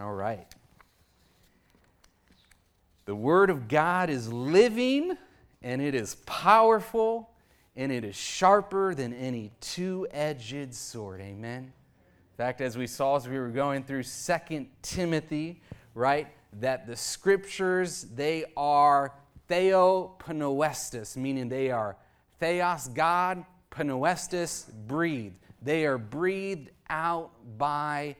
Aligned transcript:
All 0.00 0.12
right. 0.12 0.46
The 3.04 3.14
Word 3.14 3.50
of 3.50 3.68
God 3.68 4.10
is 4.10 4.32
living 4.32 5.16
and 5.62 5.80
it 5.80 5.94
is 5.94 6.16
powerful 6.26 7.30
and 7.76 7.92
it 7.92 8.04
is 8.04 8.16
sharper 8.16 8.94
than 8.94 9.12
any 9.12 9.52
two 9.60 10.06
edged 10.10 10.74
sword. 10.74 11.20
Amen. 11.20 11.62
In 11.62 12.36
fact, 12.36 12.60
as 12.60 12.76
we 12.76 12.86
saw 12.86 13.16
as 13.16 13.28
we 13.28 13.38
were 13.38 13.48
going 13.48 13.84
through 13.84 14.02
Second 14.04 14.68
Timothy, 14.82 15.60
right, 15.94 16.28
that 16.60 16.86
the 16.86 16.96
scriptures, 16.96 18.06
they 18.14 18.44
are 18.56 19.12
theopneustos, 19.48 21.16
meaning 21.16 21.48
they 21.48 21.70
are 21.70 21.96
theos, 22.40 22.88
God, 22.88 23.44
pneustos, 23.70 24.70
breathed. 24.86 25.36
They 25.62 25.86
are 25.86 25.98
breathed 25.98 26.70
out 26.90 27.30
by 27.58 28.16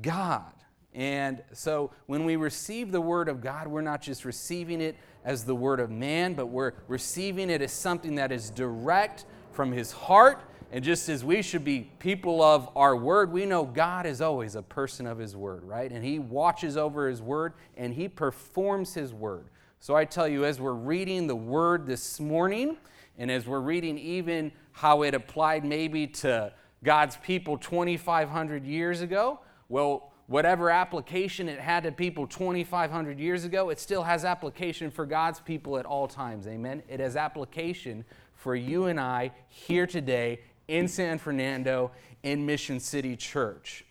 God. 0.00 0.52
And 0.94 1.42
so 1.52 1.90
when 2.06 2.24
we 2.24 2.36
receive 2.36 2.92
the 2.92 3.00
Word 3.00 3.28
of 3.28 3.40
God, 3.40 3.66
we're 3.66 3.80
not 3.80 4.02
just 4.02 4.24
receiving 4.24 4.80
it 4.80 4.96
as 5.24 5.44
the 5.44 5.54
Word 5.54 5.80
of 5.80 5.90
man, 5.90 6.34
but 6.34 6.46
we're 6.46 6.72
receiving 6.88 7.48
it 7.48 7.62
as 7.62 7.72
something 7.72 8.16
that 8.16 8.30
is 8.30 8.50
direct 8.50 9.24
from 9.52 9.72
His 9.72 9.92
heart. 9.92 10.42
And 10.70 10.82
just 10.84 11.08
as 11.08 11.24
we 11.24 11.42
should 11.42 11.64
be 11.64 11.90
people 11.98 12.42
of 12.42 12.68
our 12.76 12.96
Word, 12.96 13.32
we 13.32 13.46
know 13.46 13.64
God 13.64 14.06
is 14.06 14.20
always 14.20 14.54
a 14.54 14.62
person 14.62 15.06
of 15.06 15.18
His 15.18 15.34
Word, 15.34 15.64
right? 15.64 15.90
And 15.90 16.04
He 16.04 16.18
watches 16.18 16.76
over 16.76 17.08
His 17.08 17.22
Word 17.22 17.54
and 17.76 17.94
He 17.94 18.08
performs 18.08 18.92
His 18.94 19.14
Word. 19.14 19.46
So 19.80 19.96
I 19.96 20.04
tell 20.04 20.28
you, 20.28 20.44
as 20.44 20.60
we're 20.60 20.72
reading 20.72 21.26
the 21.26 21.36
Word 21.36 21.86
this 21.86 22.20
morning, 22.20 22.76
and 23.18 23.30
as 23.30 23.46
we're 23.46 23.60
reading 23.60 23.98
even 23.98 24.52
how 24.72 25.02
it 25.02 25.14
applied 25.14 25.64
maybe 25.64 26.06
to 26.06 26.52
God's 26.84 27.16
people 27.16 27.58
2,500 27.58 28.64
years 28.64 29.00
ago, 29.00 29.40
well, 29.68 30.11
whatever 30.26 30.70
application 30.70 31.48
it 31.48 31.58
had 31.58 31.82
to 31.84 31.92
people 31.92 32.26
2,500 32.26 33.18
years 33.18 33.44
ago, 33.44 33.70
it 33.70 33.78
still 33.78 34.02
has 34.02 34.24
application 34.24 34.90
for 34.90 35.06
God's 35.06 35.40
people 35.40 35.78
at 35.78 35.86
all 35.86 36.08
times. 36.08 36.46
Amen? 36.46 36.82
It 36.88 37.00
has 37.00 37.16
application 37.16 38.04
for 38.34 38.56
you 38.56 38.86
and 38.86 38.98
I 38.98 39.32
here 39.48 39.86
today 39.86 40.40
in 40.68 40.88
San 40.88 41.18
Fernando 41.18 41.90
in 42.22 42.46
Mission 42.46 42.80
City 42.80 43.16
Church. 43.16 43.84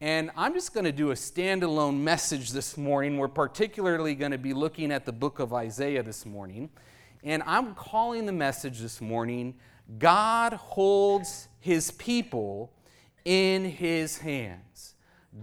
And 0.00 0.30
I'm 0.36 0.52
just 0.52 0.74
going 0.74 0.84
to 0.84 0.92
do 0.92 1.12
a 1.12 1.14
standalone 1.14 2.00
message 2.00 2.50
this 2.50 2.76
morning. 2.76 3.18
We're 3.18 3.28
particularly 3.28 4.16
going 4.16 4.32
to 4.32 4.38
be 4.38 4.52
looking 4.52 4.90
at 4.90 5.04
the 5.04 5.12
book 5.12 5.38
of 5.38 5.52
Isaiah 5.52 6.02
this 6.02 6.26
morning. 6.26 6.70
And 7.22 7.42
I'm 7.46 7.74
calling 7.76 8.26
the 8.26 8.32
message 8.32 8.80
this 8.80 9.00
morning 9.00 9.54
God 9.98 10.52
holds 10.54 11.48
his 11.60 11.90
people 11.92 12.72
in 13.24 13.64
his 13.64 14.18
hands. 14.18 14.94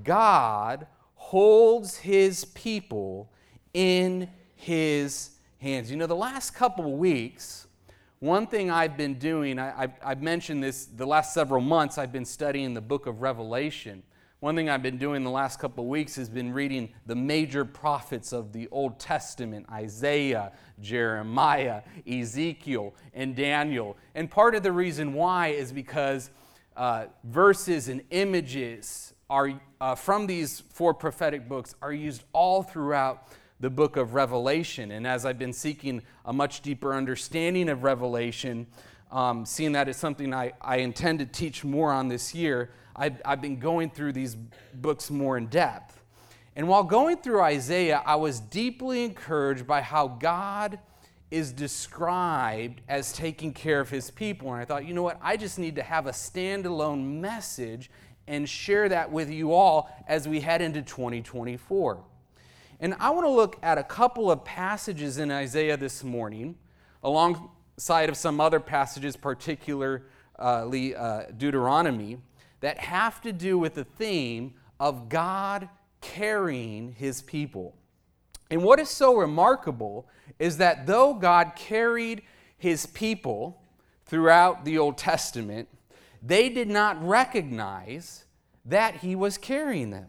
God 0.04 0.88
holds 1.16 1.98
his 1.98 2.46
people 2.46 3.32
in 3.74 4.30
his 4.56 5.32
hands. 5.60 5.92
You 5.92 5.98
know, 5.98 6.08
the 6.08 6.16
last 6.16 6.52
couple 6.52 6.98
weeks, 6.98 7.68
one 8.20 8.48
thing 8.48 8.70
I've 8.70 8.98
been 8.98 9.16
doing, 9.16 9.60
I, 9.60 9.88
have 10.02 10.22
mentioned 10.22 10.64
this 10.64 10.86
the 10.86 11.06
last 11.06 11.34
several 11.34 11.62
months, 11.62 11.98
I've 11.98 12.12
been 12.12 12.26
studying 12.26 12.74
the 12.74 12.82
book 12.82 13.06
of 13.08 13.22
Revelation. 13.22 14.04
One 14.42 14.56
thing 14.56 14.70
I've 14.70 14.84
been 14.84 14.98
doing 14.98 15.24
the 15.24 15.30
last 15.30 15.60
couple 15.60 15.84
of 15.84 15.90
weeks 15.90 16.16
has 16.16 16.30
been 16.30 16.54
reading 16.54 16.94
the 17.06 17.16
major 17.16 17.66
prophets 17.66 18.32
of 18.32 18.54
the 18.54 18.70
Old 18.72 19.00
Testament 19.00 19.66
Isaiah, 19.70 20.54
Jeremiah, 20.82 21.82
Ezekiel, 22.10 22.96
and 23.14 23.36
Daniel. 23.36 23.98
And 24.16 24.32
part 24.32 24.56
of 24.56 24.64
the 24.64 24.72
reason 24.72 25.14
why 25.14 25.50
is 25.50 25.74
because 25.74 26.30
uh, 26.78 27.08
verses 27.26 27.90
and 27.90 28.02
images 28.12 29.14
are 29.30 29.54
uh, 29.80 29.96
from 29.96 30.28
these 30.28 30.64
four 30.70 30.94
prophetic 30.94 31.48
books 31.48 31.76
are 31.82 31.94
used 31.94 32.24
all 32.34 32.64
throughout 32.64 33.28
the 33.60 33.70
book 33.70 33.98
of 33.98 34.14
Revelation. 34.14 34.92
And 34.92 35.06
as 35.06 35.26
I've 35.26 35.40
been 35.40 35.54
seeking 35.54 36.02
a 36.26 36.34
much 36.34 36.62
deeper 36.62 36.94
understanding 36.94 37.70
of 37.70 37.84
Revelation, 37.84 38.68
um, 39.12 39.46
seeing 39.46 39.74
that 39.74 39.90
it's 39.90 40.00
something 40.00 40.34
I, 40.34 40.54
I 40.62 40.78
intend 40.78 41.20
to 41.20 41.26
teach 41.26 41.64
more 41.64 41.92
on 41.92 42.08
this 42.08 42.34
year, 42.34 42.72
I've, 42.96 43.22
I've 43.26 43.42
been 43.42 43.60
going 43.60 43.90
through 43.90 44.14
these 44.14 44.36
books 44.74 45.10
more 45.10 45.38
in 45.38 45.48
depth. 45.48 46.02
And 46.56 46.68
while 46.68 46.84
going 46.84 47.18
through 47.18 47.42
Isaiah, 47.42 48.02
I 48.06 48.16
was 48.16 48.40
deeply 48.40 49.06
encouraged 49.06 49.66
by 49.66 49.82
how 49.82 50.08
God 50.08 50.80
is 51.32 51.52
described 51.52 52.82
as 52.90 53.14
taking 53.14 53.54
care 53.54 53.80
of 53.80 53.90
his 53.90 54.10
people. 54.10 54.52
And 54.52 54.62
I 54.62 54.66
thought, 54.66 54.86
you 54.86 54.94
know 54.94 55.04
what? 55.04 55.20
I 55.22 55.38
just 55.38 55.60
need 55.60 55.76
to 55.76 55.84
have 55.84 56.08
a 56.08 56.12
standalone 56.12 57.20
message 57.20 57.92
and 58.30 58.48
share 58.48 58.88
that 58.88 59.12
with 59.12 59.30
you 59.30 59.54
all 59.54 59.90
as 60.08 60.28
we 60.28 60.40
head 60.40 60.62
into 60.62 60.82
2024. 60.84 62.02
And 62.80 62.96
I 63.00 63.10
want 63.10 63.26
to 63.26 63.32
look 63.32 63.58
at 63.62 63.78
a 63.78 63.84
couple 63.84 64.32
of 64.32 64.46
passages 64.46 65.18
in 65.18 65.32
Isaiah 65.32 65.76
this 65.76 66.04
morning, 66.04 66.56
alongside 67.04 68.08
of 68.08 68.16
some 68.16 68.40
other 68.40 68.60
passages, 68.60 69.18
particularly 69.18 70.04
uh, 70.96 71.24
Deuteronomy, 71.36 72.20
that 72.62 72.78
have 72.78 73.20
to 73.22 73.34
do 73.34 73.58
with 73.58 73.74
the 73.74 73.84
theme 73.84 74.54
of 74.80 75.10
God 75.10 75.68
carrying 76.00 76.94
his 76.94 77.24
people. 77.24 77.76
And 78.52 78.64
what 78.64 78.80
is 78.80 78.90
so 78.90 79.18
remarkable 79.18 80.08
is 80.38 80.58
that 80.58 80.86
though 80.86 81.16
God 81.16 81.54
carried 81.56 82.22
his 82.58 82.86
people 82.86 83.62
throughout 84.06 84.66
the 84.66 84.78
Old 84.78 84.98
Testament, 84.98 85.68
they 86.22 86.50
did 86.50 86.70
not 86.70 87.06
recognize 87.06 88.26
that 88.66 88.96
he 88.98 89.16
was 89.16 89.38
carrying 89.38 89.90
them. 89.90 90.08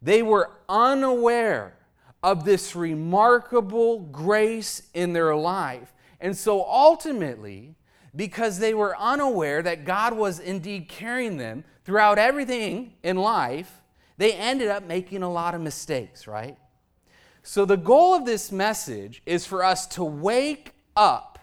They 0.00 0.22
were 0.22 0.50
unaware 0.68 1.74
of 2.22 2.44
this 2.44 2.74
remarkable 2.74 4.00
grace 4.00 4.82
in 4.94 5.12
their 5.12 5.34
life. 5.36 5.92
And 6.20 6.36
so 6.36 6.64
ultimately, 6.64 7.76
because 8.14 8.58
they 8.58 8.74
were 8.74 8.98
unaware 8.98 9.62
that 9.62 9.84
God 9.84 10.14
was 10.14 10.40
indeed 10.40 10.88
carrying 10.88 11.36
them 11.36 11.64
throughout 11.84 12.18
everything 12.18 12.94
in 13.02 13.16
life, 13.16 13.82
they 14.16 14.32
ended 14.32 14.68
up 14.68 14.84
making 14.84 15.22
a 15.22 15.30
lot 15.30 15.54
of 15.54 15.60
mistakes, 15.60 16.26
right? 16.26 16.58
So, 17.44 17.64
the 17.64 17.76
goal 17.76 18.14
of 18.14 18.26
this 18.26 18.50
message 18.50 19.22
is 19.24 19.46
for 19.46 19.62
us 19.62 19.86
to 19.88 20.04
wake 20.04 20.72
up 20.96 21.38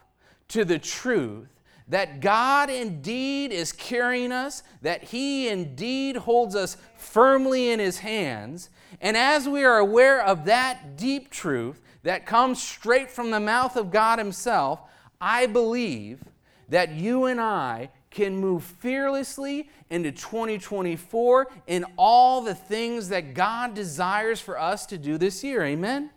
to 0.49 0.65
the 0.65 0.77
truth 0.77 1.54
that 1.87 2.19
God 2.19 2.69
indeed 2.69 3.51
is 3.51 3.71
carrying 3.71 4.31
us, 4.31 4.63
that 4.81 5.03
He 5.03 5.47
indeed 5.47 6.17
holds 6.17 6.55
us 6.55 6.77
firmly 6.97 7.69
in 7.69 7.79
His 7.79 7.99
hands. 7.99 8.69
And 9.01 9.15
as 9.15 9.47
we 9.47 9.63
are 9.63 9.77
aware 9.77 10.21
of 10.21 10.45
that 10.45 10.97
deep 10.97 11.29
truth 11.29 11.81
that 12.03 12.25
comes 12.25 12.61
straight 12.61 13.11
from 13.11 13.31
the 13.31 13.39
mouth 13.39 13.75
of 13.75 13.91
God 13.91 14.19
Himself, 14.19 14.81
I 15.21 15.45
believe 15.45 16.23
that 16.69 16.91
you 16.91 17.25
and 17.25 17.39
I 17.39 17.91
can 18.09 18.37
move 18.37 18.63
fearlessly 18.63 19.69
into 19.89 20.11
2024 20.11 21.47
in 21.67 21.85
all 21.97 22.41
the 22.41 22.55
things 22.55 23.09
that 23.09 23.33
God 23.33 23.73
desires 23.73 24.39
for 24.39 24.57
us 24.57 24.85
to 24.87 24.97
do 24.97 25.17
this 25.17 25.43
year. 25.43 25.63
Amen? 25.63 26.09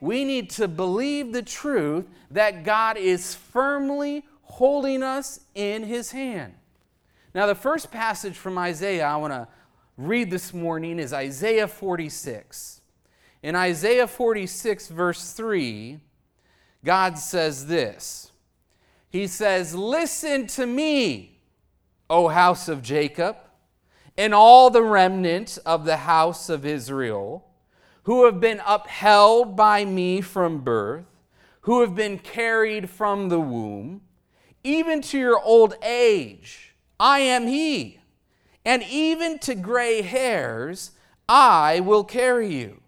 We 0.00 0.24
need 0.24 0.50
to 0.50 0.68
believe 0.68 1.32
the 1.32 1.42
truth 1.42 2.06
that 2.30 2.64
God 2.64 2.96
is 2.96 3.34
firmly 3.34 4.24
holding 4.46 5.02
us 5.02 5.40
in 5.54 5.82
his 5.82 6.12
hand. 6.12 6.54
Now, 7.34 7.46
the 7.46 7.54
first 7.54 7.90
passage 7.90 8.36
from 8.36 8.56
Isaiah 8.56 9.06
I 9.06 9.16
want 9.16 9.32
to 9.32 9.48
read 9.96 10.30
this 10.30 10.54
morning 10.54 10.98
is 10.98 11.12
Isaiah 11.12 11.68
46. 11.68 12.80
In 13.42 13.54
Isaiah 13.54 14.06
46, 14.06 14.88
verse 14.88 15.32
3, 15.32 16.00
God 16.84 17.18
says 17.18 17.66
this 17.66 18.30
He 19.10 19.26
says, 19.26 19.74
Listen 19.74 20.46
to 20.48 20.66
me, 20.66 21.40
O 22.08 22.28
house 22.28 22.68
of 22.68 22.82
Jacob, 22.82 23.36
and 24.16 24.32
all 24.32 24.70
the 24.70 24.82
remnant 24.82 25.58
of 25.66 25.84
the 25.84 25.98
house 25.98 26.48
of 26.48 26.64
Israel, 26.64 27.44
who 28.04 28.24
have 28.24 28.40
been 28.40 28.62
upheld 28.66 29.56
by 29.56 29.84
me 29.84 30.20
from 30.20 30.60
birth, 30.60 31.04
who 31.62 31.80
have 31.82 31.94
been 31.94 32.18
carried 32.18 32.88
from 32.88 33.28
the 33.28 33.40
womb 33.40 34.00
even 34.66 35.00
to 35.00 35.18
your 35.18 35.40
old 35.40 35.76
age, 35.80 36.74
I 36.98 37.20
am 37.20 37.46
He. 37.46 38.00
And 38.64 38.82
even 38.82 39.38
to 39.40 39.54
gray 39.54 40.02
hairs, 40.02 40.90
I 41.28 41.80
will 41.80 42.02
carry 42.02 42.52
you. 42.52 42.80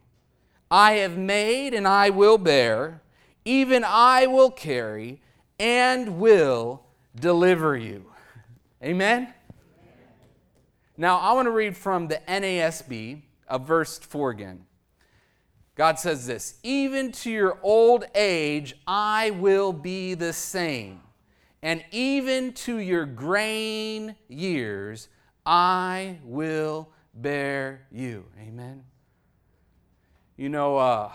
I 0.71 0.95
have 0.95 1.17
made 1.17 1.75
and 1.75 1.87
I 1.87 2.11
will 2.11 2.37
bear, 2.37 3.01
even 3.45 3.85
I 3.87 4.27
will 4.27 4.51
carry 4.51 5.23
and 5.59 6.19
will 6.19 6.83
deliver 7.15 7.77
you. 7.77 8.07
Amen? 8.83 9.33
Now, 10.97 11.19
I 11.19 11.33
want 11.33 11.47
to 11.47 11.53
read 11.53 11.77
from 11.77 12.09
the 12.09 12.21
NASB 12.27 13.23
of 13.47 13.67
verse 13.67 13.99
4 14.01 14.31
again. 14.31 14.65
God 15.77 16.01
says 16.01 16.27
this 16.27 16.59
Even 16.65 17.13
to 17.13 17.31
your 17.31 17.57
old 17.63 18.05
age, 18.17 18.75
I 18.85 19.31
will 19.31 19.73
be 19.73 20.15
the 20.15 20.33
same 20.33 21.03
and 21.63 21.85
even 21.91 22.53
to 22.53 22.79
your 22.79 23.05
grain 23.07 24.17
years, 24.29 25.09
I 25.45 26.19
will 26.23 26.91
bear 27.15 27.87
you. 27.91 28.25
Amen. 28.41 28.85
You 30.37 30.49
know, 30.49 30.77
uh, 30.77 31.11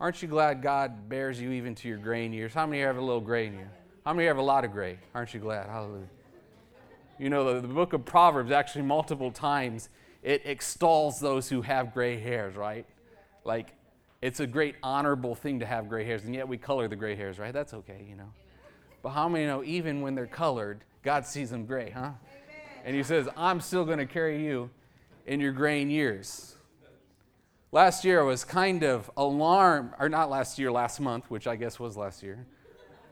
aren't 0.00 0.22
you 0.22 0.28
glad 0.28 0.62
God 0.62 1.08
bears 1.08 1.40
you 1.40 1.50
even 1.52 1.74
to 1.76 1.88
your 1.88 1.98
graying 1.98 2.32
years? 2.32 2.54
How 2.54 2.66
many 2.66 2.80
have 2.80 2.96
a 2.96 3.00
little 3.00 3.20
gray 3.20 3.46
in 3.46 3.54
you? 3.54 3.66
How 4.06 4.14
many 4.14 4.26
have 4.26 4.38
a 4.38 4.42
lot 4.42 4.64
of 4.64 4.72
gray? 4.72 4.98
Aren't 5.14 5.34
you 5.34 5.40
glad? 5.40 5.68
Hallelujah. 5.68 6.08
You 7.18 7.30
know, 7.30 7.54
the, 7.54 7.60
the 7.60 7.74
book 7.74 7.92
of 7.92 8.04
Proverbs 8.04 8.50
actually 8.50 8.82
multiple 8.82 9.30
times 9.30 9.90
it 10.22 10.42
extols 10.44 11.20
those 11.20 11.48
who 11.48 11.62
have 11.62 11.92
gray 11.92 12.18
hairs, 12.18 12.54
right? 12.56 12.86
Like, 13.44 13.74
it's 14.20 14.40
a 14.40 14.46
great 14.46 14.76
honorable 14.82 15.34
thing 15.34 15.60
to 15.60 15.66
have 15.66 15.88
gray 15.88 16.04
hairs, 16.04 16.24
and 16.24 16.34
yet 16.34 16.46
we 16.46 16.56
color 16.56 16.86
the 16.86 16.96
gray 16.96 17.16
hairs, 17.16 17.38
right? 17.38 17.52
That's 17.52 17.74
okay, 17.74 18.06
you 18.08 18.14
know. 18.14 18.32
But 19.02 19.10
how 19.10 19.28
many 19.28 19.46
know 19.46 19.64
even 19.64 20.00
when 20.00 20.14
they're 20.14 20.26
colored, 20.26 20.84
God 21.02 21.26
sees 21.26 21.50
them 21.50 21.66
gray, 21.66 21.90
huh? 21.90 22.12
And 22.84 22.96
He 22.96 23.02
says, 23.02 23.28
I'm 23.36 23.60
still 23.60 23.84
going 23.84 23.98
to 23.98 24.06
carry 24.06 24.44
you 24.44 24.70
in 25.26 25.40
your 25.40 25.52
graying 25.52 25.90
years. 25.90 26.56
Last 27.72 28.04
year 28.04 28.20
I 28.20 28.24
was 28.24 28.44
kind 28.44 28.82
of 28.84 29.10
alarmed, 29.16 29.92
or 29.98 30.08
not 30.08 30.30
last 30.30 30.58
year, 30.58 30.70
last 30.70 31.00
month, 31.00 31.30
which 31.30 31.46
I 31.46 31.56
guess 31.56 31.80
was 31.80 31.96
last 31.96 32.22
year. 32.22 32.46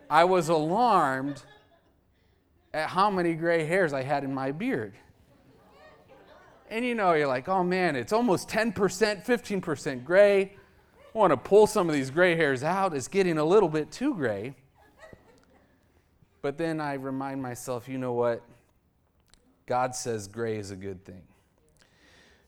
I 0.09 0.25
was 0.25 0.49
alarmed 0.49 1.43
at 2.75 2.89
how 2.89 3.11
many 3.11 3.35
gray 3.35 3.65
hairs 3.65 3.93
I 3.93 4.03
had 4.03 4.23
in 4.23 4.35
my 4.35 4.53
beard. 4.53 4.95
And 6.69 6.85
you 6.85 6.95
know, 6.95 7.15
you're 7.15 7.27
like, 7.27 7.49
oh 7.49 7.65
man, 7.65 7.97
it's 7.97 8.13
almost 8.13 8.49
10%, 8.49 8.75
15% 8.75 10.05
gray. 10.05 10.53
I 11.15 11.19
want 11.19 11.33
to 11.33 11.37
pull 11.37 11.67
some 11.67 11.89
of 11.89 11.95
these 11.95 12.11
gray 12.11 12.37
hairs 12.37 12.63
out. 12.63 12.95
It's 12.95 13.09
getting 13.09 13.39
a 13.39 13.45
little 13.45 13.69
bit 13.69 13.91
too 13.91 14.15
gray. 14.15 14.55
But 16.43 16.59
then 16.59 16.81
I 16.81 16.95
remind 16.95 17.43
myself, 17.43 17.89
you 17.89 17.99
know 17.99 18.13
what? 18.13 18.43
God 19.67 19.95
says 19.95 20.27
gray 20.27 20.57
is 20.57 20.71
a 20.71 20.77
good 20.77 21.05
thing. 21.05 21.23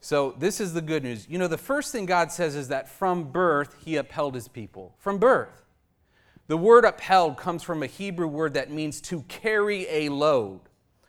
So 0.00 0.34
this 0.38 0.60
is 0.60 0.74
the 0.74 0.82
good 0.82 1.04
news. 1.04 1.28
You 1.28 1.38
know, 1.38 1.46
the 1.46 1.56
first 1.56 1.92
thing 1.92 2.06
God 2.06 2.32
says 2.32 2.56
is 2.56 2.68
that 2.68 2.88
from 2.88 3.30
birth, 3.30 3.76
he 3.84 3.96
upheld 3.96 4.34
his 4.34 4.48
people. 4.48 4.94
From 4.98 5.18
birth. 5.18 5.62
The 6.48 6.56
word 6.56 6.84
upheld 6.84 7.36
comes 7.36 7.62
from 7.62 7.82
a 7.82 7.86
Hebrew 7.86 8.26
word 8.26 8.54
that 8.54 8.70
means 8.70 9.00
to 9.02 9.22
carry 9.22 9.86
a 9.88 10.08
load. 10.08 10.60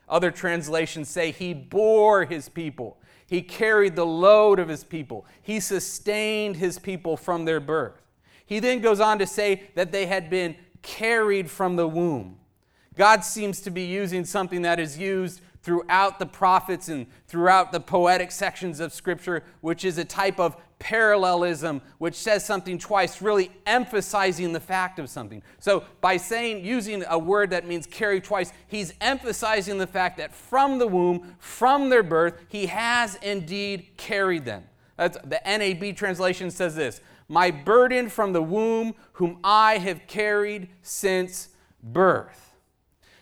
Other 0.08 0.30
translations 0.30 1.10
say 1.10 1.32
he 1.32 1.56
bore 1.56 2.26
his 2.26 2.50
people. 2.50 3.00
He 3.26 3.42
carried 3.42 3.96
the 3.96 4.06
load 4.06 4.60
of 4.60 4.68
his 4.70 4.84
people. 4.84 5.26
He 5.42 5.60
sustained 5.60 6.58
his 6.58 6.78
people 6.78 7.18
from 7.18 7.46
their 7.46 7.60
birth. 7.60 8.00
He 8.46 8.60
then 8.60 8.80
goes 8.80 9.00
on 9.00 9.18
to 9.18 9.26
say 9.26 9.64
that 9.74 9.92
they 9.92 10.06
had 10.06 10.30
been 10.30 10.56
carried 10.84 11.50
from 11.50 11.78
the 11.78 11.88
womb. 11.88 12.38
God 12.96 13.24
seems 13.24 13.62
to 13.62 13.72
be 13.72 13.84
using 13.84 14.26
something 14.26 14.62
that 14.64 14.80
is 14.80 14.98
used 14.98 15.42
throughout 15.64 16.20
the 16.20 16.26
prophets 16.26 16.90
and 16.90 17.08
throughout 17.28 17.72
the 17.72 17.80
poetic 17.80 18.32
sections 18.32 18.80
of 18.80 18.94
Scripture, 18.94 19.44
which 19.62 19.86
is 19.86 19.98
a 19.98 20.06
type 20.06 20.40
of 20.40 20.58
parallelism, 20.78 21.82
which 21.98 22.16
says 22.16 22.46
something 22.46 22.78
twice, 22.78 23.22
really 23.22 23.50
emphasizing 23.66 24.52
the 24.52 24.60
fact 24.60 25.00
of 25.00 25.10
something. 25.10 25.42
So, 25.60 25.86
by 26.02 26.18
saying, 26.18 26.66
using 26.66 27.06
a 27.08 27.18
word 27.18 27.52
that 27.52 27.66
means 27.66 27.88
carry 27.88 28.20
twice, 28.20 28.52
he's 28.68 28.94
emphasizing 29.00 29.78
the 29.78 29.88
fact 29.88 30.18
that 30.18 30.34
from 30.34 30.80
the 30.80 30.88
womb, 30.88 31.36
from 31.40 31.90
their 31.90 32.04
birth, 32.04 32.36
he 32.50 32.66
has 32.66 33.16
indeed 33.16 33.88
carried 33.96 34.44
them. 34.44 34.66
That's, 34.98 35.18
the 35.24 35.40
NAB 35.46 35.96
translation 35.96 36.52
says 36.52 36.76
this 36.76 37.00
My 37.30 37.50
burden 37.50 38.10
from 38.10 38.34
the 38.34 38.44
womb, 38.44 38.96
whom 39.14 39.40
I 39.44 39.78
have 39.78 40.06
carried 40.08 40.68
since 40.82 41.48
birth. 41.82 42.53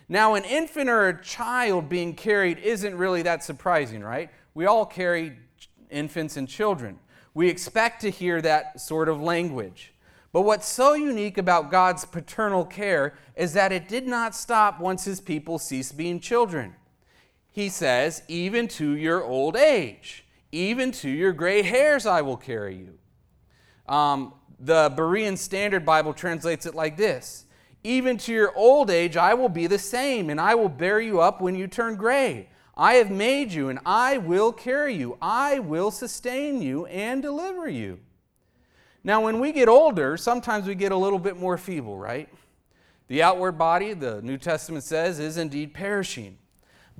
Now, 0.08 0.34
an 0.34 0.44
infant 0.44 0.88
or 0.88 1.08
a 1.08 1.22
child 1.22 1.88
being 1.88 2.14
carried 2.14 2.58
isn't 2.58 2.94
really 2.96 3.22
that 3.22 3.42
surprising, 3.44 4.02
right? 4.02 4.30
We 4.54 4.66
all 4.66 4.84
carry 4.84 5.38
infants 5.90 6.36
and 6.36 6.48
children. 6.48 6.98
We 7.34 7.48
expect 7.48 8.00
to 8.02 8.10
hear 8.10 8.42
that 8.42 8.80
sort 8.80 9.08
of 9.08 9.20
language. 9.20 9.94
But 10.32 10.42
what's 10.42 10.66
so 10.66 10.94
unique 10.94 11.38
about 11.38 11.70
God's 11.70 12.04
paternal 12.04 12.64
care 12.64 13.14
is 13.36 13.52
that 13.52 13.70
it 13.70 13.88
did 13.88 14.06
not 14.06 14.34
stop 14.34 14.80
once 14.80 15.04
his 15.04 15.20
people 15.20 15.58
ceased 15.58 15.96
being 15.96 16.20
children. 16.20 16.74
He 17.50 17.68
says, 17.68 18.22
even 18.28 18.66
to 18.68 18.96
your 18.96 19.22
old 19.22 19.56
age, 19.56 20.24
even 20.50 20.90
to 20.92 21.10
your 21.10 21.32
gray 21.32 21.62
hairs, 21.62 22.06
I 22.06 22.22
will 22.22 22.38
carry 22.38 22.76
you. 22.76 22.98
Um, 23.94 24.34
the 24.58 24.90
Berean 24.90 25.36
Standard 25.36 25.84
Bible 25.84 26.14
translates 26.14 26.64
it 26.64 26.74
like 26.74 26.96
this 26.96 27.44
even 27.84 28.16
to 28.18 28.32
your 28.32 28.56
old 28.56 28.90
age, 28.90 29.16
I 29.16 29.34
will 29.34 29.48
be 29.48 29.66
the 29.66 29.78
same, 29.78 30.30
and 30.30 30.40
I 30.40 30.54
will 30.54 30.68
bear 30.68 31.00
you 31.00 31.20
up 31.20 31.40
when 31.40 31.54
you 31.54 31.66
turn 31.66 31.96
gray. 31.96 32.48
I 32.76 32.94
have 32.94 33.10
made 33.10 33.52
you, 33.52 33.68
and 33.68 33.80
I 33.84 34.18
will 34.18 34.52
carry 34.52 34.94
you. 34.94 35.18
I 35.20 35.58
will 35.58 35.90
sustain 35.90 36.62
you 36.62 36.86
and 36.86 37.20
deliver 37.20 37.68
you. 37.68 37.98
Now, 39.04 39.20
when 39.22 39.40
we 39.40 39.52
get 39.52 39.68
older, 39.68 40.16
sometimes 40.16 40.66
we 40.66 40.74
get 40.74 40.92
a 40.92 40.96
little 40.96 41.18
bit 41.18 41.36
more 41.36 41.58
feeble, 41.58 41.98
right? 41.98 42.28
The 43.08 43.22
outward 43.22 43.58
body, 43.58 43.94
the 43.94 44.22
New 44.22 44.38
Testament 44.38 44.84
says, 44.84 45.18
is 45.18 45.36
indeed 45.36 45.74
perishing. 45.74 46.38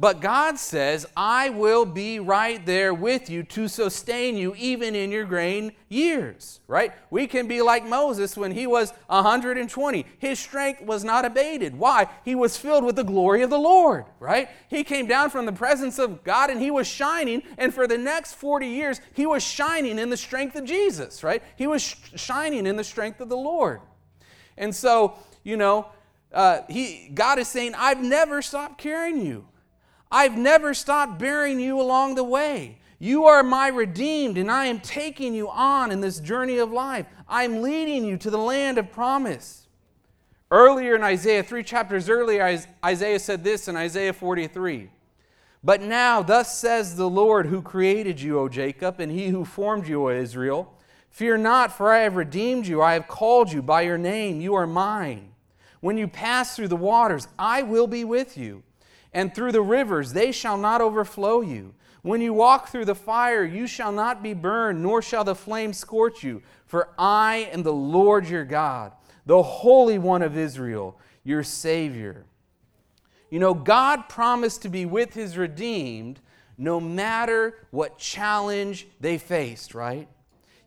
But 0.03 0.21
God 0.21 0.59
says, 0.59 1.07
I 1.17 1.51
will 1.51 1.87
be 1.87 2.19
right 2.19 2.67
there 2.67 2.93
with 2.93 3.31
you 3.31 3.45
to 3.45 3.69
sustain 3.69 4.37
you 4.37 4.53
even 4.59 4.97
in 4.97 5.13
your 5.13 5.25
grain 5.25 5.71
years, 5.89 6.59
right? 6.67 6.93
We 7.09 7.29
can 7.29 7.47
be 7.47 7.63
like 7.63 7.87
Moses 7.87 8.37
when 8.37 8.51
he 8.51 8.67
was 8.67 8.93
120. 9.07 10.05
His 10.19 10.41
strength 10.41 10.83
was 10.83 11.05
not 11.05 11.25
abated. 11.25 11.79
Why? 11.79 12.09
He 12.25 12.35
was 12.35 12.57
filled 12.57 12.83
with 12.83 12.97
the 12.97 13.05
glory 13.05 13.43
of 13.43 13.51
the 13.51 13.61
Lord, 13.61 14.07
right? 14.19 14.49
He 14.69 14.83
came 14.83 15.07
down 15.07 15.31
from 15.31 15.47
the 15.47 15.53
presence 15.53 16.01
of 16.01 16.25
God 16.25 16.51
and 16.51 16.61
he 16.61 16.73
was 16.73 16.89
shining. 16.89 17.45
And 17.57 17.73
for 17.73 17.87
the 17.87 17.97
next 17.97 18.33
40 18.35 18.67
years, 18.67 19.01
he 19.15 19.25
was 19.25 19.45
shining 19.45 20.01
in 20.01 20.11
the 20.11 20.17
strength 20.17 20.57
of 20.57 20.65
Jesus, 20.65 21.23
right? 21.23 21.45
He 21.55 21.69
was 21.69 21.95
shining 22.17 22.67
in 22.67 22.75
the 22.75 22.83
strength 22.83 23.21
of 23.21 23.29
the 23.29 23.37
Lord. 23.37 23.81
And 24.59 24.75
so, 24.75 25.15
you 25.45 25.57
know, 25.57 25.87
uh, 26.33 26.63
he, 26.69 27.09
God 27.15 27.39
is 27.39 27.47
saying, 27.47 27.75
I've 27.77 28.03
never 28.03 28.43
stopped 28.43 28.79
carrying 28.79 29.25
you. 29.25 29.47
I've 30.13 30.37
never 30.37 30.75
stopped 30.75 31.19
bearing 31.19 31.59
you 31.59 31.81
along 31.81 32.15
the 32.15 32.23
way. 32.23 32.79
You 32.99 33.25
are 33.25 33.43
my 33.43 33.69
redeemed, 33.69 34.37
and 34.39 34.51
I 34.51 34.67
am 34.67 34.79
taking 34.79 35.35
you 35.35 35.49
on 35.49 35.91
in 35.91 36.01
this 36.01 36.21
journey 36.21 36.59
of 36.59 36.71
life. 36.71 37.07
I'm 37.29 37.63
leading 37.63 38.05
you 38.05 38.17
to 38.19 38.31
the 38.31 38.39
land 38.39 38.79
of 38.79 38.93
promise. 38.93 39.67
Earlier 40.51 40.95
in 40.95 41.03
Isaiah, 41.03 41.43
three 41.43 41.65
chapters 41.65 42.11
earlier, 42.11 42.61
Isaiah 42.85 43.19
said 43.19 43.43
this 43.43 43.67
in 43.67 43.77
Isaiah 43.77 44.13
43 44.13 44.91
But 45.65 45.81
now, 45.81 46.23
thus 46.23 46.59
says 46.59 46.95
the 46.95 47.09
Lord 47.09 47.47
who 47.47 47.63
created 47.63 48.21
you, 48.21 48.39
O 48.39 48.49
Jacob, 48.49 49.01
and 49.01 49.11
he 49.11 49.29
who 49.29 49.47
formed 49.47 49.89
you, 49.89 50.05
O 50.05 50.09
Israel 50.11 50.75
Fear 51.13 51.39
not, 51.39 51.77
for 51.77 51.93
I 51.93 52.01
have 52.01 52.17
redeemed 52.17 52.67
you. 52.67 52.81
I 52.81 52.95
have 52.95 53.07
called 53.07 53.53
you 53.53 53.61
by 53.61 53.83
your 53.83 53.99
name. 53.99 54.41
You 54.41 54.55
are 54.55 54.67
mine. 54.67 55.33
When 55.81 55.99
you 55.99 56.09
pass 56.09 56.57
through 56.57 56.69
the 56.69 56.77
waters, 56.77 57.29
I 57.39 57.63
will 57.63 57.87
be 57.87 58.03
with 58.03 58.39
you 58.39 58.63
and 59.13 59.35
through 59.35 59.53
the 59.53 59.63
rivers, 59.63 60.13
they 60.13 60.33
shall 60.33 60.57
not 60.57 60.81
overflow 60.81 61.41
you. 61.41 61.75
When 62.03 62.21
you 62.21 62.35
walk 62.35 62.69
through 62.69 62.87
the 62.87 62.95
fire, 62.95 63.45
you 63.45 63.67
shall 63.67 63.93
not 63.93 64.23
be 64.23 64.35
burned, 64.35 64.83
nor 64.83 65.03
shall 65.03 65.25
the 65.25 65.35
flame 65.35 65.73
scorch 65.73 66.25
you. 66.25 66.43
For 66.67 66.89
I 66.99 67.49
am 67.53 67.63
the 67.63 67.73
Lord 67.73 68.29
your 68.29 68.45
God, 68.45 68.93
the 69.25 69.43
Holy 69.43 69.99
One 69.99 70.23
of 70.23 70.37
Israel, 70.37 70.99
your 71.23 71.43
Savior. 71.43 72.25
You 73.31 73.39
know, 73.39 73.55
God 73.55 74.09
promised 74.09 74.63
to 74.63 74.69
be 74.69 74.85
with 74.85 75.15
his 75.15 75.39
redeemed 75.39 76.21
no 76.59 76.81
matter 76.81 77.55
what 77.71 77.99
challenge 77.99 78.87
they 79.01 79.19
faced, 79.19 79.75
right? 79.75 80.09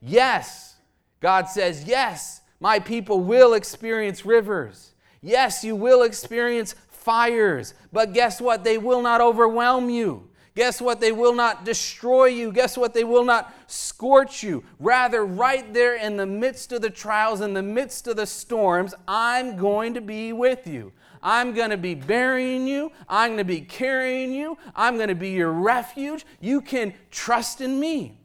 Yes, 0.02 0.76
God 1.20 1.48
says, 1.50 1.84
yes, 1.84 2.42
my 2.60 2.80
people 2.80 3.20
will 3.20 3.54
experience 3.54 4.26
rivers. 4.26 4.94
Yes, 5.22 5.64
you 5.64 5.76
will 5.76 6.04
experience 6.04 6.76
fires. 7.06 7.76
But 7.94 8.14
guess 8.14 8.42
what? 8.42 8.64
They 8.64 8.80
will 8.80 9.02
not 9.04 9.22
overwhelm 9.22 9.90
you. 9.90 10.28
Guess 10.56 10.82
what? 10.82 11.00
They 11.02 11.12
will 11.12 11.36
not 11.36 11.66
destroy 11.66 12.26
you. 12.26 12.52
Guess 12.52 12.78
what? 12.78 12.94
They 12.94 13.04
will 13.04 13.26
not 13.26 13.54
scorch 13.68 14.42
you. 14.42 14.64
Rather, 14.80 15.26
right 15.26 15.72
there 15.74 15.96
in 15.98 16.18
the 16.18 16.26
midst 16.26 16.72
of 16.72 16.82
the 16.82 16.90
trials, 16.90 17.42
in 17.42 17.54
the 17.54 17.62
midst 17.62 18.08
of 18.08 18.16
the 18.16 18.26
storms, 18.26 18.94
I'm 19.08 19.58
going 19.58 19.94
to 19.94 20.02
be 20.02 20.34
with 20.34 20.66
you. 20.66 20.94
I'm 21.22 21.54
going 21.54 21.72
to 21.72 21.78
be 21.78 21.94
burying 21.94 22.68
you. 22.68 22.92
I'm 23.10 23.32
going 23.32 23.38
to 23.40 23.44
be 23.44 23.62
carrying 23.62 24.34
you. 24.34 24.58
I'm 24.76 24.96
going 24.96 25.10
to 25.10 25.16
be 25.16 25.32
your 25.32 25.52
refuge. 25.52 26.26
You 26.40 26.62
can 26.62 26.94
trust 27.12 27.62
in 27.62 27.80
me. 27.80 28.20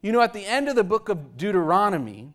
You 0.00 0.12
know, 0.12 0.20
at 0.20 0.32
the 0.32 0.46
end 0.46 0.68
of 0.68 0.76
the 0.76 0.84
book 0.84 1.08
of 1.08 1.36
Deuteronomy, 1.36 2.32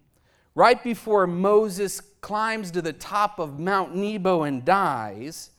right 0.53 0.83
before 0.83 1.25
Moses 1.27 2.01
climbs 2.23 2.71
to 2.71 2.81
the 2.81 2.93
top 2.93 3.37
of 3.37 3.59
Mount 3.59 3.93
Nebo 3.93 4.41
and 4.41 4.65
dies, 4.65 5.51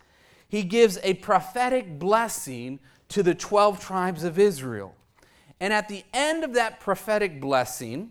he 0.49 0.65
gives 0.65 0.99
a 1.05 1.15
prophetic 1.15 2.01
blessing 2.01 2.81
to 3.11 3.23
the 3.23 3.35
12 3.35 3.79
tribes 3.79 4.25
of 4.25 4.39
Israel. 4.39 4.97
And 5.61 5.73
at 5.73 5.89
the 5.89 6.03
end 6.13 6.43
of 6.43 6.55
that 6.55 6.81
prophetic 6.81 7.41
blessing, 7.41 8.11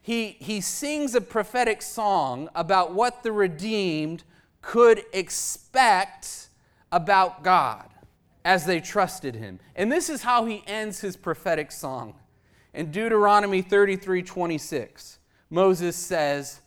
he, 0.00 0.36
he 0.40 0.60
sings 0.60 1.14
a 1.14 1.20
prophetic 1.20 1.82
song 1.82 2.48
about 2.54 2.94
what 2.94 3.22
the 3.22 3.30
redeemed 3.30 4.24
could 4.62 5.04
expect 5.12 6.48
about 6.90 7.44
God 7.44 7.88
as 8.44 8.64
they 8.64 8.80
trusted 8.80 9.34
him. 9.34 9.60
And 9.74 9.92
this 9.92 10.08
is 10.08 10.22
how 10.22 10.46
he 10.46 10.64
ends 10.66 11.00
his 11.00 11.16
prophetic 11.16 11.70
song. 11.70 12.14
In 12.72 12.90
Deuteronomy 12.90 13.62
33 13.62 14.22
26, 14.22 15.18
Moses 15.50 15.96
says, 15.96 16.60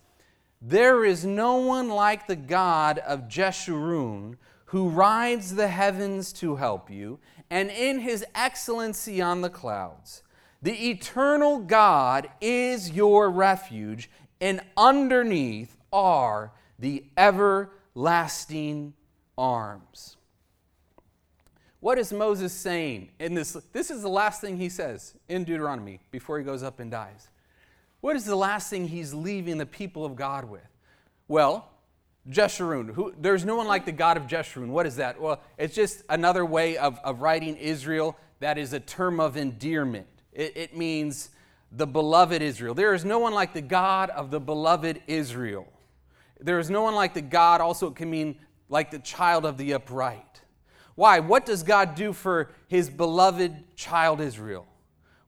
There 0.61 1.05
is 1.05 1.25
no 1.25 1.55
one 1.55 1.87
like 1.89 2.27
the 2.27 2.35
God 2.35 2.99
of 2.99 3.29
Jeshurun 3.29 4.35
who 4.65 4.89
rides 4.89 5.55
the 5.55 5.67
heavens 5.67 6.31
to 6.33 6.55
help 6.55 6.91
you, 6.91 7.19
and 7.49 7.71
in 7.71 7.99
his 7.99 8.23
excellency 8.35 9.19
on 9.19 9.41
the 9.41 9.49
clouds. 9.49 10.21
The 10.61 10.89
eternal 10.89 11.59
God 11.59 12.29
is 12.39 12.91
your 12.91 13.31
refuge, 13.31 14.11
and 14.39 14.61
underneath 14.77 15.75
are 15.91 16.51
the 16.77 17.05
everlasting 17.17 18.93
arms. 19.37 20.17
What 21.79 21.97
is 21.97 22.11
Moses 22.11 22.53
saying 22.53 23.09
in 23.19 23.33
this? 23.33 23.53
This 23.71 23.89
is 23.89 24.01
the 24.01 24.09
last 24.09 24.41
thing 24.41 24.57
he 24.57 24.69
says 24.69 25.15
in 25.29 25.45
Deuteronomy 25.45 26.01
before 26.11 26.37
he 26.37 26.43
goes 26.43 26.61
up 26.61 26.79
and 26.79 26.91
dies. 26.91 27.29
What 28.01 28.15
is 28.15 28.25
the 28.25 28.35
last 28.35 28.69
thing 28.69 28.87
he's 28.87 29.13
leaving 29.13 29.57
the 29.57 29.65
people 29.65 30.05
of 30.05 30.15
God 30.15 30.45
with? 30.45 30.67
Well, 31.27 31.69
Jeshurun. 32.29 32.93
Who, 32.93 33.13
there's 33.19 33.45
no 33.45 33.55
one 33.55 33.67
like 33.67 33.85
the 33.85 33.91
God 33.91 34.17
of 34.17 34.23
Jeshurun. 34.23 34.67
What 34.67 34.85
is 34.85 34.97
that? 34.97 35.19
Well, 35.19 35.41
it's 35.57 35.75
just 35.75 36.03
another 36.09 36.45
way 36.45 36.77
of, 36.77 36.99
of 37.03 37.21
writing 37.21 37.55
Israel 37.57 38.17
that 38.39 38.57
is 38.57 38.73
a 38.73 38.79
term 38.79 39.19
of 39.19 39.35
endearment. 39.37 40.07
It, 40.31 40.55
it 40.55 40.77
means 40.77 41.29
the 41.71 41.87
beloved 41.87 42.41
Israel. 42.41 42.73
There 42.73 42.93
is 42.93 43.05
no 43.05 43.19
one 43.19 43.33
like 43.33 43.53
the 43.53 43.61
God 43.61 44.09
of 44.11 44.31
the 44.31 44.39
beloved 44.39 45.01
Israel. 45.07 45.67
There 46.39 46.59
is 46.59 46.69
no 46.69 46.83
one 46.83 46.95
like 46.95 47.13
the 47.13 47.21
God, 47.21 47.61
also, 47.61 47.87
it 47.87 47.95
can 47.95 48.09
mean 48.09 48.39
like 48.69 48.91
the 48.91 48.99
child 48.99 49.45
of 49.45 49.57
the 49.57 49.73
upright. 49.73 50.41
Why? 50.95 51.19
What 51.19 51.45
does 51.45 51.63
God 51.63 51.95
do 51.95 52.13
for 52.13 52.51
his 52.67 52.89
beloved 52.89 53.75
child 53.75 54.21
Israel? 54.21 54.67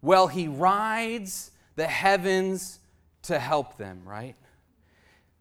Well, 0.01 0.28
he 0.28 0.48
rides 0.48 1.50
the 1.75 1.88
heavens 1.88 2.80
to 3.24 3.40
help 3.40 3.78
them, 3.78 4.01
right? 4.06 4.36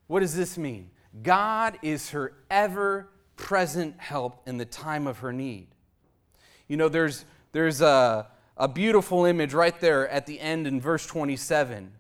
What 0.07 0.21
does 0.21 0.37
this 0.37 0.59
mean? 0.59 0.91
God 1.23 1.79
is 1.83 2.11
her 2.11 2.35
ever 2.51 3.09
present 3.37 3.99
help 3.99 4.47
in 4.47 4.59
the 4.59 4.65
time 4.65 5.07
of 5.07 5.19
her 5.19 5.33
need. 5.33 5.69
You 6.69 6.77
know, 6.77 6.89
there's, 6.89 7.25
there's 7.53 7.81
a, 7.81 8.29
a 8.57 8.69
beautiful 8.69 9.25
image 9.25 9.55
right 9.55 9.79
there 9.81 10.09
at 10.09 10.27
the 10.27 10.39
end 10.39 10.67
in 10.67 10.81
verse 10.81 11.07
27. 11.07 11.93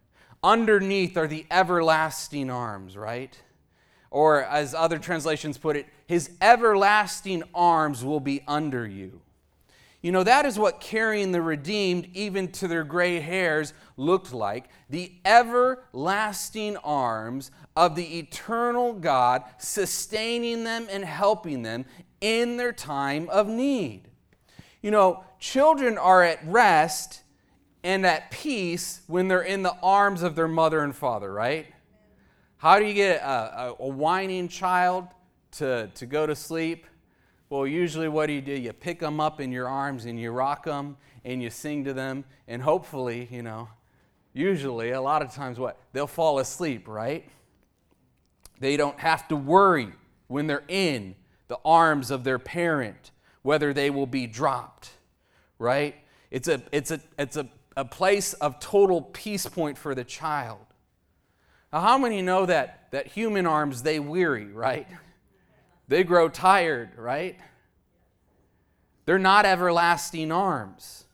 Underneath 0.42 1.16
are 1.16 1.26
the 1.26 1.46
everlasting 1.50 2.50
arms, 2.50 2.96
right? 2.96 3.36
Or 4.10 4.44
as 4.44 4.74
other 4.74 4.98
translations 4.98 5.58
put 5.58 5.76
it, 5.76 5.86
his 6.06 6.30
everlasting 6.40 7.42
arms 7.54 8.04
will 8.04 8.20
be 8.20 8.42
under 8.46 8.86
you. 8.86 9.20
You 10.02 10.12
know, 10.12 10.22
that 10.22 10.46
is 10.46 10.58
what 10.58 10.80
carrying 10.80 11.30
the 11.30 11.42
redeemed, 11.42 12.08
even 12.14 12.50
to 12.52 12.68
their 12.68 12.84
gray 12.84 13.20
hairs, 13.20 13.74
looked 13.98 14.32
like. 14.32 14.68
The 14.88 15.12
everlasting 15.26 16.78
arms 16.78 17.50
of 17.76 17.96
the 17.96 18.18
eternal 18.18 18.94
God 18.94 19.44
sustaining 19.58 20.64
them 20.64 20.86
and 20.90 21.04
helping 21.04 21.62
them 21.62 21.84
in 22.20 22.56
their 22.56 22.72
time 22.72 23.28
of 23.28 23.46
need. 23.46 24.08
You 24.80 24.90
know, 24.90 25.24
children 25.38 25.98
are 25.98 26.22
at 26.22 26.38
rest 26.46 27.22
and 27.82 28.06
at 28.06 28.30
peace 28.30 29.02
when 29.06 29.28
they're 29.28 29.42
in 29.42 29.62
the 29.62 29.76
arms 29.82 30.22
of 30.22 30.34
their 30.34 30.48
mother 30.48 30.82
and 30.82 30.96
father, 30.96 31.30
right? 31.30 31.66
How 32.56 32.78
do 32.78 32.86
you 32.86 32.94
get 32.94 33.20
a, 33.20 33.26
a, 33.28 33.76
a 33.80 33.88
whining 33.88 34.48
child 34.48 35.08
to, 35.52 35.90
to 35.94 36.06
go 36.06 36.26
to 36.26 36.34
sleep? 36.34 36.86
Well, 37.50 37.66
usually 37.66 38.08
what 38.08 38.26
do 38.26 38.32
you 38.32 38.40
do? 38.40 38.52
You 38.52 38.72
pick 38.72 39.00
them 39.00 39.20
up 39.20 39.40
in 39.40 39.50
your 39.50 39.68
arms 39.68 40.06
and 40.06 40.18
you 40.18 40.30
rock 40.30 40.64
them 40.64 40.96
and 41.24 41.42
you 41.42 41.50
sing 41.50 41.84
to 41.84 41.92
them, 41.92 42.24
and 42.48 42.62
hopefully, 42.62 43.28
you 43.30 43.42
know, 43.42 43.68
usually, 44.32 44.92
a 44.92 45.00
lot 45.02 45.20
of 45.20 45.34
times, 45.34 45.58
what? 45.58 45.78
They'll 45.92 46.06
fall 46.06 46.38
asleep, 46.38 46.88
right? 46.88 47.28
They 48.58 48.78
don't 48.78 48.98
have 48.98 49.28
to 49.28 49.36
worry 49.36 49.92
when 50.28 50.46
they're 50.46 50.64
in 50.68 51.16
the 51.48 51.58
arms 51.62 52.10
of 52.10 52.24
their 52.24 52.38
parent 52.38 53.10
whether 53.42 53.72
they 53.72 53.90
will 53.90 54.06
be 54.06 54.26
dropped, 54.26 54.90
right? 55.58 55.94
It's 56.30 56.48
a, 56.48 56.62
it's 56.72 56.90
a, 56.90 57.00
it's 57.18 57.36
a, 57.36 57.48
a 57.76 57.84
place 57.84 58.34
of 58.34 58.60
total 58.60 59.02
peace 59.02 59.46
point 59.46 59.78
for 59.78 59.94
the 59.94 60.04
child. 60.04 60.60
Now, 61.72 61.80
how 61.80 61.98
many 61.98 62.22
know 62.22 62.46
that, 62.46 62.88
that 62.90 63.06
human 63.06 63.46
arms, 63.46 63.82
they 63.82 63.98
weary, 63.98 64.46
right? 64.46 64.86
They 65.90 66.04
grow 66.04 66.28
tired, 66.28 66.90
right? 66.96 67.36
They're 69.06 69.18
not 69.18 69.44
everlasting 69.44 70.30
arms. 70.30 71.04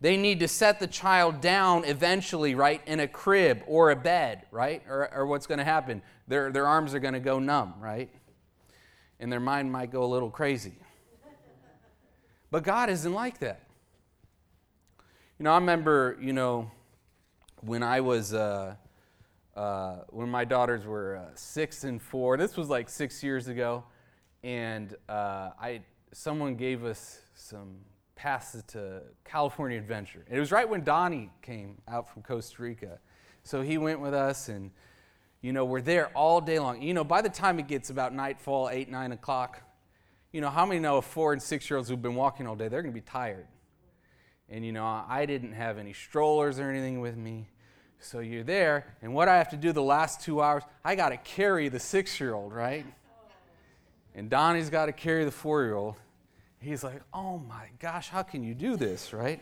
They 0.00 0.16
need 0.16 0.40
to 0.40 0.48
set 0.48 0.80
the 0.80 0.88
child 0.88 1.40
down 1.40 1.84
eventually, 1.84 2.56
right, 2.56 2.82
in 2.84 2.98
a 2.98 3.06
crib 3.06 3.62
or 3.68 3.92
a 3.92 3.96
bed, 3.96 4.42
right? 4.50 4.82
Or, 4.88 5.14
or 5.14 5.26
what's 5.26 5.46
going 5.46 5.58
to 5.58 5.64
happen? 5.64 6.02
Their, 6.26 6.50
their 6.50 6.66
arms 6.66 6.94
are 6.94 6.98
going 6.98 7.14
to 7.14 7.20
go 7.20 7.38
numb, 7.38 7.74
right? 7.78 8.10
And 9.20 9.30
their 9.30 9.38
mind 9.38 9.70
might 9.70 9.92
go 9.92 10.02
a 10.02 10.10
little 10.10 10.30
crazy. 10.30 10.74
But 12.50 12.64
God 12.64 12.90
isn't 12.90 13.14
like 13.14 13.38
that. 13.38 13.68
You 15.38 15.44
know, 15.44 15.52
I 15.52 15.58
remember, 15.58 16.18
you 16.20 16.32
know, 16.32 16.72
when 17.60 17.84
I 17.84 18.00
was, 18.00 18.34
uh, 18.34 18.74
uh, 19.56 20.02
when 20.10 20.28
my 20.28 20.44
daughters 20.44 20.84
were 20.84 21.16
uh, 21.16 21.34
six 21.34 21.84
and 21.84 22.00
four, 22.00 22.36
this 22.36 22.56
was 22.56 22.68
like 22.68 22.88
six 22.90 23.22
years 23.22 23.48
ago, 23.48 23.84
and 24.44 24.94
uh, 25.08 25.50
I, 25.58 25.80
someone 26.12 26.56
gave 26.56 26.84
us 26.84 27.20
some 27.34 27.78
passes 28.16 28.62
to 28.64 29.02
California 29.24 29.78
Adventure. 29.78 30.24
It 30.30 30.38
was 30.38 30.52
right 30.52 30.68
when 30.68 30.84
Donnie 30.84 31.30
came 31.42 31.78
out 31.88 32.12
from 32.12 32.22
Costa 32.22 32.62
Rica. 32.62 32.98
So 33.44 33.62
he 33.62 33.78
went 33.78 34.00
with 34.00 34.12
us, 34.12 34.48
and, 34.48 34.72
you 35.40 35.52
know, 35.52 35.64
we're 35.64 35.80
there 35.80 36.08
all 36.08 36.40
day 36.40 36.58
long. 36.58 36.82
You 36.82 36.94
know, 36.94 37.04
by 37.04 37.22
the 37.22 37.28
time 37.28 37.58
it 37.58 37.66
gets 37.66 37.90
about 37.90 38.14
nightfall, 38.14 38.68
8, 38.70 38.90
9 38.90 39.12
o'clock, 39.12 39.62
you 40.32 40.40
know, 40.40 40.50
how 40.50 40.66
many 40.66 40.80
know 40.80 40.98
of 40.98 41.04
four 41.06 41.32
and 41.32 41.40
six 41.40 41.70
year 41.70 41.78
olds 41.78 41.88
who've 41.88 42.02
been 42.02 42.14
walking 42.14 42.46
all 42.46 42.56
day, 42.56 42.68
they're 42.68 42.82
going 42.82 42.92
to 42.92 43.00
be 43.00 43.04
tired. 43.04 43.46
And, 44.50 44.66
you 44.66 44.72
know, 44.72 44.84
I 44.84 45.24
didn't 45.24 45.52
have 45.52 45.78
any 45.78 45.92
strollers 45.92 46.58
or 46.58 46.70
anything 46.70 47.00
with 47.00 47.16
me. 47.16 47.48
So 48.00 48.20
you're 48.20 48.44
there, 48.44 48.86
and 49.02 49.14
what 49.14 49.28
I 49.28 49.38
have 49.38 49.48
to 49.50 49.56
do 49.56 49.72
the 49.72 49.82
last 49.82 50.20
two 50.20 50.40
hours, 50.40 50.62
I 50.84 50.94
got 50.94 51.08
to 51.08 51.16
carry 51.16 51.68
the 51.68 51.80
six 51.80 52.20
year 52.20 52.34
old, 52.34 52.52
right? 52.52 52.86
And 54.14 54.30
Donnie's 54.30 54.70
got 54.70 54.86
to 54.86 54.92
carry 54.92 55.24
the 55.24 55.30
four 55.30 55.64
year 55.64 55.74
old. 55.74 55.96
He's 56.58 56.82
like, 56.82 57.02
oh 57.12 57.38
my 57.38 57.68
gosh, 57.78 58.08
how 58.08 58.22
can 58.22 58.42
you 58.42 58.54
do 58.54 58.76
this, 58.76 59.12
right? 59.12 59.40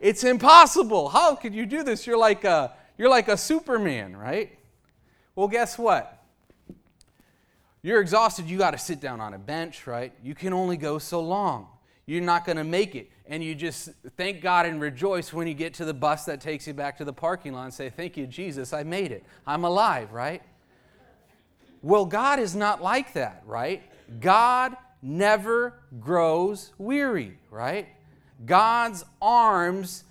It's 0.00 0.24
impossible. 0.24 1.08
How 1.08 1.34
could 1.34 1.54
you 1.54 1.66
do 1.66 1.82
this? 1.82 2.06
You're 2.06 2.18
like 2.18 2.44
a, 2.44 2.72
you're 2.96 3.08
like 3.08 3.28
a 3.28 3.36
Superman, 3.36 4.16
right? 4.16 4.58
Well, 5.34 5.48
guess 5.48 5.78
what? 5.78 6.22
You're 7.82 8.00
exhausted, 8.00 8.46
you 8.46 8.58
got 8.58 8.72
to 8.72 8.78
sit 8.78 9.00
down 9.00 9.20
on 9.20 9.34
a 9.34 9.38
bench, 9.38 9.86
right? 9.86 10.12
You 10.22 10.34
can 10.34 10.52
only 10.52 10.76
go 10.76 10.98
so 10.98 11.20
long. 11.20 11.68
You're 12.06 12.22
not 12.22 12.44
going 12.44 12.58
to 12.58 12.64
make 12.64 12.94
it. 12.94 13.10
And 13.28 13.44
you 13.44 13.54
just 13.54 13.90
thank 14.16 14.40
God 14.40 14.64
and 14.64 14.80
rejoice 14.80 15.32
when 15.34 15.46
you 15.46 15.54
get 15.54 15.74
to 15.74 15.84
the 15.84 15.92
bus 15.92 16.24
that 16.24 16.40
takes 16.40 16.66
you 16.66 16.72
back 16.72 16.96
to 16.96 17.04
the 17.04 17.12
parking 17.12 17.52
lot 17.52 17.64
and 17.64 17.74
say, 17.74 17.90
Thank 17.90 18.16
you, 18.16 18.26
Jesus, 18.26 18.72
I 18.72 18.82
made 18.82 19.12
it. 19.12 19.22
I'm 19.46 19.64
alive, 19.64 20.12
right? 20.12 20.42
Well, 21.82 22.06
God 22.06 22.38
is 22.40 22.56
not 22.56 22.82
like 22.82 23.12
that, 23.12 23.42
right? 23.46 23.82
God 24.20 24.76
never 25.02 25.74
grows 26.00 26.72
weary, 26.78 27.38
right? 27.50 27.88
God's 28.44 29.04
arms 29.20 30.04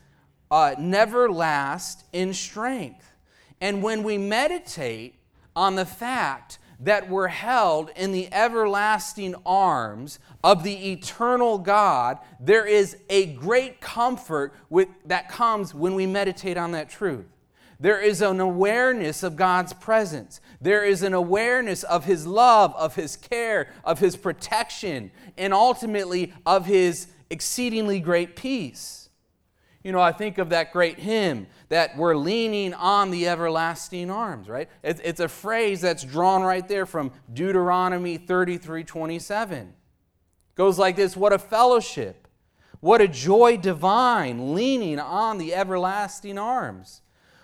uh, 0.51 0.75
never 0.77 1.31
last 1.31 2.05
in 2.13 2.33
strength. 2.33 3.13
And 3.59 3.81
when 3.81 4.03
we 4.03 4.17
meditate 4.17 5.15
on 5.55 5.75
the 5.75 5.85
fact 5.85 6.59
that 6.79 7.09
we're 7.09 7.27
held 7.27 7.89
in 7.95 8.11
the 8.11 8.31
everlasting 8.31 9.35
arms 9.45 10.19
of 10.43 10.63
the 10.63 10.91
eternal 10.91 11.57
God, 11.57 12.19
there 12.39 12.65
is 12.65 12.97
a 13.09 13.27
great 13.33 13.81
comfort 13.81 14.53
with, 14.69 14.87
that 15.05 15.29
comes 15.29 15.73
when 15.73 15.95
we 15.95 16.05
meditate 16.05 16.57
on 16.57 16.71
that 16.73 16.89
truth. 16.89 17.25
There 17.79 18.01
is 18.01 18.21
an 18.21 18.39
awareness 18.39 19.21
of 19.21 19.35
God's 19.35 19.73
presence. 19.73 20.41
There 20.59 20.83
is 20.83 21.03
an 21.03 21.13
awareness 21.13 21.83
of 21.83 22.05
His 22.05 22.25
love, 22.25 22.75
of 22.75 22.95
His 22.95 23.15
care, 23.15 23.71
of 23.83 23.99
His 23.99 24.15
protection, 24.15 25.11
and 25.37 25.53
ultimately 25.53 26.33
of 26.45 26.65
His 26.65 27.07
exceedingly 27.29 27.99
great 27.99 28.35
peace. 28.35 28.96
You 29.83 29.91
know, 29.91 30.01
I 30.01 30.11
think 30.11 30.37
of 30.37 30.49
that 30.49 30.73
great 30.73 30.99
hymn 30.99 31.47
that 31.69 31.95
we're 31.97 32.15
leaning 32.15 32.73
on 32.73 33.11
the 33.11 33.27
everlasting 33.27 34.09
arms, 34.09 34.49
right? 34.49 34.69
It's, 34.83 34.99
it's 35.03 35.19
a 35.19 35.27
phrase 35.27 35.81
that's 35.81 36.03
drawn 36.03 36.41
right 36.41 36.67
there 36.67 36.85
from 36.85 37.11
Deuteronomy 37.33 38.17
33 38.17 38.83
27. 38.83 39.73
Goes 40.55 40.79
like 40.79 40.95
this 40.95 41.15
What 41.15 41.33
a 41.33 41.39
fellowship! 41.39 42.27
What 42.79 43.01
a 43.01 43.07
joy 43.07 43.57
divine, 43.57 44.53
leaning 44.53 44.99
on 44.99 45.37
the 45.39 45.53
everlasting 45.53 46.37
arms. 46.37 47.01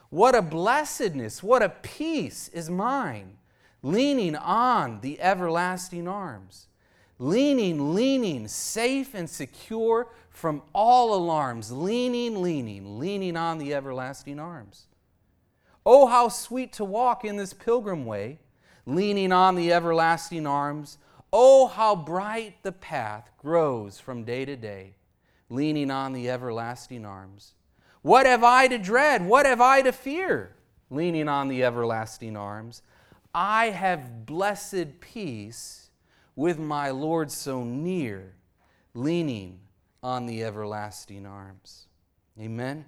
What 0.09 0.35
a 0.35 0.43
blessedness, 0.43 1.41
what 1.41 1.63
a 1.63 1.69
peace 1.69 2.47
is 2.49 2.69
mine, 2.69 3.37
leaning 3.81 4.35
on 4.35 5.01
the 5.01 5.19
everlasting 5.19 6.07
arms. 6.07 6.67
Leaning, 7.19 7.95
leaning, 7.95 8.47
safe 8.47 9.13
and 9.13 9.29
secure 9.29 10.07
from 10.33 10.63
all 10.73 11.13
alarms, 11.13 11.71
leaning, 11.71 12.41
leaning, 12.41 12.99
leaning 12.99 13.37
on 13.37 13.59
the 13.59 13.73
everlasting 13.73 14.39
arms. 14.39 14.87
Oh, 15.85 16.07
how 16.07 16.27
sweet 16.27 16.73
to 16.73 16.83
walk 16.83 17.23
in 17.23 17.37
this 17.37 17.53
pilgrim 17.53 18.05
way, 18.05 18.39
leaning 18.85 19.31
on 19.31 19.55
the 19.55 19.71
everlasting 19.71 20.47
arms. 20.47 20.97
Oh, 21.31 21.67
how 21.67 21.95
bright 21.95 22.63
the 22.63 22.71
path 22.71 23.29
grows 23.37 23.99
from 23.99 24.23
day 24.23 24.43
to 24.43 24.55
day, 24.55 24.95
leaning 25.49 25.91
on 25.91 26.13
the 26.13 26.29
everlasting 26.29 27.05
arms. 27.05 27.53
What 28.01 28.25
have 28.25 28.43
I 28.43 28.67
to 28.67 28.79
dread? 28.79 29.25
What 29.25 29.45
have 29.45 29.61
I 29.61 29.83
to 29.83 29.91
fear? 29.91 30.55
Leaning 30.89 31.29
on 31.29 31.47
the 31.47 31.63
everlasting 31.63 32.35
arms. 32.35 32.81
I 33.35 33.67
have 33.67 34.25
blessed 34.25 34.99
peace 34.99 35.89
with 36.35 36.57
my 36.57 36.89
Lord 36.89 37.31
so 37.31 37.63
near, 37.63 38.33
leaning 38.93 39.59
on 40.03 40.25
the 40.25 40.43
everlasting 40.43 41.25
arms. 41.25 41.85
Amen. 42.39 42.85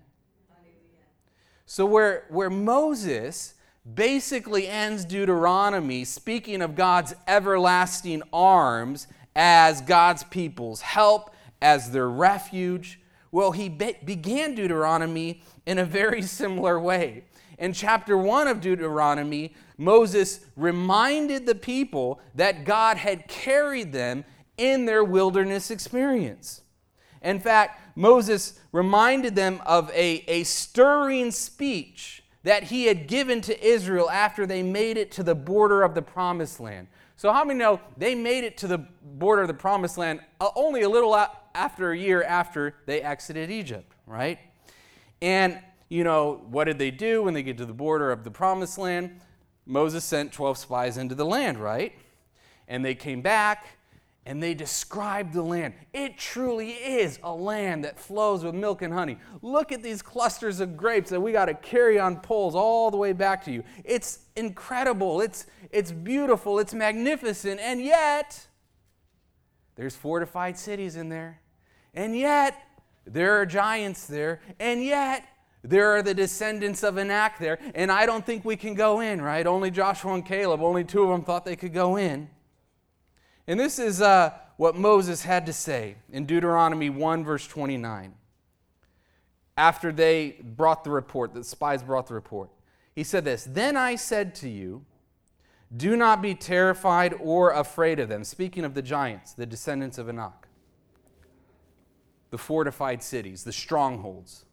So, 1.65 1.85
where, 1.85 2.25
where 2.29 2.49
Moses 2.49 3.55
basically 3.93 4.67
ends 4.67 5.05
Deuteronomy 5.05 6.03
speaking 6.03 6.61
of 6.61 6.75
God's 6.75 7.15
everlasting 7.27 8.21
arms 8.33 9.07
as 9.35 9.81
God's 9.81 10.23
people's 10.23 10.81
help, 10.81 11.33
as 11.61 11.91
their 11.91 12.09
refuge, 12.09 12.99
well, 13.31 13.51
he 13.51 13.69
be- 13.69 13.97
began 14.03 14.55
Deuteronomy 14.55 15.41
in 15.65 15.79
a 15.79 15.85
very 15.85 16.21
similar 16.21 16.79
way. 16.79 17.23
In 17.57 17.73
chapter 17.73 18.17
1 18.17 18.47
of 18.47 18.61
Deuteronomy, 18.61 19.55
Moses 19.77 20.41
reminded 20.55 21.45
the 21.45 21.55
people 21.55 22.19
that 22.35 22.65
God 22.65 22.97
had 22.97 23.27
carried 23.27 23.91
them 23.93 24.25
in 24.57 24.85
their 24.85 25.03
wilderness 25.03 25.71
experience. 25.71 26.61
In 27.25 27.39
fact, 27.39 27.81
Moses 27.97 28.59
reminded 28.71 29.35
them 29.35 29.61
of 29.65 29.89
a, 29.89 30.23
a 30.27 30.43
stirring 30.43 31.31
speech 31.31 32.23
that 32.43 32.63
he 32.63 32.85
had 32.85 33.07
given 33.07 33.41
to 33.41 33.67
Israel 33.67 34.09
after 34.11 34.45
they 34.45 34.61
made 34.61 34.95
it 34.97 35.11
to 35.13 35.23
the 35.23 35.33
border 35.33 35.81
of 35.81 35.95
the 35.95 36.01
promised 36.03 36.59
land. 36.59 36.87
So, 37.17 37.33
how 37.33 37.43
many 37.43 37.57
know 37.57 37.81
they 37.97 38.13
made 38.13 38.43
it 38.43 38.57
to 38.57 38.67
the 38.67 38.77
border 38.77 39.41
of 39.41 39.47
the 39.47 39.55
promised 39.55 39.97
land 39.97 40.19
uh, 40.39 40.49
only 40.55 40.83
a 40.83 40.89
little 40.89 41.15
after 41.55 41.91
a 41.91 41.97
year 41.97 42.21
after 42.23 42.75
they 42.85 43.01
exited 43.01 43.49
Egypt, 43.49 43.91
right? 44.05 44.37
And, 45.21 45.59
you 45.89 46.03
know, 46.03 46.43
what 46.49 46.65
did 46.65 46.77
they 46.77 46.91
do 46.91 47.23
when 47.23 47.33
they 47.33 47.41
get 47.41 47.57
to 47.57 47.65
the 47.65 47.73
border 47.73 48.11
of 48.11 48.23
the 48.23 48.31
promised 48.31 48.77
land? 48.77 49.19
Moses 49.65 50.03
sent 50.03 50.31
12 50.31 50.59
spies 50.59 50.97
into 50.97 51.15
the 51.15 51.25
land, 51.25 51.57
right? 51.57 51.93
And 52.67 52.85
they 52.85 52.93
came 52.93 53.21
back 53.21 53.65
and 54.25 54.41
they 54.41 54.55
described 54.55 55.33
the 55.33 55.41
land. 55.41 55.75
It 55.93 56.17
truly 56.17 56.71
is 56.71 57.19
a 57.23 57.33
land 57.33 57.85
that 57.85 57.99
flows 57.99 58.43
with 58.43 58.55
milk 58.55 58.81
and 58.81 58.91
honey. 58.91 59.17
Look 59.43 59.71
at 59.71 59.83
these 59.83 60.01
clusters 60.01 60.59
of 60.59 60.75
grapes 60.75 61.11
that 61.11 61.21
we 61.21 61.31
got 61.31 61.45
to 61.45 61.53
carry 61.53 61.99
on 61.99 62.19
poles 62.19 62.55
all 62.55 62.89
the 62.89 62.97
way 62.97 63.13
back 63.13 63.43
to 63.45 63.51
you. 63.51 63.63
It's 63.83 64.19
incredible. 64.35 65.21
It's, 65.21 65.45
it's 65.69 65.91
beautiful. 65.91 66.57
It's 66.57 66.73
magnificent. 66.73 67.59
And 67.59 67.81
yet, 67.81 68.47
there's 69.75 69.95
fortified 69.95 70.57
cities 70.57 70.95
in 70.95 71.09
there. 71.09 71.41
And 71.93 72.17
yet, 72.17 72.59
there 73.05 73.39
are 73.39 73.45
giants 73.45 74.07
there. 74.07 74.41
And 74.59 74.83
yet, 74.83 75.23
there 75.63 75.95
are 75.95 76.01
the 76.01 76.15
descendants 76.15 76.83
of 76.83 76.97
Anak 76.97 77.37
there. 77.37 77.59
And 77.75 77.91
I 77.91 78.07
don't 78.07 78.25
think 78.25 78.43
we 78.43 78.55
can 78.55 78.73
go 78.73 79.01
in, 79.01 79.21
right? 79.21 79.45
Only 79.45 79.69
Joshua 79.69 80.15
and 80.15 80.25
Caleb, 80.25 80.61
only 80.61 80.83
two 80.83 81.03
of 81.03 81.09
them 81.09 81.23
thought 81.23 81.45
they 81.45 81.55
could 81.55 81.73
go 81.73 81.95
in. 81.97 82.29
And 83.47 83.59
this 83.59 83.77
is 83.77 84.01
uh, 84.01 84.31
what 84.57 84.75
Moses 84.75 85.23
had 85.23 85.45
to 85.45 85.53
say 85.53 85.95
in 86.11 86.25
Deuteronomy 86.25 86.89
1, 86.89 87.23
verse 87.23 87.47
29. 87.47 88.13
After 89.57 89.91
they 89.91 90.37
brought 90.43 90.83
the 90.83 90.91
report, 90.91 91.33
the 91.33 91.43
spies 91.43 91.83
brought 91.83 92.07
the 92.07 92.13
report. 92.13 92.49
He 92.93 93.03
said 93.03 93.23
this 93.23 93.45
Then 93.45 93.77
I 93.77 93.95
said 93.95 94.35
to 94.35 94.49
you, 94.49 94.83
Do 95.75 95.95
not 95.95 96.21
be 96.21 96.33
terrified 96.33 97.13
or 97.19 97.51
afraid 97.51 97.99
of 97.99 98.09
them. 98.09 98.23
Speaking 98.23 98.65
of 98.65 98.73
the 98.73 98.81
giants, 98.81 99.33
the 99.33 99.45
descendants 99.45 99.97
of 99.97 100.09
Anak, 100.09 100.47
the 102.31 102.37
fortified 102.37 103.03
cities, 103.03 103.43
the 103.43 103.53
strongholds. 103.53 104.45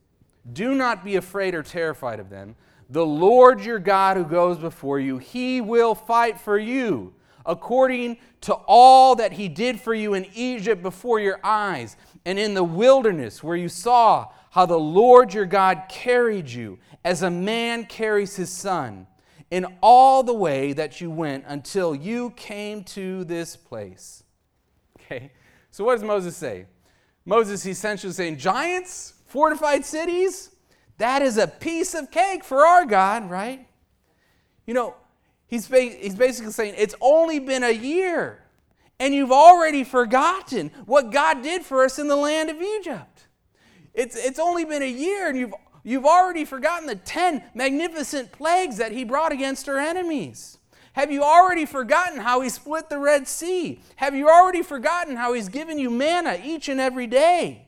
Do 0.52 0.74
not 0.74 1.04
be 1.04 1.16
afraid 1.16 1.54
or 1.54 1.62
terrified 1.62 2.18
of 2.20 2.28
them. 2.28 2.56
The 2.90 3.06
Lord 3.06 3.64
your 3.64 3.78
God 3.78 4.16
who 4.16 4.24
goes 4.24 4.58
before 4.58 4.98
you, 5.00 5.18
he 5.18 5.60
will 5.60 5.94
fight 5.94 6.40
for 6.40 6.58
you 6.58 7.14
according 7.46 8.18
to 8.42 8.54
all 8.66 9.14
that 9.16 9.32
he 9.32 9.48
did 9.48 9.80
for 9.80 9.94
you 9.94 10.14
in 10.14 10.26
Egypt 10.34 10.82
before 10.82 11.20
your 11.20 11.40
eyes, 11.42 11.96
and 12.24 12.38
in 12.38 12.54
the 12.54 12.64
wilderness 12.64 13.42
where 13.42 13.56
you 13.56 13.68
saw 13.68 14.28
how 14.50 14.66
the 14.66 14.78
Lord 14.78 15.34
your 15.34 15.46
God 15.46 15.84
carried 15.88 16.48
you 16.48 16.78
as 17.04 17.22
a 17.22 17.30
man 17.30 17.84
carries 17.84 18.36
his 18.36 18.50
son, 18.50 19.06
in 19.50 19.66
all 19.82 20.22
the 20.22 20.32
way 20.32 20.72
that 20.72 21.00
you 21.00 21.10
went 21.10 21.44
until 21.46 21.94
you 21.94 22.30
came 22.30 22.84
to 22.84 23.24
this 23.24 23.56
place. 23.56 24.22
Okay, 24.98 25.30
so 25.70 25.84
what 25.84 25.94
does 25.94 26.04
Moses 26.04 26.36
say? 26.36 26.66
Moses 27.24 27.66
essentially 27.66 28.12
saying, 28.12 28.38
Giants, 28.38 29.14
fortified 29.26 29.84
cities, 29.84 30.50
that 30.98 31.22
is 31.22 31.36
a 31.36 31.46
piece 31.46 31.94
of 31.94 32.10
cake 32.10 32.44
for 32.44 32.64
our 32.64 32.86
God, 32.86 33.28
right? 33.28 33.66
You 34.66 34.74
know, 34.74 34.94
He's, 35.52 35.66
he's 35.66 36.14
basically 36.14 36.50
saying, 36.50 36.76
It's 36.78 36.94
only 36.98 37.38
been 37.38 37.62
a 37.62 37.70
year, 37.70 38.42
and 38.98 39.12
you've 39.12 39.30
already 39.30 39.84
forgotten 39.84 40.70
what 40.86 41.12
God 41.12 41.42
did 41.42 41.62
for 41.62 41.84
us 41.84 41.98
in 41.98 42.08
the 42.08 42.16
land 42.16 42.48
of 42.48 42.56
Egypt. 42.62 43.26
It's, 43.92 44.16
it's 44.16 44.38
only 44.38 44.64
been 44.64 44.80
a 44.80 44.90
year, 44.90 45.28
and 45.28 45.36
you've, 45.36 45.52
you've 45.84 46.06
already 46.06 46.46
forgotten 46.46 46.86
the 46.86 46.94
10 46.94 47.44
magnificent 47.52 48.32
plagues 48.32 48.78
that 48.78 48.92
He 48.92 49.04
brought 49.04 49.30
against 49.30 49.68
our 49.68 49.76
enemies. 49.76 50.56
Have 50.94 51.12
you 51.12 51.22
already 51.22 51.66
forgotten 51.66 52.20
how 52.20 52.40
He 52.40 52.48
split 52.48 52.88
the 52.88 52.98
Red 52.98 53.28
Sea? 53.28 53.78
Have 53.96 54.14
you 54.14 54.30
already 54.30 54.62
forgotten 54.62 55.16
how 55.16 55.34
He's 55.34 55.50
given 55.50 55.78
you 55.78 55.90
manna 55.90 56.40
each 56.42 56.70
and 56.70 56.80
every 56.80 57.06
day? 57.06 57.66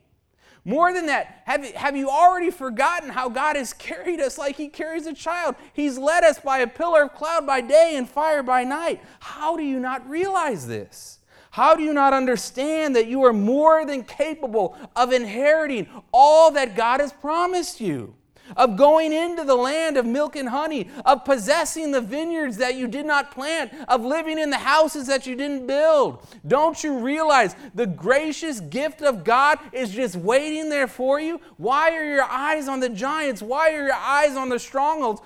More 0.65 0.95
than 0.95 1.07
that, 1.07 1.43
have, 1.45 1.65
have 1.73 1.97
you 1.97 2.09
already 2.09 2.51
forgotten 2.51 3.11
how 3.11 3.29
God 3.29 3.57
has 3.57 3.73
carried 3.73 4.21
us 4.21 4.39
like 4.39 4.57
He 4.57 4.69
carries 4.69 5.07
a 5.07 5.13
child? 5.13 5.57
He's 5.73 5.99
led 5.99 6.25
us 6.25 6.39
by 6.39 6.59
a 6.59 6.67
pillar 6.67 7.03
of 7.05 7.15
cloud 7.15 7.47
by 7.47 7.61
day 7.61 7.95
and 7.97 8.09
fire 8.09 8.43
by 8.43 8.65
night. 8.65 9.03
How 9.21 9.57
do 9.57 9.63
you 9.63 9.79
not 9.79 10.09
realize 10.09 10.67
this? 10.67 11.19
How 11.51 11.77
do 11.77 11.83
you 11.83 11.93
not 11.93 12.13
understand 12.13 12.97
that 12.97 13.07
you 13.07 13.25
are 13.25 13.33
more 13.33 13.87
than 13.87 14.03
capable 14.03 14.77
of 14.97 15.13
inheriting 15.13 15.87
all 16.13 16.51
that 16.53 16.75
God 16.75 17.01
has 17.01 17.13
promised 17.13 17.81
you? 17.81 18.15
Of 18.57 18.77
going 18.77 19.13
into 19.13 19.45
the 19.45 19.55
land 19.55 19.97
of 19.97 20.07
milk 20.07 20.37
and 20.37 20.49
honey, 20.49 20.89
of 21.05 21.25
possessing 21.25 21.91
the 21.91 22.01
vineyards 22.01 22.57
that 22.59 22.75
you 22.77 22.87
did 22.87 23.07
not 23.07 23.31
plant, 23.31 23.73
of 23.89 24.05
living 24.05 24.39
in 24.39 24.51
the 24.51 24.59
houses 24.59 25.07
that 25.07 25.27
you 25.27 25.35
didn't 25.35 25.67
build. 25.67 26.27
Don't 26.47 26.83
you 26.85 26.99
realize 26.99 27.57
the 27.75 27.87
gracious 27.87 28.61
gift 28.61 29.03
of 29.03 29.25
God 29.25 29.59
is 29.73 29.91
just 29.91 30.17
waiting 30.17 30.69
there 30.69 30.89
for 30.89 31.21
you? 31.21 31.41
Why 31.57 31.93
are 31.93 32.05
your 32.05 32.25
eyes 32.25 32.69
on 32.69 32.81
the 32.81 32.89
giants? 32.89 33.43
Why 33.43 33.73
are 33.73 33.85
your 33.85 33.95
eyes 33.95 34.37
on 34.37 34.49
the 34.49 34.59
strongholds? 34.59 35.21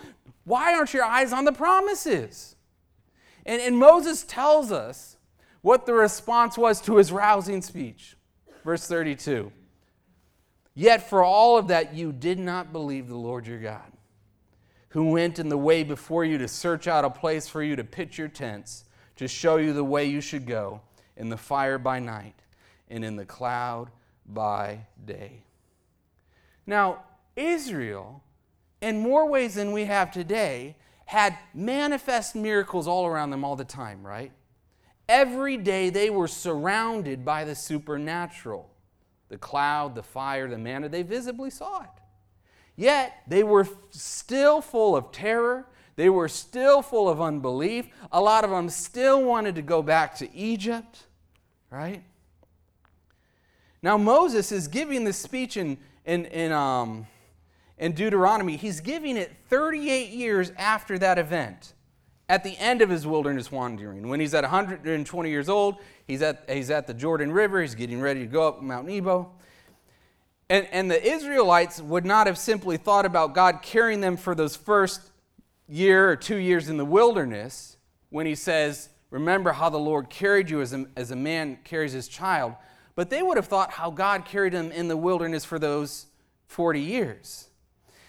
Why 0.45 0.75
aren't 0.75 0.95
your 0.95 1.05
eyes 1.05 1.33
on 1.33 1.45
the 1.45 1.53
promises? 1.53 2.57
And, 3.45 3.61
and 3.61 3.79
Moses 3.79 4.25
tells 4.25 4.73
us 4.73 5.17
what 5.63 5.87
the 5.87 5.95
response 5.95 6.57
was 6.57 6.81
to 6.83 6.97
his 6.97 7.11
rousing 7.13 7.63
speech. 7.63 8.17
Verse 8.65 8.87
32. 8.87 9.53
Yet 10.79 11.11
for 11.11 11.25
all 11.25 11.59
of 11.59 11.67
that, 11.69 11.93
you 11.93 12.13
did 12.13 12.39
not 12.39 12.73
believe 12.73 13.09
the 13.09 13.17
Lord 13.17 13.49
your 13.49 13.59
God, 13.59 13.91
who 14.91 15.11
went 15.11 15.41
in 15.41 15.49
the 15.49 15.59
way 15.59 15.83
before 15.83 16.25
you 16.25 16.39
to 16.39 16.47
search 16.47 16.87
out 16.87 17.05
a 17.05 17.11
place 17.11 17.49
for 17.49 17.65
you 17.65 17.75
to 17.75 17.83
pitch 17.83 18.17
your 18.17 18.29
tents, 18.29 18.85
to 19.17 19.27
show 19.27 19.57
you 19.57 19.73
the 19.73 19.83
way 19.83 20.05
you 20.05 20.21
should 20.21 20.47
go, 20.47 20.81
in 21.17 21.31
the 21.31 21.37
fire 21.37 21.79
by 21.79 21.99
night 21.99 22.37
and 22.89 23.05
in 23.05 23.17
the 23.17 23.25
cloud 23.25 23.91
by 24.25 24.87
day. 25.05 25.43
Now, 26.65 27.03
Israel, 27.35 28.23
in 28.81 29.01
more 29.01 29.27
ways 29.27 29.57
than 29.57 29.73
we 29.73 29.87
have 29.87 30.13
today, 30.13 30.77
had 31.07 31.37
manifest 31.53 32.37
miracles 32.37 32.87
all 32.87 33.05
around 33.05 33.31
them 33.31 33.45
all 33.45 33.57
the 33.57 33.65
time, 33.65 34.07
right? 34.07 34.31
Every 35.09 35.57
day 35.57 35.91
they 35.91 36.09
were 36.09 36.29
surrounded 36.29 37.25
by 37.25 37.43
the 37.43 37.57
supernatural 37.57 38.71
the 39.29 39.39
cloud, 39.39 39.95
the 39.95 40.03
fire, 40.03 40.49
the 40.49 40.59
manna, 40.59 40.89
they 40.89 41.03
visibly 41.03 41.51
saw 41.51 41.83
it. 41.83 41.89
Yet 42.77 43.23
they 43.27 43.43
were 43.43 43.67
still 43.91 44.61
full 44.61 44.97
of 44.97 45.11
terror. 45.13 45.67
They 45.97 46.09
were 46.09 46.29
still 46.29 46.81
full 46.81 47.09
of 47.09 47.21
unbelief. 47.21 47.89
A 48.13 48.21
lot 48.21 48.45
of 48.45 48.51
them 48.51 48.69
still 48.69 49.25
wanted 49.25 49.57
to 49.57 49.63
go 49.63 49.83
back 49.83 50.15
to 50.17 50.33
Egypt, 50.35 51.05
right? 51.71 52.03
Now, 53.83 53.97
Moses 53.97 54.53
is 54.53 54.69
giving 54.69 55.05
this 55.05 55.19
speech 55.19 55.57
in, 55.57 55.79
in, 56.05 56.27
in, 56.27 56.53
um, 56.53 57.07
in 57.79 57.93
Deuteronomy. 57.93 58.57
He's 58.57 58.81
giving 58.81 59.17
it 59.17 59.33
38 59.49 60.11
years 60.11 60.53
after 60.57 60.99
that 60.99 61.19
event 61.19 61.75
at 62.29 62.45
the 62.45 62.57
end 62.59 62.83
of 62.83 62.91
his 62.91 63.07
wilderness 63.07 63.51
wandering. 63.51 64.09
When 64.09 64.21
he's 64.21 64.35
at 64.35 64.45
120 64.45 65.31
years 65.31 65.49
old, 65.49 65.77
he's 66.07 66.23
at, 66.23 66.45
he's 66.49 66.71
at 66.71 66.87
the 66.87 66.95
Jordan 66.95 67.33
River, 67.33 67.63
he's 67.63 67.75
getting 67.75 68.01
ready 68.01 68.21
to 68.21 68.27
go 68.27 68.49
up 68.49 68.63
Mount 68.63 68.87
Nebo. 68.87 69.31
And, 70.51 70.67
and 70.73 70.91
the 70.91 71.03
Israelites 71.03 71.81
would 71.81 72.05
not 72.05 72.27
have 72.27 72.39
simply 72.39 72.77
thought 72.77 73.07
about 73.07 73.35
God 73.35 73.61
carrying 73.63 74.01
them 74.01 74.17
for 74.17 74.35
those 74.35 74.57
first 74.57 75.01
year 75.69 76.11
or 76.11 76.17
two 76.17 76.37
years 76.37 76.69
in 76.69 76.77
the 76.77 76.85
wilderness 76.85 77.77
when 78.11 78.27
he 78.27 78.35
says, 78.35 78.89
Remember 79.11 79.53
how 79.53 79.71
the 79.71 79.79
Lord 79.79 80.11
carried 80.11 80.51
you 80.51 80.61
as 80.61 80.75
a, 80.75 80.87
as 80.97 81.11
a 81.11 81.17
man 81.17 81.59
carries 81.65 81.93
his 81.93 82.09
child. 82.09 82.55
But 82.95 83.09
they 83.09 83.23
would 83.23 83.37
have 83.37 83.47
thought 83.47 83.71
how 83.71 83.91
God 83.91 84.27
carried 84.27 84.53
them 84.53 84.71
in 84.71 84.89
the 84.89 84.97
wilderness 84.97 85.45
for 85.47 85.59
those 85.59 86.07
40 86.47 86.81
years. 86.81 87.49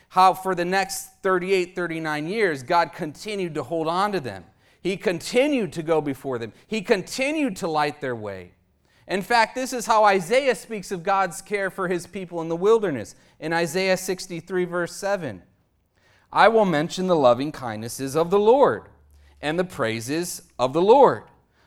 How 0.10 0.34
for 0.34 0.56
the 0.56 0.65
next 0.65 1.22
38, 1.22 1.76
39 1.76 2.28
years, 2.28 2.63
God 2.63 2.93
continued 2.93 3.54
to 3.56 3.63
hold 3.63 3.88
on 3.88 4.12
to 4.12 4.19
them. 4.19 4.45
He 4.82 4.98
continued 4.98 5.74
to 5.74 5.84
go 5.84 6.02
before 6.02 6.38
them, 6.38 6.54
He 6.67 6.82
continued 6.82 7.56
to 7.58 7.67
light 7.67 8.02
their 8.02 8.15
way. 8.15 8.54
In 9.08 9.24
fact, 9.24 9.56
this 9.56 9.74
is 9.74 9.88
how 9.88 10.04
Isaiah 10.04 10.54
speaks 10.54 10.91
of 10.91 11.02
God's 11.02 11.41
care 11.41 11.72
for 11.72 11.88
his 11.88 12.06
people 12.06 12.41
in 12.41 12.48
the 12.48 12.56
wilderness. 12.56 13.15
In 13.39 13.54
Isaiah 13.54 13.98
63, 13.98 14.65
verse 14.65 14.95
7, 14.95 15.41
I 16.32 16.48
will 16.48 16.65
mention 16.65 17.08
the 17.08 17.15
loving 17.15 17.52
kindnesses 17.52 18.15
of 18.15 18.30
the 18.30 18.38
Lord 18.38 18.84
and 19.41 19.58
the 19.58 19.63
praises 19.63 20.43
of 20.60 20.74
the 20.74 20.82
Lord, 20.82 21.24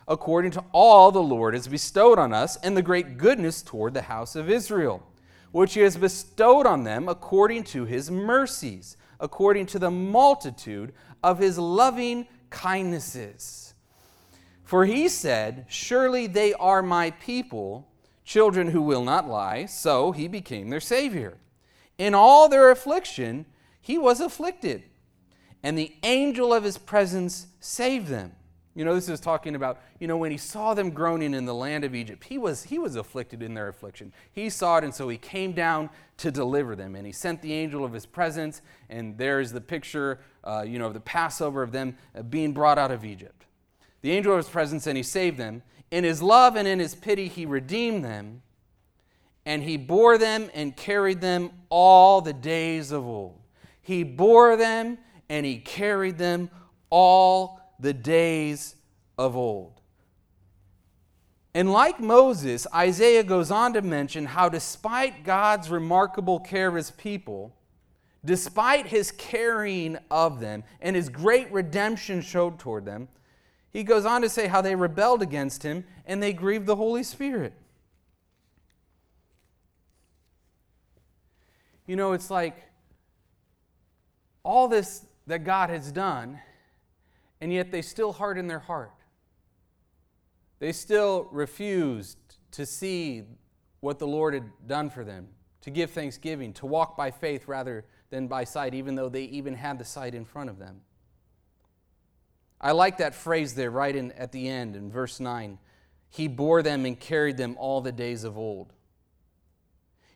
according 0.06 0.52
to 0.52 0.64
all 0.70 1.10
the 1.10 1.22
Lord 1.22 1.54
has 1.54 1.66
bestowed 1.66 2.16
on 2.16 2.32
us, 2.32 2.56
and 2.58 2.76
the 2.76 2.82
great 2.82 3.18
goodness 3.18 3.60
toward 3.60 3.94
the 3.94 4.02
house 4.02 4.36
of 4.36 4.48
Israel, 4.48 5.02
which 5.52 5.74
he 5.74 5.80
has 5.80 5.96
bestowed 5.96 6.66
on 6.66 6.84
them 6.84 7.08
according 7.08 7.62
to 7.62 7.84
his 7.84 8.10
mercies, 8.10 8.96
according 9.20 9.66
to 9.66 9.78
the 9.78 9.90
multitude 9.90 10.92
of 11.22 11.38
his 11.38 11.58
loving 11.58 12.26
kindnesses. 12.50 13.74
For 14.64 14.86
he 14.86 15.08
said, 15.08 15.66
Surely 15.68 16.26
they 16.26 16.54
are 16.54 16.82
my 16.82 17.10
people, 17.10 17.88
children 18.24 18.68
who 18.68 18.82
will 18.82 19.04
not 19.04 19.28
lie. 19.28 19.66
So 19.66 20.12
he 20.12 20.28
became 20.28 20.70
their 20.70 20.80
Savior. 20.80 21.36
In 21.98 22.14
all 22.14 22.48
their 22.48 22.70
affliction, 22.70 23.44
he 23.80 23.98
was 23.98 24.20
afflicted, 24.20 24.84
and 25.62 25.76
the 25.76 25.94
angel 26.02 26.54
of 26.54 26.64
his 26.64 26.78
presence 26.78 27.48
saved 27.60 28.08
them. 28.08 28.32
You 28.74 28.84
know, 28.84 28.94
this 28.94 29.08
is 29.08 29.20
talking 29.20 29.54
about, 29.54 29.80
you 30.00 30.08
know, 30.08 30.16
when 30.16 30.30
he 30.30 30.38
saw 30.38 30.72
them 30.72 30.90
groaning 30.90 31.34
in 31.34 31.44
the 31.44 31.54
land 31.54 31.84
of 31.84 31.94
Egypt, 31.94 32.24
he 32.24 32.38
was, 32.38 32.64
he 32.64 32.78
was 32.78 32.96
afflicted 32.96 33.42
in 33.42 33.52
their 33.52 33.68
affliction. 33.68 34.12
He 34.32 34.48
saw 34.48 34.78
it, 34.78 34.84
and 34.84 34.94
so 34.94 35.08
he 35.08 35.18
came 35.18 35.52
down 35.52 35.90
to 36.18 36.30
deliver 36.30 36.74
them. 36.74 36.96
And 36.96 37.04
he 37.04 37.12
sent 37.12 37.42
the 37.42 37.52
angel 37.52 37.84
of 37.84 37.92
his 37.92 38.06
presence, 38.06 38.62
and 38.88 39.18
there's 39.18 39.52
the 39.52 39.60
picture, 39.60 40.20
uh, 40.42 40.64
you 40.66 40.78
know, 40.78 40.86
of 40.86 40.94
the 40.94 41.00
Passover 41.00 41.62
of 41.62 41.72
them 41.72 41.96
being 42.30 42.52
brought 42.52 42.78
out 42.78 42.90
of 42.90 43.04
Egypt 43.04 43.42
the 44.02 44.10
angel 44.10 44.32
of 44.32 44.38
his 44.38 44.48
presence 44.48 44.86
and 44.86 44.96
he 44.96 45.02
saved 45.02 45.38
them. 45.38 45.62
In 45.90 46.04
his 46.04 46.20
love 46.20 46.56
and 46.56 46.68
in 46.68 46.78
his 46.78 46.94
pity, 46.94 47.28
he 47.28 47.46
redeemed 47.46 48.04
them, 48.04 48.42
and 49.46 49.62
he 49.62 49.76
bore 49.76 50.18
them 50.18 50.50
and 50.54 50.76
carried 50.76 51.20
them 51.20 51.50
all 51.68 52.20
the 52.20 52.32
days 52.32 52.92
of 52.92 53.04
old. 53.06 53.40
He 53.80 54.02
bore 54.02 54.56
them 54.56 54.98
and 55.28 55.44
he 55.44 55.58
carried 55.58 56.18
them 56.18 56.50
all 56.90 57.60
the 57.82 57.92
days 57.92 58.76
of 59.18 59.36
old. 59.36 59.80
And 61.54 61.70
like 61.70 62.00
Moses, 62.00 62.66
Isaiah 62.74 63.24
goes 63.24 63.50
on 63.50 63.74
to 63.74 63.82
mention 63.82 64.24
how, 64.24 64.48
despite 64.48 65.24
God's 65.24 65.68
remarkable 65.68 66.40
care 66.40 66.68
of 66.68 66.74
his 66.74 66.92
people, 66.92 67.54
despite 68.24 68.86
his 68.86 69.10
caring 69.10 69.98
of 70.10 70.40
them 70.40 70.64
and 70.80 70.96
his 70.96 71.10
great 71.10 71.52
redemption 71.52 72.22
showed 72.22 72.58
toward 72.58 72.86
them, 72.86 73.08
he 73.70 73.82
goes 73.82 74.06
on 74.06 74.22
to 74.22 74.30
say 74.30 74.46
how 74.46 74.62
they 74.62 74.74
rebelled 74.74 75.20
against 75.20 75.62
him 75.62 75.84
and 76.06 76.22
they 76.22 76.32
grieved 76.32 76.66
the 76.66 76.76
Holy 76.76 77.02
Spirit. 77.02 77.52
You 81.86 81.96
know, 81.96 82.12
it's 82.12 82.30
like 82.30 82.56
all 84.42 84.68
this 84.68 85.04
that 85.26 85.44
God 85.44 85.68
has 85.68 85.92
done, 85.92 86.40
and 87.42 87.52
yet 87.52 87.72
they 87.72 87.82
still 87.82 88.12
harden 88.12 88.46
their 88.46 88.60
heart. 88.60 88.94
They 90.60 90.70
still 90.70 91.28
refused 91.32 92.16
to 92.52 92.64
see 92.64 93.24
what 93.80 93.98
the 93.98 94.06
Lord 94.06 94.32
had 94.32 94.44
done 94.68 94.90
for 94.90 95.02
them, 95.02 95.26
to 95.62 95.70
give 95.70 95.90
thanksgiving, 95.90 96.52
to 96.54 96.66
walk 96.66 96.96
by 96.96 97.10
faith 97.10 97.48
rather 97.48 97.84
than 98.10 98.28
by 98.28 98.44
sight, 98.44 98.74
even 98.74 98.94
though 98.94 99.08
they 99.08 99.24
even 99.24 99.54
had 99.54 99.80
the 99.80 99.84
sight 99.84 100.14
in 100.14 100.24
front 100.24 100.50
of 100.50 100.60
them. 100.60 100.82
I 102.60 102.70
like 102.70 102.98
that 102.98 103.12
phrase 103.12 103.56
there 103.56 103.72
right 103.72 103.96
in, 103.96 104.12
at 104.12 104.30
the 104.30 104.48
end 104.48 104.76
in 104.76 104.92
verse 104.92 105.18
9. 105.18 105.58
He 106.10 106.28
bore 106.28 106.62
them 106.62 106.86
and 106.86 106.98
carried 106.98 107.38
them 107.38 107.56
all 107.58 107.80
the 107.80 107.90
days 107.90 108.22
of 108.22 108.38
old. 108.38 108.72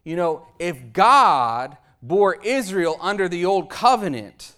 You 0.04 0.14
know, 0.14 0.46
if 0.60 0.92
God 0.92 1.76
bore 2.00 2.36
Israel 2.44 2.96
under 3.00 3.28
the 3.28 3.46
old 3.46 3.68
covenant, 3.68 4.55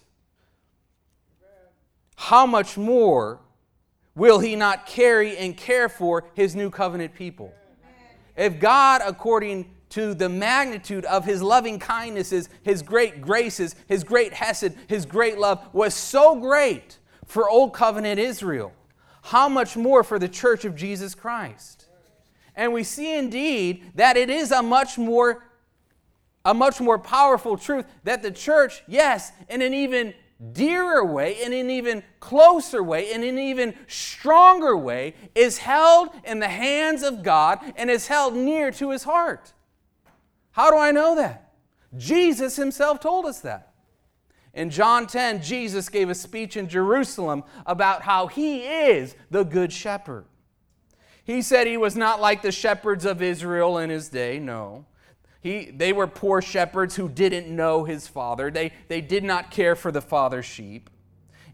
how 2.19 2.45
much 2.45 2.77
more 2.77 3.39
will 4.13 4.39
he 4.39 4.53
not 4.57 4.85
carry 4.85 5.37
and 5.37 5.55
care 5.55 5.87
for 5.87 6.25
his 6.33 6.53
new 6.53 6.69
covenant 6.69 7.15
people? 7.15 7.53
If 8.35 8.59
God, 8.59 9.01
according 9.05 9.73
to 9.91 10.13
the 10.13 10.27
magnitude 10.27 11.05
of 11.05 11.23
his 11.23 11.41
loving 11.41 11.79
kindnesses, 11.79 12.49
his 12.61 12.81
great 12.81 13.21
graces, 13.21 13.73
his 13.87 14.03
great 14.03 14.33
hesed, 14.33 14.73
his 14.87 15.05
great 15.05 15.37
love 15.37 15.65
was 15.71 15.93
so 15.93 16.35
great 16.35 16.99
for 17.25 17.49
Old 17.49 17.73
Covenant 17.73 18.19
Israel, 18.19 18.73
how 19.23 19.47
much 19.47 19.77
more 19.77 20.03
for 20.03 20.19
the 20.19 20.27
church 20.27 20.65
of 20.65 20.75
Jesus 20.75 21.15
Christ? 21.15 21.87
And 22.53 22.73
we 22.73 22.83
see 22.83 23.17
indeed 23.17 23.93
that 23.95 24.17
it 24.17 24.29
is 24.29 24.51
a 24.51 24.61
much 24.61 24.97
more 24.97 25.45
a 26.43 26.53
much 26.53 26.81
more 26.81 26.99
powerful 26.99 27.57
truth 27.57 27.85
that 28.03 28.21
the 28.21 28.31
church, 28.31 28.83
yes, 28.87 29.31
in 29.47 29.61
an 29.61 29.73
even 29.73 30.13
dearer 30.53 31.03
way, 31.05 31.41
in 31.41 31.53
an 31.53 31.69
even 31.69 32.03
closer 32.19 32.81
way, 32.81 33.11
in 33.11 33.23
an 33.23 33.37
even 33.37 33.73
stronger 33.87 34.75
way, 34.75 35.13
is 35.35 35.57
held 35.57 36.09
in 36.23 36.39
the 36.39 36.47
hands 36.47 37.03
of 37.03 37.23
God 37.23 37.59
and 37.75 37.89
is 37.89 38.07
held 38.07 38.35
near 38.35 38.71
to 38.71 38.91
his 38.91 39.03
heart. 39.03 39.53
How 40.51 40.71
do 40.71 40.77
I 40.77 40.91
know 40.91 41.15
that? 41.15 41.53
Jesus 41.97 42.55
himself 42.55 42.99
told 42.99 43.25
us 43.25 43.39
that. 43.41 43.73
In 44.53 44.69
John 44.69 45.07
10, 45.07 45.41
Jesus 45.41 45.89
gave 45.89 46.09
a 46.09 46.15
speech 46.15 46.57
in 46.57 46.67
Jerusalem 46.67 47.43
about 47.65 48.01
how 48.01 48.27
he 48.27 48.61
is 48.61 49.15
the 49.29 49.43
good 49.43 49.71
shepherd. 49.71 50.25
He 51.23 51.41
said 51.41 51.67
he 51.67 51.77
was 51.77 51.95
not 51.95 52.19
like 52.19 52.41
the 52.41 52.51
shepherds 52.51 53.05
of 53.05 53.21
Israel 53.21 53.77
in 53.77 53.89
his 53.89 54.09
day, 54.09 54.39
no. 54.39 54.85
He, 55.41 55.71
they 55.71 55.93
were 55.93 56.07
poor 56.07 56.41
shepherds 56.41 56.95
who 56.95 57.07
didn't 57.07 57.53
know 57.53 57.85
his 57.85 58.07
father. 58.07 58.51
They, 58.51 58.73
they 58.87 59.01
did 59.01 59.23
not 59.23 59.51
care 59.51 59.75
for 59.75 59.91
the 59.91 60.01
father's 60.01 60.45
sheep. 60.45 60.89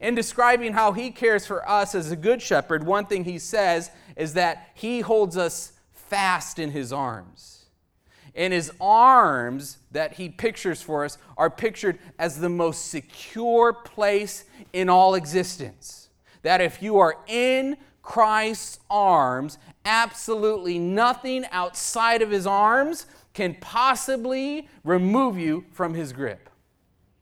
In 0.02 0.16
describing 0.16 0.74
how 0.74 0.92
he 0.92 1.12
cares 1.12 1.46
for 1.46 1.68
us 1.70 1.96
as 1.96 2.12
a 2.12 2.16
good 2.16 2.42
shepherd, 2.42 2.86
one 2.86 3.06
thing 3.06 3.24
he 3.24 3.40
says 3.40 3.92
is 4.16 4.34
that 4.34 4.70
he 4.74 5.02
holds 5.02 5.38
us 5.38 5.74
fast 5.94 6.60
in 6.60 6.72
his 6.72 6.92
arms. 6.92 7.66
And 8.34 8.52
his 8.52 8.72
arms 8.82 9.78
that 9.92 10.14
he 10.14 10.30
pictures 10.30 10.82
for 10.82 11.06
us 11.06 11.18
are 11.38 11.50
pictured 11.50 12.00
as 12.20 12.40
the 12.40 12.50
most 12.50 12.90
secure 12.90 13.72
place 13.72 14.44
in 14.74 14.90
all 14.90 15.16
existence. 15.16 16.10
That 16.42 16.60
if 16.60 16.82
you 16.82 16.98
are 16.98 17.18
in 17.28 17.78
Christ's 18.02 18.80
arms, 18.90 19.58
absolutely 19.86 20.78
nothing 20.80 21.46
outside 21.52 22.22
of 22.22 22.30
his 22.30 22.46
arms 22.46 23.06
can 23.36 23.56
possibly 23.62 24.68
remove 24.84 25.38
you 25.38 25.66
from 25.72 25.94
his 25.94 26.12
grip. 26.12 26.50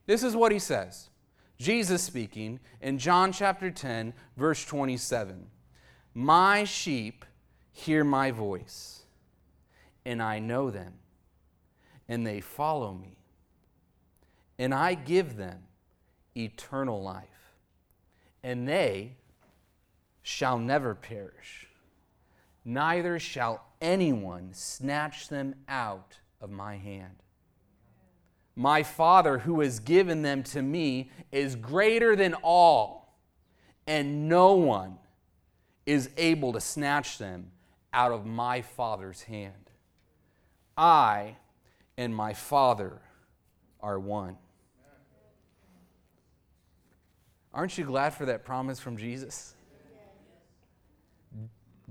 This 0.05 0.23
is 0.23 0.33
what 0.33 0.53
he 0.53 0.59
says. 0.59 1.09
Jesus 1.57 2.01
speaking 2.01 2.61
in 2.81 2.97
John 2.97 3.33
chapter 3.33 3.69
10, 3.69 4.13
verse 4.37 4.63
27. 4.63 5.47
My 6.13 6.63
sheep 6.63 7.25
hear 7.73 8.05
my 8.05 8.31
voice, 8.31 9.03
and 10.05 10.23
I 10.23 10.39
know 10.39 10.71
them 10.71 10.93
and 12.07 12.25
they 12.25 12.41
follow 12.41 12.93
me. 12.93 13.17
And 14.59 14.73
I 14.73 14.93
give 14.93 15.35
them 15.35 15.63
eternal 16.35 17.01
life, 17.01 17.55
and 18.43 18.67
they 18.67 19.15
shall 20.21 20.59
never 20.59 20.95
perish, 20.95 21.67
neither 22.65 23.19
shall 23.19 23.63
anyone 23.81 24.49
snatch 24.53 25.27
them 25.27 25.55
out 25.67 26.19
of 26.39 26.49
my 26.49 26.77
hand. 26.77 27.23
My 28.55 28.83
Father, 28.83 29.39
who 29.39 29.61
has 29.61 29.79
given 29.79 30.21
them 30.21 30.43
to 30.43 30.61
me, 30.61 31.09
is 31.31 31.55
greater 31.55 32.15
than 32.15 32.35
all, 32.43 33.17
and 33.87 34.29
no 34.29 34.53
one 34.53 34.97
is 35.85 36.09
able 36.17 36.53
to 36.53 36.61
snatch 36.61 37.17
them 37.17 37.51
out 37.91 38.11
of 38.11 38.25
my 38.25 38.61
Father's 38.61 39.23
hand. 39.23 39.71
I 40.77 41.37
and 41.97 42.15
my 42.15 42.33
Father 42.33 43.01
are 43.79 43.99
one. 43.99 44.37
Aren't 47.53 47.77
you 47.77 47.83
glad 47.83 48.13
for 48.13 48.25
that 48.25 48.43
promise 48.43 48.79
from 48.79 48.97
Jesus? 48.97 49.52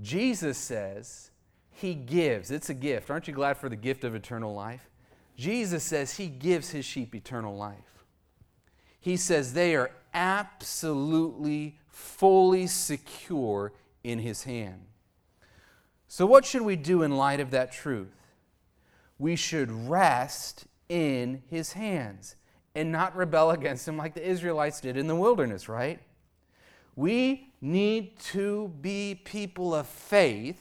Jesus 0.03 0.57
says 0.57 1.31
he 1.71 1.95
gives. 1.95 2.51
It's 2.51 2.69
a 2.69 2.73
gift. 2.73 3.09
Aren't 3.09 3.27
you 3.27 3.33
glad 3.33 3.57
for 3.57 3.69
the 3.69 3.75
gift 3.75 4.03
of 4.03 4.13
eternal 4.13 4.53
life? 4.53 4.89
Jesus 5.35 5.83
says 5.83 6.17
he 6.17 6.27
gives 6.27 6.69
his 6.69 6.85
sheep 6.85 7.15
eternal 7.15 7.55
life. 7.55 8.05
He 8.99 9.17
says 9.17 9.53
they 9.53 9.75
are 9.75 9.91
absolutely, 10.13 11.79
fully 11.87 12.67
secure 12.67 13.73
in 14.03 14.19
his 14.19 14.43
hand. 14.43 14.81
So, 16.07 16.25
what 16.25 16.45
should 16.45 16.61
we 16.61 16.75
do 16.75 17.01
in 17.01 17.15
light 17.15 17.39
of 17.39 17.51
that 17.51 17.71
truth? 17.71 18.15
We 19.17 19.35
should 19.35 19.71
rest 19.71 20.65
in 20.89 21.41
his 21.49 21.73
hands 21.73 22.35
and 22.75 22.91
not 22.91 23.15
rebel 23.15 23.51
against 23.57 23.87
him 23.87 23.97
like 23.97 24.13
the 24.13 24.27
Israelites 24.27 24.81
did 24.81 24.97
in 24.97 25.07
the 25.07 25.15
wilderness, 25.15 25.67
right? 25.67 25.99
We 26.95 27.47
need 27.61 28.19
to 28.19 28.71
be 28.81 29.19
people 29.23 29.73
of 29.73 29.87
faith, 29.87 30.59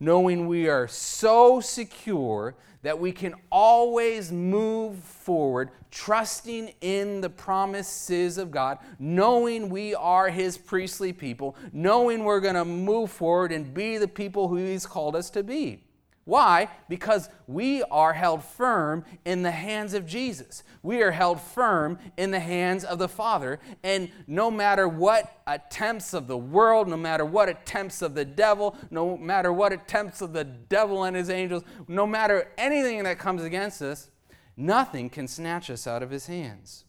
knowing 0.00 0.46
we 0.46 0.68
are 0.68 0.88
so 0.88 1.60
secure 1.60 2.54
that 2.82 2.98
we 2.98 3.10
can 3.10 3.34
always 3.50 4.30
move 4.30 4.98
forward, 4.98 5.70
trusting 5.90 6.72
in 6.80 7.20
the 7.20 7.28
promises 7.28 8.38
of 8.38 8.50
God, 8.50 8.78
knowing 8.98 9.68
we 9.68 9.94
are 9.94 10.28
His 10.28 10.56
priestly 10.56 11.12
people, 11.12 11.56
knowing 11.72 12.24
we're 12.24 12.40
going 12.40 12.54
to 12.54 12.64
move 12.64 13.10
forward 13.10 13.50
and 13.50 13.74
be 13.74 13.98
the 13.98 14.08
people 14.08 14.48
who 14.48 14.56
He's 14.56 14.86
called 14.86 15.16
us 15.16 15.28
to 15.30 15.42
be. 15.42 15.82
Why? 16.28 16.68
Because 16.90 17.30
we 17.46 17.82
are 17.84 18.12
held 18.12 18.44
firm 18.44 19.06
in 19.24 19.42
the 19.42 19.50
hands 19.50 19.94
of 19.94 20.04
Jesus. 20.04 20.62
We 20.82 21.00
are 21.00 21.12
held 21.12 21.40
firm 21.40 21.98
in 22.18 22.32
the 22.32 22.38
hands 22.38 22.84
of 22.84 22.98
the 22.98 23.08
Father. 23.08 23.60
And 23.82 24.10
no 24.26 24.50
matter 24.50 24.86
what 24.86 25.40
attempts 25.46 26.12
of 26.12 26.26
the 26.26 26.36
world, 26.36 26.86
no 26.86 26.98
matter 26.98 27.24
what 27.24 27.48
attempts 27.48 28.02
of 28.02 28.14
the 28.14 28.26
devil, 28.26 28.76
no 28.90 29.16
matter 29.16 29.50
what 29.50 29.72
attempts 29.72 30.20
of 30.20 30.34
the 30.34 30.44
devil 30.44 31.04
and 31.04 31.16
his 31.16 31.30
angels, 31.30 31.62
no 31.88 32.06
matter 32.06 32.48
anything 32.58 33.04
that 33.04 33.18
comes 33.18 33.42
against 33.42 33.80
us, 33.80 34.10
nothing 34.54 35.08
can 35.08 35.26
snatch 35.26 35.70
us 35.70 35.86
out 35.86 36.02
of 36.02 36.10
his 36.10 36.26
hands. 36.26 36.84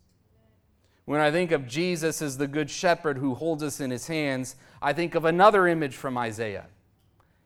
When 1.06 1.22
I 1.22 1.32
think 1.32 1.54
of 1.54 1.66
Jesus 1.66 2.22
as 2.22 2.38
the 2.38 2.46
good 2.46 2.70
shepherd 2.70 3.18
who 3.18 3.36
holds 3.36 3.64
us 3.64 3.80
in 3.80 3.90
his 3.90 4.08
hands, 4.08 4.58
I 4.82 4.92
think 4.92 5.16
of 5.16 5.24
another 5.24 5.66
image 5.66 5.96
from 5.96 6.18
Isaiah. 6.18 6.66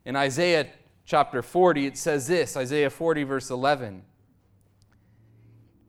In 0.06 0.16
Isaiah 0.16 0.70
chapter 1.06 1.42
40, 1.42 1.88
it 1.88 1.98
says 1.98 2.28
this 2.28 2.56
Isaiah 2.58 2.90
40, 2.90 3.24
verse 3.24 3.50
11. 3.50 4.04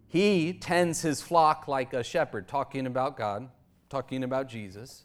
He 0.07 0.53
tends 0.53 1.03
his 1.03 1.21
flock 1.21 1.67
like 1.67 1.93
a 1.93 2.05
shepherd, 2.05 2.47
talking 2.47 2.87
about 2.87 3.17
God, 3.17 3.49
talking 3.89 4.23
about 4.23 4.49
Jesus. 4.49 5.05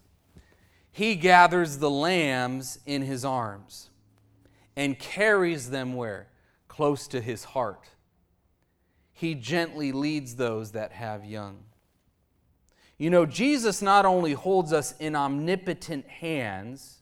He 0.91 1.15
gathers 1.15 1.77
the 1.77 1.89
lambs 1.89 2.79
in 2.85 3.01
his 3.01 3.25
arms 3.25 3.89
and 4.75 4.99
carries 4.99 5.71
them 5.71 5.95
where? 5.95 6.27
Close 6.67 7.07
to 7.07 7.21
his 7.21 7.43
heart. 7.43 7.89
He 9.13 9.35
gently 9.35 9.91
leads 9.91 10.35
those 10.35 10.71
that 10.71 10.91
have 10.93 11.25
young. 11.25 11.63
You 12.97 13.09
know, 13.09 13.25
Jesus 13.25 13.81
not 13.81 14.05
only 14.05 14.33
holds 14.33 14.71
us 14.73 14.93
in 14.99 15.15
omnipotent 15.15 16.07
hands, 16.07 16.98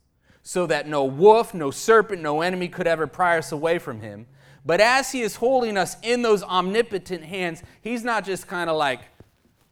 so 0.48 0.66
that 0.66 0.88
no 0.88 1.04
wolf, 1.04 1.54
no 1.54 1.72
serpent, 1.72 2.22
no 2.22 2.40
enemy 2.40 2.70
could 2.70 2.88
ever 2.88 3.06
pry 3.06 3.38
us 3.38 3.52
away 3.52 3.78
from 3.78 4.00
him. 4.00 4.26
But 4.66 4.80
as 4.80 5.12
he 5.12 5.22
is 5.22 5.36
holding 5.36 5.76
us 5.76 5.98
in 6.02 6.22
those 6.22 6.42
omnipotent 6.42 7.26
hands, 7.26 7.62
he's 7.82 8.02
not 8.02 8.24
just 8.24 8.48
kind 8.48 8.70
of 8.70 8.78
like, 8.78 9.02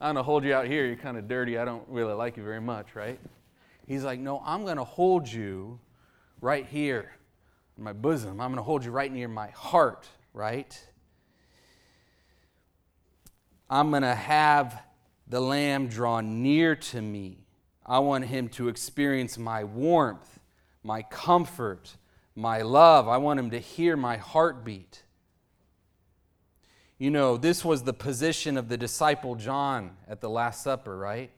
I'm 0.01 0.15
going 0.15 0.17
to 0.17 0.23
hold 0.23 0.43
you 0.43 0.53
out 0.53 0.67
here. 0.67 0.85
You're 0.85 0.97
kind 0.97 1.15
of 1.15 1.29
dirty. 1.29 1.57
I 1.57 1.63
don't 1.63 1.87
really 1.87 2.11
like 2.11 2.35
you 2.35 2.43
very 2.43 2.59
much, 2.59 2.93
right? 2.93 3.17
He's 3.87 4.03
like, 4.03 4.19
No, 4.19 4.43
I'm 4.45 4.65
going 4.65 4.75
to 4.75 4.83
hold 4.83 5.31
you 5.31 5.79
right 6.41 6.65
here 6.65 7.09
in 7.77 7.83
my 7.85 7.93
bosom. 7.93 8.41
I'm 8.41 8.49
going 8.49 8.57
to 8.57 8.63
hold 8.63 8.83
you 8.83 8.91
right 8.91 9.09
near 9.09 9.29
my 9.29 9.51
heart, 9.51 10.05
right? 10.33 10.77
I'm 13.69 13.91
going 13.91 14.01
to 14.01 14.13
have 14.13 14.83
the 15.25 15.39
lamb 15.39 15.87
draw 15.87 16.19
near 16.19 16.75
to 16.75 17.01
me. 17.01 17.45
I 17.85 17.99
want 17.99 18.25
him 18.25 18.49
to 18.49 18.67
experience 18.67 19.37
my 19.37 19.63
warmth 19.63 20.34
my 20.85 21.01
comfort, 21.01 21.97
my 22.35 22.61
love. 22.61 23.07
I 23.07 23.17
want 23.17 23.39
him 23.39 23.49
to 23.49 23.59
hear 23.59 23.97
my 23.97 24.17
heartbeat. 24.17 25.01
You 26.99 27.09
know, 27.09 27.37
this 27.37 27.65
was 27.65 27.83
the 27.83 27.93
position 27.93 28.55
of 28.55 28.69
the 28.69 28.77
disciple 28.77 29.35
John 29.35 29.97
at 30.07 30.21
the 30.21 30.29
Last 30.29 30.63
Supper, 30.63 30.95
right? 30.95 31.31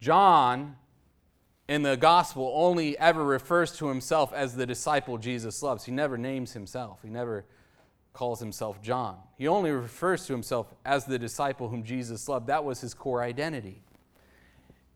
John 0.00 0.76
in 1.68 1.82
the 1.82 1.96
gospel 1.96 2.52
only 2.54 2.96
ever 2.98 3.24
refers 3.24 3.76
to 3.78 3.88
himself 3.88 4.32
as 4.32 4.54
the 4.54 4.64
disciple 4.64 5.18
Jesus 5.18 5.62
loves. 5.62 5.84
He 5.84 5.92
never 5.92 6.16
names 6.16 6.52
himself, 6.52 7.00
he 7.02 7.10
never 7.10 7.44
calls 8.12 8.40
himself 8.40 8.80
John. 8.80 9.16
He 9.36 9.48
only 9.48 9.70
refers 9.70 10.26
to 10.26 10.32
himself 10.32 10.72
as 10.84 11.04
the 11.04 11.18
disciple 11.18 11.68
whom 11.68 11.82
Jesus 11.82 12.28
loved. 12.28 12.46
That 12.46 12.64
was 12.64 12.80
his 12.80 12.94
core 12.94 13.22
identity. 13.22 13.82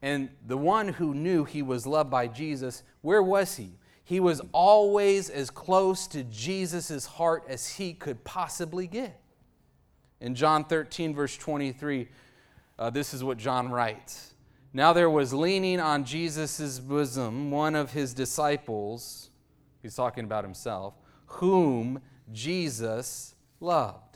And 0.03 0.31
the 0.45 0.59
one 0.59 0.89
who 0.89 1.15
knew 1.15 1.45
he 1.45 1.63
was 1.63 1.87
loved 1.87 2.11
by 2.11 2.27
Jesus, 2.27 2.83
where 3.03 3.23
was 3.23 3.57
he? 3.57 3.79
He 4.05 4.19
was 4.19 4.43
always 4.53 5.31
as 5.31 5.49
close 5.49 6.09
to 6.09 6.25
Jesus' 6.25 7.07
heart 7.07 7.45
as 7.49 7.69
he 7.69 7.95
could 7.95 8.25
possibly 8.25 8.89
get. 8.89 9.21
In 10.21 10.35
John 10.35 10.65
13, 10.65 11.15
verse 11.15 11.37
23, 11.37 12.09
uh, 12.79 12.91
this 12.91 13.15
is 13.15 13.23
what 13.23 13.39
John 13.39 13.71
writes 13.71 14.35
Now 14.73 14.93
there 14.93 15.11
was 15.11 15.33
leaning 15.33 15.79
on 15.79 16.05
Jesus' 16.05 16.81
bosom 16.81 17.53
one 17.53 17.77
of 17.77 17.93
his 17.93 18.13
disciples, 18.13 19.31
he's 19.83 19.95
talking 19.95 20.25
about 20.25 20.43
himself, 20.43 20.95
whom 21.27 22.01
Jesus 22.33 23.35
loved. 23.61 24.12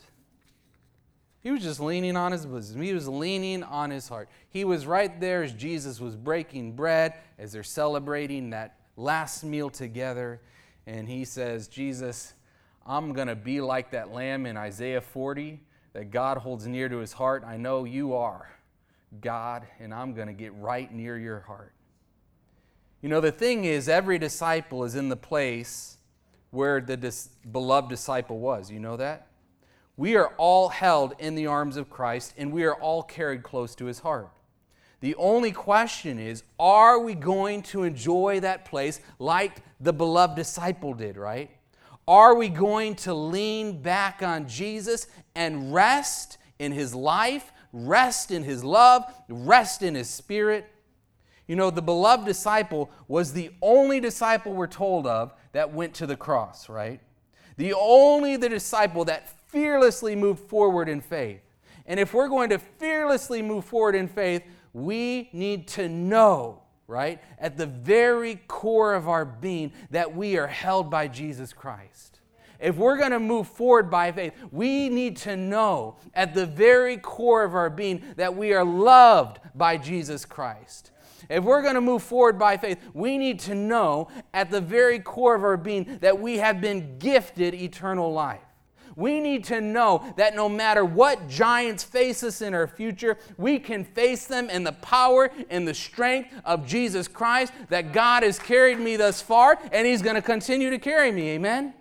He 1.47 1.51
was 1.51 1.63
just 1.63 1.79
leaning 1.79 2.17
on 2.17 2.33
his 2.33 2.45
bosom. 2.45 2.81
He 2.81 2.93
was 2.93 3.07
leaning 3.07 3.63
on 3.63 3.89
his 3.89 4.09
heart. 4.09 4.27
He 4.49 4.65
was 4.65 4.85
right 4.85 5.17
there 5.17 5.43
as 5.43 5.53
Jesus 5.53 6.01
was 6.01 6.13
breaking 6.13 6.73
bread, 6.73 7.13
as 7.39 7.53
they're 7.53 7.63
celebrating 7.63 8.49
that 8.49 8.75
last 8.97 9.45
meal 9.45 9.69
together. 9.69 10.41
And 10.87 11.07
he 11.07 11.23
says, 11.23 11.69
Jesus, 11.69 12.33
I'm 12.85 13.13
going 13.13 13.29
to 13.29 13.35
be 13.35 13.61
like 13.61 13.91
that 13.91 14.11
lamb 14.11 14.45
in 14.45 14.57
Isaiah 14.57 14.99
40 14.99 15.61
that 15.93 16.11
God 16.11 16.37
holds 16.37 16.67
near 16.67 16.89
to 16.89 16.97
his 16.97 17.13
heart. 17.13 17.45
I 17.47 17.55
know 17.55 17.85
you 17.85 18.13
are 18.13 18.49
God, 19.21 19.65
and 19.79 19.93
I'm 19.93 20.13
going 20.13 20.27
to 20.27 20.33
get 20.33 20.53
right 20.55 20.93
near 20.93 21.17
your 21.17 21.39
heart. 21.39 21.71
You 23.01 23.07
know, 23.07 23.21
the 23.21 23.31
thing 23.31 23.63
is, 23.63 23.87
every 23.87 24.19
disciple 24.19 24.83
is 24.83 24.95
in 24.95 25.07
the 25.07 25.15
place 25.15 25.95
where 26.51 26.81
the 26.81 26.97
dis- 26.97 27.29
beloved 27.49 27.89
disciple 27.89 28.37
was. 28.37 28.69
You 28.69 28.81
know 28.81 28.97
that? 28.97 29.27
We 29.97 30.15
are 30.15 30.29
all 30.37 30.69
held 30.69 31.15
in 31.17 31.33
the 31.33 31.47
arms 31.47 31.75
of 31.75 31.89
Christ 31.89 32.35
and 32.37 32.53
we 32.53 32.63
are 32.63 32.75
all 32.75 33.01
carried 33.01 33.41
close 33.41 33.73
to 33.75 33.85
his 33.85 33.99
heart. 33.99 34.29
The 34.99 35.15
only 35.15 35.51
question 35.51 36.19
is 36.19 36.43
are 36.59 36.99
we 36.99 37.15
going 37.15 37.63
to 37.63 37.83
enjoy 37.83 38.39
that 38.41 38.65
place 38.65 38.99
like 39.17 39.57
the 39.79 39.93
beloved 39.93 40.35
disciple 40.35 40.93
did, 40.93 41.17
right? 41.17 41.49
Are 42.07 42.35
we 42.35 42.47
going 42.47 42.95
to 42.95 43.13
lean 43.13 43.81
back 43.81 44.21
on 44.23 44.47
Jesus 44.47 45.07
and 45.35 45.73
rest 45.73 46.37
in 46.57 46.71
his 46.71 46.95
life, 46.95 47.51
rest 47.73 48.31
in 48.31 48.43
his 48.43 48.63
love, 48.63 49.03
rest 49.27 49.81
in 49.81 49.95
his 49.95 50.09
spirit? 50.09 50.71
You 51.47 51.55
know, 51.55 51.69
the 51.69 51.81
beloved 51.81 52.25
disciple 52.25 52.91
was 53.07 53.33
the 53.33 53.51
only 53.61 53.99
disciple 53.99 54.53
we're 54.53 54.67
told 54.67 55.07
of 55.07 55.33
that 55.53 55.73
went 55.73 55.95
to 55.95 56.05
the 56.05 56.15
cross, 56.15 56.69
right? 56.69 57.01
The 57.57 57.73
only 57.73 58.37
the 58.37 58.49
disciple 58.49 59.05
that 59.05 59.29
fearlessly 59.47 60.15
move 60.15 60.39
forward 60.39 60.89
in 60.89 61.01
faith. 61.01 61.41
And 61.85 61.99
if 61.99 62.13
we're 62.13 62.27
going 62.27 62.49
to 62.49 62.59
fearlessly 62.59 63.41
move 63.41 63.65
forward 63.65 63.95
in 63.95 64.07
faith, 64.07 64.43
we 64.73 65.29
need 65.33 65.67
to 65.69 65.87
know, 65.87 66.61
right, 66.85 67.21
at 67.39 67.57
the 67.57 67.65
very 67.65 68.35
core 68.47 68.93
of 68.93 69.07
our 69.07 69.25
being, 69.25 69.71
that 69.91 70.15
we 70.15 70.37
are 70.37 70.47
held 70.47 70.91
by 70.91 71.07
Jesus 71.07 71.53
Christ. 71.53 72.19
If 72.59 72.75
we're 72.75 72.97
going 72.97 73.11
to 73.11 73.19
move 73.19 73.47
forward 73.47 73.89
by 73.89 74.11
faith, 74.11 74.33
we 74.51 74.89
need 74.89 75.17
to 75.17 75.37
know 75.37 75.97
at 76.13 76.33
the 76.33 76.45
very 76.45 76.97
core 76.97 77.43
of 77.43 77.55
our 77.55 77.69
being 77.69 78.03
that 78.15 78.35
we 78.35 78.53
are 78.53 78.65
loved 78.65 79.39
by 79.55 79.77
Jesus 79.77 80.25
Christ. 80.25 80.91
If 81.29 81.43
we're 81.43 81.61
going 81.61 81.75
to 81.75 81.81
move 81.81 82.03
forward 82.03 82.39
by 82.39 82.57
faith, 82.57 82.79
we 82.93 83.17
need 83.17 83.39
to 83.41 83.55
know 83.55 84.07
at 84.33 84.49
the 84.49 84.61
very 84.61 84.99
core 84.99 85.35
of 85.35 85.43
our 85.43 85.57
being 85.57 85.99
that 86.01 86.19
we 86.19 86.37
have 86.37 86.61
been 86.61 86.97
gifted 86.99 87.53
eternal 87.53 88.11
life. 88.11 88.41
We 88.97 89.19
need 89.19 89.43
to 89.45 89.61
know 89.61 90.11
that 90.17 90.35
no 90.35 90.49
matter 90.49 90.83
what 90.83 91.29
giants 91.29 91.83
face 91.83 92.23
us 92.23 92.41
in 92.41 92.55
our 92.55 92.67
future, 92.67 93.17
we 93.37 93.59
can 93.59 93.85
face 93.85 94.25
them 94.25 94.49
in 94.49 94.63
the 94.63 94.71
power 94.71 95.29
and 95.51 95.67
the 95.67 95.75
strength 95.75 96.33
of 96.43 96.65
Jesus 96.65 97.07
Christ, 97.07 97.53
that 97.69 97.93
God 97.93 98.23
has 98.23 98.39
carried 98.39 98.79
me 98.79 98.97
thus 98.97 99.21
far 99.21 99.59
and 99.71 99.85
He's 99.85 100.01
going 100.01 100.15
to 100.15 100.21
continue 100.21 100.71
to 100.71 100.79
carry 100.79 101.11
me. 101.11 101.29
Amen? 101.29 101.75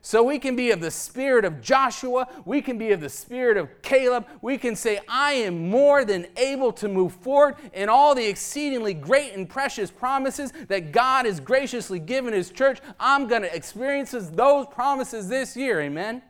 So 0.00 0.22
we 0.22 0.38
can 0.38 0.54
be 0.54 0.70
of 0.70 0.80
the 0.80 0.90
spirit 0.90 1.44
of 1.44 1.60
Joshua. 1.60 2.28
We 2.44 2.62
can 2.62 2.78
be 2.78 2.92
of 2.92 3.00
the 3.00 3.08
spirit 3.08 3.56
of 3.56 3.82
Caleb. 3.82 4.26
We 4.40 4.56
can 4.56 4.76
say, 4.76 5.00
I 5.08 5.32
am 5.32 5.68
more 5.68 6.04
than 6.04 6.26
able 6.36 6.72
to 6.74 6.88
move 6.88 7.12
forward 7.14 7.56
in 7.72 7.88
all 7.88 8.14
the 8.14 8.26
exceedingly 8.26 8.94
great 8.94 9.34
and 9.34 9.48
precious 9.48 9.90
promises 9.90 10.52
that 10.68 10.92
God 10.92 11.26
has 11.26 11.40
graciously 11.40 11.98
given 11.98 12.32
His 12.32 12.50
church. 12.50 12.78
I'm 13.00 13.26
going 13.26 13.42
to 13.42 13.54
experience 13.54 14.12
those 14.12 14.66
promises 14.66 15.28
this 15.28 15.56
year. 15.56 15.80
Amen. 15.80 16.22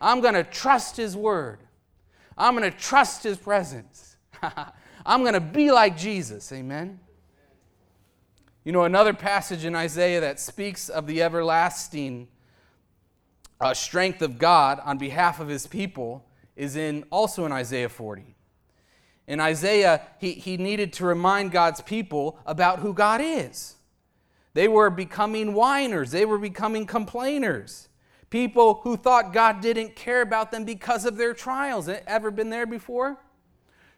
I'm 0.00 0.20
going 0.20 0.34
to 0.34 0.44
trust 0.44 0.96
His 0.96 1.16
word. 1.16 1.60
I'm 2.36 2.56
going 2.56 2.70
to 2.70 2.76
trust 2.76 3.22
His 3.24 3.36
presence. 3.36 4.16
I'm 5.06 5.20
going 5.20 5.34
to 5.34 5.40
be 5.40 5.70
like 5.70 5.96
Jesus. 5.98 6.50
Amen. 6.50 6.98
You 8.64 8.72
know, 8.72 8.84
another 8.84 9.14
passage 9.14 9.64
in 9.64 9.76
Isaiah 9.76 10.20
that 10.22 10.40
speaks 10.40 10.88
of 10.88 11.06
the 11.06 11.22
everlasting 11.22 12.28
uh, 13.60 13.74
strength 13.74 14.22
of 14.22 14.38
God 14.38 14.80
on 14.84 14.98
behalf 14.98 15.40
of 15.40 15.48
his 15.48 15.66
people 15.66 16.24
is 16.54 16.76
in 16.76 17.04
also 17.10 17.44
in 17.44 17.52
Isaiah 17.52 17.88
40. 17.88 18.36
In 19.26 19.40
Isaiah, 19.40 20.02
he, 20.18 20.32
he 20.32 20.56
needed 20.56 20.92
to 20.94 21.04
remind 21.04 21.50
God's 21.50 21.80
people 21.80 22.38
about 22.46 22.78
who 22.78 22.92
God 22.92 23.20
is. 23.22 23.74
They 24.54 24.68
were 24.68 24.88
becoming 24.88 25.52
whiners, 25.52 26.10
they 26.10 26.24
were 26.24 26.38
becoming 26.38 26.86
complainers. 26.86 27.88
People 28.28 28.80
who 28.82 28.96
thought 28.96 29.32
God 29.32 29.60
didn't 29.60 29.94
care 29.94 30.20
about 30.20 30.50
them 30.50 30.64
because 30.64 31.04
of 31.04 31.16
their 31.16 31.32
trials. 31.32 31.88
Ever 31.88 32.30
been 32.30 32.50
there 32.50 32.66
before? 32.66 33.18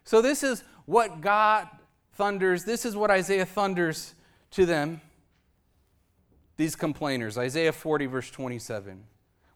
So, 0.03 0.21
this 0.21 0.43
is 0.43 0.63
what 0.85 1.21
God 1.21 1.67
thunders, 2.13 2.63
this 2.63 2.85
is 2.85 2.95
what 2.95 3.09
Isaiah 3.09 3.45
thunders 3.45 4.13
to 4.51 4.65
them, 4.65 5.01
these 6.57 6.75
complainers. 6.75 7.37
Isaiah 7.37 7.71
40, 7.71 8.05
verse 8.05 8.29
27. 8.29 9.03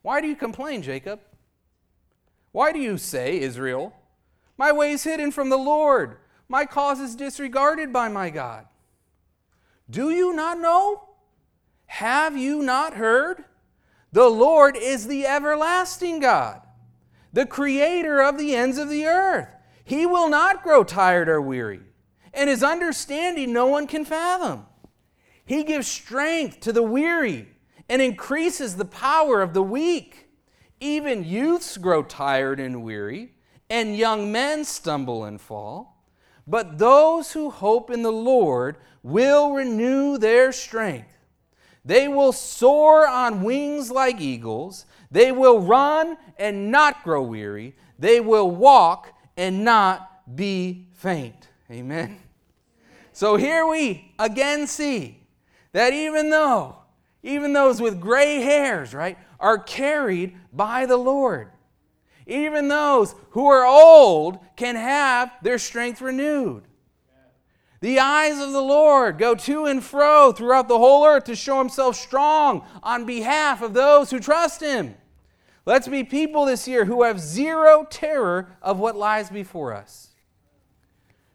Why 0.04 0.22
do 0.22 0.28
you 0.28 0.36
complain, 0.36 0.84
Jacob? 0.84 1.22
Why 2.52 2.72
do 2.72 2.80
you 2.80 3.00
say, 3.00 3.40
Israel, 3.40 3.96
my 4.58 4.72
way 4.72 4.92
is 4.92 5.04
hidden 5.04 5.32
from 5.32 5.50
the 5.50 5.58
Lord, 5.58 6.18
my 6.48 6.66
cause 6.66 7.00
is 7.00 7.16
disregarded 7.16 7.92
by 7.92 8.10
my 8.10 8.30
God? 8.30 8.68
Do 9.90 10.12
you 10.12 10.34
not 10.34 10.60
know? 10.60 11.10
Have 11.88 12.38
you 12.38 12.62
not 12.62 12.94
heard? 12.94 13.46
The 14.12 14.30
Lord 14.30 14.76
is 14.78 15.08
the 15.08 15.26
everlasting 15.26 16.20
God, 16.20 16.62
the 17.32 17.46
creator 17.46 18.22
of 18.22 18.38
the 18.38 18.56
ends 18.56 18.78
of 18.78 18.90
the 18.90 19.06
earth. 19.06 19.50
He 19.84 20.06
will 20.06 20.30
not 20.30 20.64
grow 20.64 20.84
tired 20.84 21.30
or 21.30 21.42
weary, 21.42 21.82
and 22.34 22.50
his 22.50 22.62
understanding 22.62 23.54
no 23.54 23.68
one 23.68 23.88
can 23.88 24.06
fathom. 24.06 24.66
He 25.46 25.64
gives 25.64 25.88
strength 25.88 26.60
to 26.62 26.74
the 26.74 26.84
weary 26.84 27.53
and 27.94 28.02
increases 28.02 28.76
the 28.76 28.86
power 28.86 29.44
of 29.44 29.54
the 29.54 29.62
weak. 29.62 30.28
Even 30.80 31.24
youths 31.24 31.78
grow 31.78 32.02
tired 32.02 32.60
and 32.60 32.82
weary, 32.82 33.36
and 33.70 33.96
young 33.96 34.32
men 34.32 34.66
stumble 34.66 35.26
and 35.26 35.40
fall. 35.40 36.04
But 36.48 36.80
those 36.80 37.34
who 37.34 37.52
hope 37.52 37.92
in 37.92 38.02
the 38.02 38.12
Lord 38.12 38.78
will 39.04 39.54
renew 39.54 40.18
their 40.18 40.52
strength. 40.52 41.20
They 41.86 42.08
will 42.08 42.32
soar 42.32 43.08
on 43.08 43.44
wings 43.44 43.92
like 43.92 44.20
eagles. 44.20 44.88
They 45.12 45.32
will 45.32 45.60
run 45.60 46.18
and 46.40 46.72
not 46.72 47.04
grow 47.04 47.22
weary. 47.22 47.76
They 48.00 48.20
will 48.20 48.50
walk 48.50 49.14
and 49.38 49.64
not 49.64 50.36
be 50.36 50.88
faint. 50.94 51.48
Amen. 51.70 52.18
So 53.12 53.36
here 53.36 53.68
we 53.68 54.16
again 54.18 54.66
see 54.66 55.28
that 55.74 55.94
even 55.94 56.32
though, 56.32 56.78
even 57.24 57.54
those 57.54 57.82
with 57.82 58.02
gray 58.02 58.42
hairs, 58.42 58.94
right, 58.94 59.18
are 59.40 59.58
carried 59.58 60.36
by 60.52 60.86
the 60.86 60.98
Lord. 60.98 61.50
Even 62.28 62.68
those 62.68 63.16
who 63.32 63.48
are 63.48 63.66
old 63.66 64.40
can 64.56 64.76
have 64.76 65.32
their 65.42 65.58
strength 65.58 66.02
renewed. 66.02 66.64
The 67.80 68.00
eyes 68.00 68.40
of 68.40 68.54
the 68.54 68.62
Lord 68.62 69.18
go 69.18 69.36
to 69.36 69.66
and 69.66 69.84
fro 69.84 70.32
throughout 70.32 70.70
the 70.70 70.78
whole 70.78 71.06
earth 71.06 71.26
to 71.26 71.36
show 71.36 71.58
himself 71.58 71.98
strong 71.98 72.66
on 72.82 73.06
behalf 73.06 73.62
of 73.62 73.74
those 73.74 74.10
who 74.10 74.22
trust 74.22 74.62
him. 74.62 74.96
Let's 75.66 75.88
be 75.88 76.04
people 76.04 76.46
this 76.46 76.66
year 76.66 76.86
who 76.86 77.04
have 77.04 77.20
zero 77.20 77.86
terror 77.90 78.56
of 78.62 78.80
what 78.80 78.96
lies 78.96 79.30
before 79.30 79.74
us. 79.74 80.13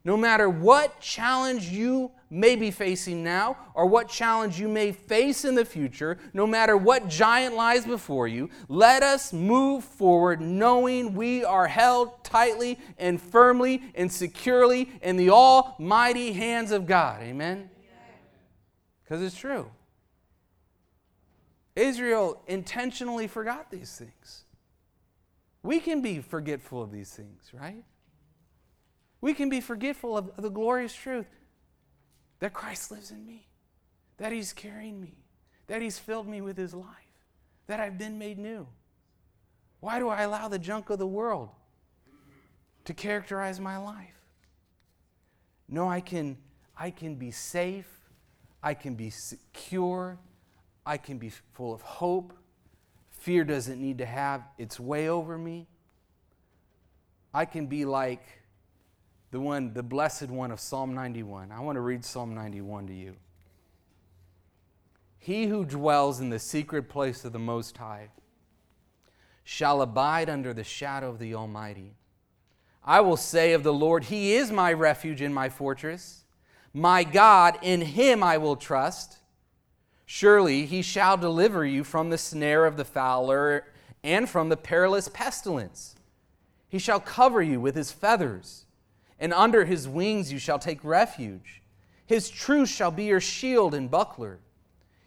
No 0.08 0.16
matter 0.16 0.48
what 0.48 1.02
challenge 1.02 1.68
you 1.68 2.10
may 2.30 2.56
be 2.56 2.70
facing 2.70 3.22
now 3.22 3.58
or 3.74 3.84
what 3.84 4.08
challenge 4.08 4.58
you 4.58 4.66
may 4.66 4.90
face 4.90 5.44
in 5.44 5.54
the 5.54 5.66
future, 5.66 6.16
no 6.32 6.46
matter 6.46 6.78
what 6.78 7.08
giant 7.08 7.54
lies 7.54 7.84
before 7.84 8.26
you, 8.26 8.48
let 8.68 9.02
us 9.02 9.34
move 9.34 9.84
forward 9.84 10.40
knowing 10.40 11.12
we 11.12 11.44
are 11.44 11.66
held 11.66 12.24
tightly 12.24 12.78
and 12.96 13.20
firmly 13.20 13.82
and 13.94 14.10
securely 14.10 14.90
in 15.02 15.18
the 15.18 15.28
almighty 15.28 16.32
hands 16.32 16.72
of 16.72 16.86
God. 16.86 17.20
Amen? 17.20 17.68
Because 19.04 19.20
it's 19.20 19.36
true. 19.36 19.70
Israel 21.76 22.40
intentionally 22.46 23.26
forgot 23.26 23.70
these 23.70 23.94
things. 23.94 24.44
We 25.62 25.80
can 25.80 26.00
be 26.00 26.20
forgetful 26.20 26.82
of 26.82 26.92
these 26.92 27.10
things, 27.10 27.50
right? 27.52 27.84
We 29.20 29.34
can 29.34 29.48
be 29.48 29.60
forgetful 29.60 30.16
of 30.16 30.30
the 30.36 30.50
glorious 30.50 30.94
truth 30.94 31.26
that 32.38 32.52
Christ 32.52 32.90
lives 32.90 33.10
in 33.10 33.26
me, 33.26 33.48
that 34.18 34.32
He's 34.32 34.52
carrying 34.52 35.00
me, 35.00 35.14
that 35.66 35.82
He's 35.82 35.98
filled 35.98 36.28
me 36.28 36.40
with 36.40 36.56
His 36.56 36.72
life, 36.72 36.86
that 37.66 37.80
I've 37.80 37.98
been 37.98 38.18
made 38.18 38.38
new. 38.38 38.66
Why 39.80 39.98
do 39.98 40.08
I 40.08 40.22
allow 40.22 40.48
the 40.48 40.58
junk 40.58 40.90
of 40.90 40.98
the 40.98 41.06
world 41.06 41.50
to 42.84 42.94
characterize 42.94 43.60
my 43.60 43.76
life? 43.76 44.14
No, 45.68 45.88
I 45.88 46.00
can, 46.00 46.38
I 46.76 46.90
can 46.90 47.16
be 47.16 47.30
safe, 47.30 47.88
I 48.62 48.74
can 48.74 48.94
be 48.94 49.10
secure, 49.10 50.18
I 50.86 50.96
can 50.96 51.18
be 51.18 51.30
full 51.52 51.74
of 51.74 51.82
hope. 51.82 52.32
Fear 53.10 53.44
doesn't 53.44 53.80
need 53.80 53.98
to 53.98 54.06
have 54.06 54.42
its 54.56 54.80
way 54.80 55.08
over 55.08 55.36
me. 55.36 55.66
I 57.34 57.44
can 57.44 57.66
be 57.66 57.84
like 57.84 58.22
the 59.30 59.40
one, 59.40 59.74
the 59.74 59.82
blessed 59.82 60.28
one 60.28 60.50
of 60.50 60.60
Psalm 60.60 60.94
91. 60.94 61.52
I 61.52 61.60
want 61.60 61.76
to 61.76 61.80
read 61.80 62.04
Psalm 62.04 62.34
91 62.34 62.86
to 62.86 62.94
you. 62.94 63.16
He 65.18 65.46
who 65.46 65.64
dwells 65.64 66.20
in 66.20 66.30
the 66.30 66.38
secret 66.38 66.88
place 66.88 67.24
of 67.24 67.32
the 67.32 67.38
Most 67.38 67.76
High 67.76 68.08
shall 69.44 69.82
abide 69.82 70.30
under 70.30 70.54
the 70.54 70.64
shadow 70.64 71.10
of 71.10 71.18
the 71.18 71.34
Almighty. 71.34 71.94
I 72.84 73.00
will 73.00 73.16
say 73.18 73.52
of 73.52 73.62
the 73.62 73.72
Lord, 73.72 74.04
He 74.04 74.34
is 74.34 74.50
my 74.50 74.72
refuge 74.72 75.20
and 75.20 75.34
my 75.34 75.50
fortress. 75.50 76.24
My 76.72 77.04
God, 77.04 77.58
in 77.60 77.82
Him 77.82 78.22
I 78.22 78.38
will 78.38 78.56
trust. 78.56 79.18
Surely 80.06 80.64
He 80.64 80.80
shall 80.80 81.18
deliver 81.18 81.66
you 81.66 81.84
from 81.84 82.08
the 82.08 82.16
snare 82.16 82.64
of 82.64 82.78
the 82.78 82.84
fowler 82.84 83.66
and 84.02 84.28
from 84.28 84.48
the 84.48 84.56
perilous 84.56 85.08
pestilence. 85.08 85.96
He 86.68 86.78
shall 86.78 87.00
cover 87.00 87.42
you 87.42 87.60
with 87.60 87.74
His 87.74 87.92
feathers 87.92 88.64
and 89.18 89.32
under 89.32 89.64
his 89.64 89.88
wings 89.88 90.32
you 90.32 90.38
shall 90.38 90.58
take 90.58 90.84
refuge. 90.84 91.62
His 92.06 92.30
truth 92.30 92.68
shall 92.68 92.90
be 92.90 93.04
your 93.04 93.20
shield 93.20 93.74
and 93.74 93.90
buckler. 93.90 94.40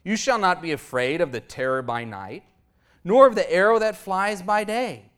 You 0.04 0.16
shall 0.16 0.38
not 0.38 0.62
be 0.62 0.72
afraid 0.72 1.22
of 1.22 1.32
the 1.32 1.40
terror 1.40 1.82
by 1.82 2.04
night, 2.04 2.44
nor 3.04 3.28
of 3.28 3.36
the 3.36 3.52
arrow 3.52 3.80
that 3.80 3.96
flies 3.96 4.42
by 4.42 4.64
day, 4.64 5.12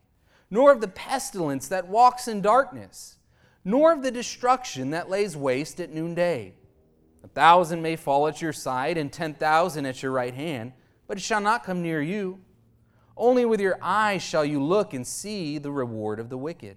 nor 0.50 0.72
of 0.72 0.80
the 0.80 0.88
pestilence 0.88 1.68
that 1.68 1.88
walks 1.88 2.28
in 2.28 2.40
darkness, 2.40 3.16
nor 3.64 3.92
of 3.92 4.02
the 4.02 4.10
destruction 4.10 4.90
that 4.90 5.10
lays 5.10 5.36
waste 5.36 5.80
at 5.80 5.92
noonday. 5.92 6.54
A 7.22 7.28
thousand 7.28 7.82
may 7.82 7.96
fall 7.96 8.28
at 8.28 8.42
your 8.42 8.52
side, 8.52 8.98
and 8.98 9.10
ten 9.10 9.34
thousand 9.34 9.86
at 9.86 10.02
your 10.02 10.12
right 10.12 10.34
hand, 10.34 10.72
but 11.06 11.16
it 11.16 11.22
shall 11.22 11.40
not 11.40 11.64
come 11.64 11.82
near 11.82 12.02
you. 12.02 12.40
Only 13.16 13.44
with 13.44 13.60
your 13.60 13.78
eyes 13.80 14.22
shall 14.22 14.44
you 14.44 14.62
look 14.62 14.92
and 14.92 15.06
see 15.06 15.58
the 15.58 15.70
reward 15.70 16.18
of 16.18 16.28
the 16.28 16.38
wicked. 16.38 16.76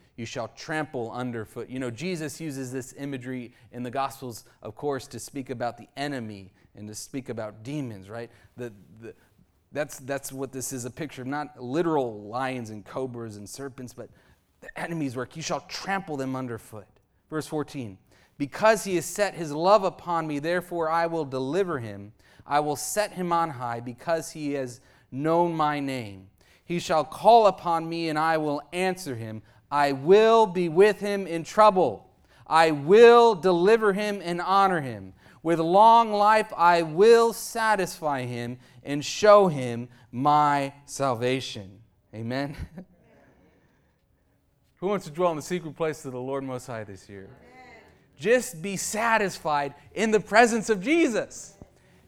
you 0.15 0.25
shall 0.25 0.49
trample 0.49 1.11
underfoot. 1.11 1.69
You 1.69 1.79
know, 1.79 1.89
Jesus 1.89 2.39
uses 2.39 2.71
this 2.71 2.93
imagery 2.97 3.53
in 3.71 3.83
the 3.83 3.91
Gospels, 3.91 4.45
of 4.61 4.75
course, 4.75 5.07
to 5.07 5.19
speak 5.19 5.49
about 5.49 5.77
the 5.77 5.87
enemy 5.97 6.53
and 6.75 6.87
to 6.87 6.95
speak 6.95 7.29
about 7.29 7.63
demons, 7.63 8.09
right? 8.09 8.29
The, 8.57 8.73
the, 9.01 9.13
that's, 9.71 9.99
that's 9.99 10.31
what 10.31 10.51
this 10.51 10.73
is 10.73 10.85
a 10.85 10.89
picture 10.89 11.21
of, 11.21 11.27
not 11.27 11.61
literal 11.61 12.23
lions 12.23 12.69
and 12.69 12.85
cobras 12.85 13.37
and 13.37 13.47
serpents, 13.47 13.93
but 13.93 14.09
the 14.59 14.79
enemy's 14.79 15.15
work. 15.15 15.35
You 15.35 15.41
shall 15.41 15.61
trample 15.61 16.17
them 16.17 16.35
underfoot. 16.35 16.87
Verse 17.29 17.47
14 17.47 17.97
Because 18.37 18.83
he 18.83 18.95
has 18.95 19.05
set 19.05 19.33
his 19.33 19.51
love 19.51 19.83
upon 19.83 20.27
me, 20.27 20.39
therefore 20.39 20.89
I 20.89 21.07
will 21.07 21.25
deliver 21.25 21.79
him. 21.79 22.13
I 22.45 22.59
will 22.59 22.75
set 22.75 23.13
him 23.13 23.31
on 23.31 23.49
high 23.51 23.79
because 23.79 24.31
he 24.31 24.53
has 24.53 24.81
known 25.11 25.53
my 25.53 25.79
name. 25.79 26.27
He 26.63 26.79
shall 26.79 27.03
call 27.03 27.47
upon 27.47 27.87
me, 27.87 28.09
and 28.09 28.17
I 28.17 28.37
will 28.37 28.61
answer 28.71 29.15
him. 29.15 29.41
I 29.71 29.93
will 29.93 30.45
be 30.45 30.67
with 30.69 30.99
him 30.99 31.25
in 31.25 31.43
trouble. 31.43 32.09
I 32.45 32.71
will 32.71 33.33
deliver 33.35 33.93
him 33.93 34.21
and 34.23 34.41
honor 34.41 34.81
him. 34.81 35.13
With 35.41 35.59
long 35.59 36.11
life 36.11 36.51
I 36.55 36.81
will 36.81 37.33
satisfy 37.33 38.25
him 38.25 38.59
and 38.83 39.03
show 39.03 39.47
him 39.47 39.87
my 40.11 40.73
salvation. 40.85 41.79
Amen. 42.13 42.55
Who 44.77 44.87
wants 44.87 45.05
to 45.05 45.11
dwell 45.11 45.31
in 45.31 45.37
the 45.37 45.43
secret 45.43 45.75
place 45.75 46.03
of 46.05 46.11
the 46.11 46.19
Lord 46.19 46.43
Most 46.43 46.67
High 46.67 46.83
this 46.83 47.07
year? 47.07 47.29
Just 48.17 48.61
be 48.61 48.77
satisfied 48.77 49.73
in 49.93 50.11
the 50.11 50.19
presence 50.19 50.69
of 50.69 50.81
Jesus. 50.81 51.55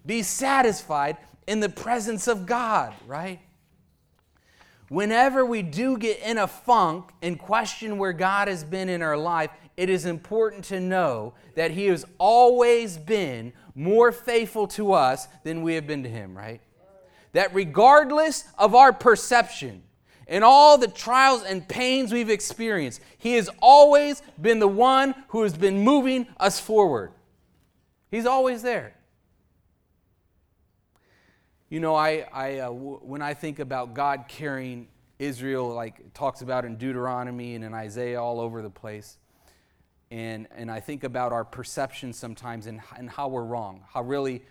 Be 0.06 0.22
satisfied 0.22 1.18
in 1.48 1.60
the 1.60 1.70
presence 1.70 2.28
of 2.28 2.46
God, 2.46 2.94
right? 3.08 3.40
Whenever 4.90 5.46
we 5.46 5.62
do 5.62 5.98
get 5.98 6.20
in 6.20 6.38
a 6.38 6.48
funk 6.48 7.12
and 7.22 7.40
question 7.40 7.98
where 7.98 8.14
God 8.14 8.48
has 8.48 8.64
been 8.64 8.90
in 8.90 9.02
our 9.02 9.18
life, 9.18 9.50
it 9.76 9.90
is 9.90 10.06
important 10.06 10.66
to 10.66 10.80
know 10.80 11.34
that 11.56 11.72
He 11.72 11.86
has 11.88 12.06
always 12.18 12.98
been 12.98 13.54
more 13.76 14.12
faithful 14.12 14.68
to 14.68 14.94
us 14.94 15.28
than 15.44 15.64
we 15.64 15.76
have 15.76 15.88
been 15.88 16.04
to 16.04 16.10
Him, 16.10 16.38
right? 16.38 16.62
That 17.32 17.54
regardless 17.56 18.46
of 18.58 18.76
our 18.76 18.94
perception, 18.94 19.84
and 20.28 20.44
all 20.44 20.78
the 20.78 20.88
trials 20.88 21.44
and 21.44 21.68
pains 21.68 22.14
we've 22.14 22.30
experienced, 22.30 23.02
He 23.18 23.34
has 23.34 23.50
always 23.60 24.22
been 24.42 24.60
the 24.60 24.68
one 24.68 25.16
who 25.30 25.44
has 25.44 25.58
been 25.58 25.80
moving 25.80 26.28
us 26.40 26.60
forward. 26.60 27.12
He's 28.12 28.26
always 28.26 28.62
there. 28.62 28.96
You 31.74 31.80
know, 31.80 31.96
I, 31.96 32.28
I 32.32 32.60
uh, 32.60 32.68
w- 32.68 33.00
when 33.02 33.24
I 33.24 33.34
think 33.34 33.58
about 33.58 33.96
God 33.96 34.26
carrying 34.28 34.90
Israel, 35.18 35.70
like 35.70 36.14
talks 36.14 36.44
about 36.44 36.66
in 36.66 36.76
Deuteronomy 36.76 37.56
and 37.56 37.64
in 37.64 37.74
Isaiah 37.74 38.22
all 38.22 38.40
over 38.40 38.62
the 38.62 38.70
place, 38.70 39.18
and, 40.12 40.48
and 40.56 40.70
I 40.70 40.80
think 40.80 41.04
about 41.04 41.32
our 41.32 41.44
perception 41.44 42.14
sometimes 42.14 42.68
and, 42.68 42.80
and 42.96 43.10
how 43.10 43.28
we're 43.28 43.44
wrong, 43.44 43.82
how 43.92 44.04
really, 44.04 44.44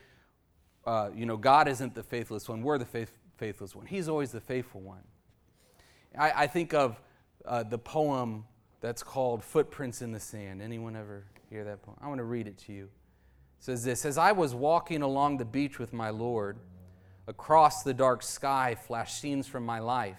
uh, 0.85 1.11
you 1.14 1.25
know, 1.25 1.37
God 1.37 1.68
isn't 1.68 1.95
the 1.95 2.03
faithless 2.03 2.49
one, 2.49 2.61
we're 2.61 2.77
the 2.77 2.85
faith, 2.85 3.16
faithless 3.37 3.73
one. 3.77 3.87
He's 3.87 4.09
always 4.09 4.33
the 4.33 4.41
faithful 4.41 4.81
one. 4.81 5.05
I, 6.18 6.33
I 6.33 6.47
think 6.49 6.75
of 6.75 7.01
uh, 7.45 7.62
the 7.62 7.79
poem 7.79 8.47
that's 8.81 9.05
called 9.05 9.45
Footprints 9.45 10.03
in 10.03 10.11
the 10.11 10.18
Sand. 10.18 10.61
Anyone 10.61 10.97
ever 10.97 11.27
hear 11.49 11.62
that 11.62 11.83
poem? 11.83 11.99
I 12.03 12.09
want 12.09 12.18
to 12.18 12.25
read 12.25 12.49
it 12.49 12.59
to 12.66 12.73
you. 12.73 12.87
It 12.87 12.91
says 13.61 13.85
this 13.85 14.05
As 14.05 14.18
I 14.18 14.33
was 14.33 14.57
walking 14.57 15.03
along 15.03 15.37
the 15.37 15.45
beach 15.45 15.79
with 15.79 15.93
my 15.93 16.11
Lord, 16.11 16.59
across 17.27 17.83
the 17.83 17.95
dark 17.95 18.23
sky 18.23 18.75
flashed 18.75 19.20
scenes 19.20 19.47
from 19.47 19.64
my 19.64 19.79
life. 19.79 20.18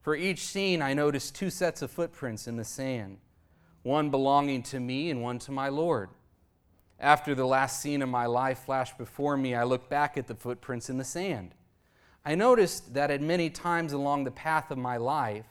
For 0.00 0.14
each 0.14 0.46
scene, 0.46 0.80
I 0.80 0.94
noticed 0.94 1.34
two 1.34 1.50
sets 1.50 1.82
of 1.82 1.90
footprints 1.90 2.46
in 2.46 2.56
the 2.56 2.64
sand, 2.64 3.18
one 3.82 4.10
belonging 4.10 4.62
to 4.64 4.80
me 4.80 5.10
and 5.10 5.22
one 5.22 5.38
to 5.40 5.52
my 5.52 5.68
Lord. 5.68 6.10
After 7.00 7.34
the 7.34 7.46
last 7.46 7.80
scene 7.80 8.02
of 8.02 8.08
my 8.08 8.26
life 8.26 8.60
flashed 8.60 8.98
before 8.98 9.36
me, 9.36 9.54
I 9.54 9.64
looked 9.64 9.88
back 9.88 10.16
at 10.16 10.26
the 10.26 10.34
footprints 10.34 10.90
in 10.90 10.98
the 10.98 11.04
sand. 11.04 11.54
I 12.24 12.34
noticed 12.34 12.94
that 12.94 13.10
at 13.10 13.20
many 13.20 13.50
times 13.50 13.92
along 13.92 14.24
the 14.24 14.30
path 14.30 14.70
of 14.70 14.78
my 14.78 14.96
life, 14.96 15.46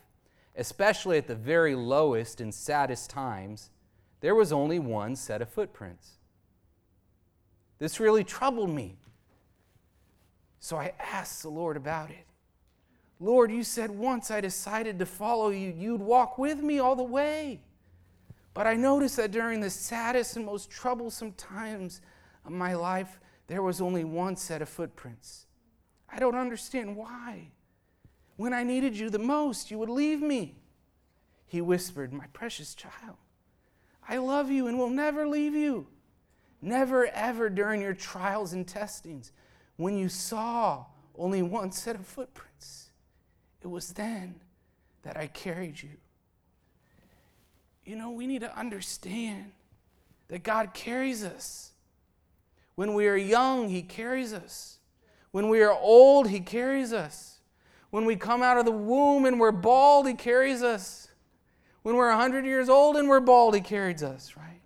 especially 0.55 1.17
at 1.17 1.27
the 1.27 1.35
very 1.35 1.75
lowest 1.75 2.41
and 2.41 2.53
saddest 2.53 3.09
times, 3.09 3.69
there 4.19 4.35
was 4.35 4.51
only 4.51 4.79
one 4.79 5.15
set 5.15 5.41
of 5.41 5.49
footprints. 5.49 6.13
This 7.79 7.99
really 7.99 8.23
troubled 8.23 8.71
me. 8.71 8.97
So 10.59 10.77
I 10.77 10.93
asked 10.99 11.41
the 11.41 11.49
Lord 11.49 11.77
about 11.77 12.09
it. 12.09 12.25
Lord, 13.19 13.51
you 13.51 13.63
said 13.63 13.89
once 13.89 14.29
I 14.29 14.41
decided 14.41 14.99
to 14.99 15.05
follow 15.05 15.49
you, 15.49 15.73
you'd 15.75 16.01
walk 16.01 16.37
with 16.37 16.61
me 16.61 16.79
all 16.79 16.95
the 16.95 17.03
way. 17.03 17.61
But 18.53 18.67
I 18.67 18.75
noticed 18.75 19.17
that 19.17 19.31
during 19.31 19.59
the 19.59 19.69
saddest 19.69 20.35
and 20.35 20.45
most 20.45 20.69
troublesome 20.69 21.33
times 21.33 22.01
of 22.45 22.51
my 22.51 22.73
life, 22.73 23.19
there 23.47 23.61
was 23.61 23.81
only 23.81 24.03
one 24.03 24.35
set 24.35 24.61
of 24.61 24.69
footprints. 24.69 25.45
I 26.09 26.19
don't 26.19 26.35
understand 26.35 26.95
why. 26.95 27.51
When 28.35 28.53
I 28.53 28.63
needed 28.63 28.97
you 28.97 29.09
the 29.09 29.19
most, 29.19 29.71
you 29.71 29.79
would 29.79 29.89
leave 29.89 30.21
me. 30.21 30.55
He 31.47 31.61
whispered, 31.61 32.13
My 32.13 32.27
precious 32.33 32.75
child, 32.75 33.17
I 34.07 34.17
love 34.17 34.51
you 34.51 34.67
and 34.67 34.77
will 34.77 34.89
never 34.89 35.27
leave 35.27 35.53
you. 35.53 35.87
Never, 36.61 37.07
ever 37.07 37.49
during 37.49 37.81
your 37.81 37.93
trials 37.93 38.53
and 38.53 38.67
testings, 38.67 39.31
when 39.77 39.97
you 39.97 40.09
saw 40.09 40.85
only 41.17 41.41
one 41.41 41.71
set 41.71 41.95
of 41.95 42.05
footprints, 42.05 42.89
it 43.61 43.67
was 43.67 43.93
then 43.93 44.35
that 45.03 45.17
I 45.17 45.27
carried 45.27 45.81
you. 45.81 45.97
You 47.85 47.95
know, 47.95 48.11
we 48.11 48.27
need 48.27 48.41
to 48.41 48.57
understand 48.57 49.51
that 50.27 50.43
God 50.43 50.73
carries 50.73 51.23
us. 51.23 51.71
When 52.75 52.93
we 52.93 53.07
are 53.07 53.15
young, 53.15 53.69
He 53.69 53.81
carries 53.81 54.33
us. 54.33 54.79
When 55.31 55.49
we 55.49 55.61
are 55.61 55.71
old, 55.71 56.29
He 56.29 56.39
carries 56.39 56.91
us. 56.91 57.39
When 57.89 58.05
we 58.05 58.15
come 58.15 58.43
out 58.43 58.57
of 58.57 58.65
the 58.65 58.71
womb 58.71 59.25
and 59.25 59.39
we're 59.39 59.51
bald, 59.51 60.07
He 60.07 60.13
carries 60.13 60.61
us. 60.61 61.07
When 61.83 61.95
we're 61.95 62.09
100 62.09 62.45
years 62.45 62.67
old 62.67 62.97
and 62.97 63.07
we're 63.07 63.21
bald, 63.21 63.55
He 63.55 63.61
carries 63.61 64.03
us, 64.03 64.35
right? 64.35 64.61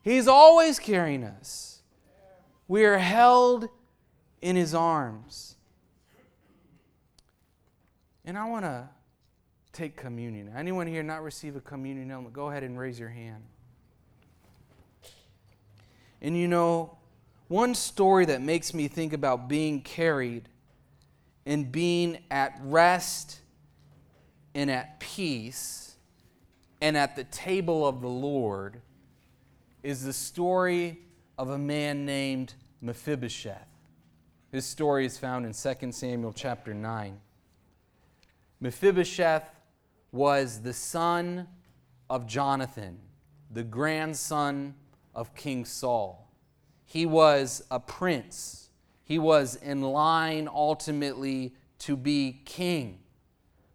He's 0.00 0.26
always 0.26 0.78
carrying 0.78 1.24
us. 1.24 1.82
We 2.66 2.84
are 2.84 2.98
held 2.98 3.68
in 4.42 4.56
His 4.56 4.74
arms. 4.74 5.56
And 8.24 8.36
I 8.36 8.48
want 8.48 8.64
to 8.64 8.88
take 9.72 9.96
communion. 9.96 10.52
Anyone 10.54 10.86
here 10.86 11.02
not 11.02 11.22
receive 11.22 11.56
a 11.56 11.60
communion 11.60 12.10
element? 12.10 12.34
Go 12.34 12.50
ahead 12.50 12.62
and 12.62 12.78
raise 12.78 12.98
your 12.98 13.08
hand. 13.08 13.42
And 16.20 16.36
you 16.36 16.46
know, 16.46 16.98
one 17.48 17.74
story 17.74 18.24
that 18.26 18.40
makes 18.40 18.74
me 18.74 18.88
think 18.88 19.12
about 19.12 19.48
being 19.48 19.80
carried 19.80 20.48
and 21.44 21.70
being 21.70 22.18
at 22.30 22.58
rest 22.62 23.40
and 24.54 24.70
at 24.70 25.00
peace 25.00 25.96
and 26.80 26.96
at 26.96 27.16
the 27.16 27.24
table 27.24 27.86
of 27.86 28.00
the 28.00 28.08
Lord 28.08 28.80
is 29.82 30.04
the 30.04 30.12
story 30.12 31.00
of 31.36 31.50
a 31.50 31.58
man 31.58 32.06
named 32.06 32.54
Mephibosheth. 32.80 33.71
His 34.52 34.66
story 34.66 35.06
is 35.06 35.16
found 35.16 35.46
in 35.46 35.54
2 35.54 35.92
Samuel 35.92 36.34
chapter 36.34 36.74
9. 36.74 37.18
Mephibosheth 38.60 39.48
was 40.12 40.60
the 40.60 40.74
son 40.74 41.48
of 42.10 42.26
Jonathan, 42.26 42.98
the 43.50 43.62
grandson 43.62 44.74
of 45.14 45.34
King 45.34 45.64
Saul. 45.64 46.30
He 46.84 47.06
was 47.06 47.64
a 47.70 47.80
prince. 47.80 48.68
He 49.04 49.18
was 49.18 49.56
in 49.56 49.80
line 49.80 50.50
ultimately 50.52 51.54
to 51.78 51.96
be 51.96 52.42
king. 52.44 52.98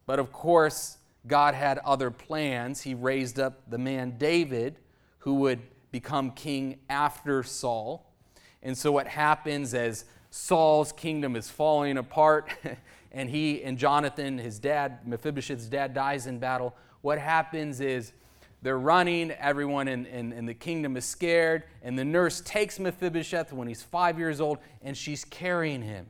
But 0.05 0.19
of 0.19 0.31
course, 0.31 0.99
God 1.25 1.55
had 1.55 1.79
other 1.79 2.11
plans. 2.11 2.81
He 2.81 2.93
raised 2.93 3.39
up 3.39 3.67
the 3.67 3.79
man 3.79 4.19
David, 4.19 4.77
who 5.17 5.33
would 5.37 5.59
become 5.89 6.29
king 6.29 6.77
after 6.87 7.41
Saul. 7.41 8.13
And 8.61 8.77
so, 8.77 8.91
what 8.91 9.07
happens 9.07 9.73
as 9.73 10.05
Saul's 10.37 10.91
kingdom 10.91 11.35
is 11.35 11.49
falling 11.49 11.97
apart, 11.97 12.53
and 13.11 13.29
he 13.29 13.63
and 13.63 13.77
Jonathan, 13.77 14.37
his 14.37 14.59
dad, 14.59 14.99
Mephibosheth's 15.05 15.65
dad, 15.65 15.93
dies 15.93 16.27
in 16.27 16.37
battle, 16.37 16.75
what 17.01 17.17
happens 17.17 17.81
is 17.81 18.13
they're 18.61 18.77
running, 18.77 19.31
everyone 19.31 19.87
in, 19.87 20.05
in, 20.05 20.31
in, 20.31 20.45
the 20.45 20.53
kingdom 20.53 20.95
is 20.95 21.05
scared, 21.05 21.63
and 21.81 21.97
the 21.97 22.05
nurse 22.05 22.41
takes 22.41 22.79
Mephibosheth 22.79 23.51
when 23.51 23.67
he's 23.67 23.81
five 23.81 24.19
years 24.19 24.39
old, 24.39 24.59
and 24.81 24.95
she's 24.95 25.25
carrying 25.25 25.81
him. 25.81 26.05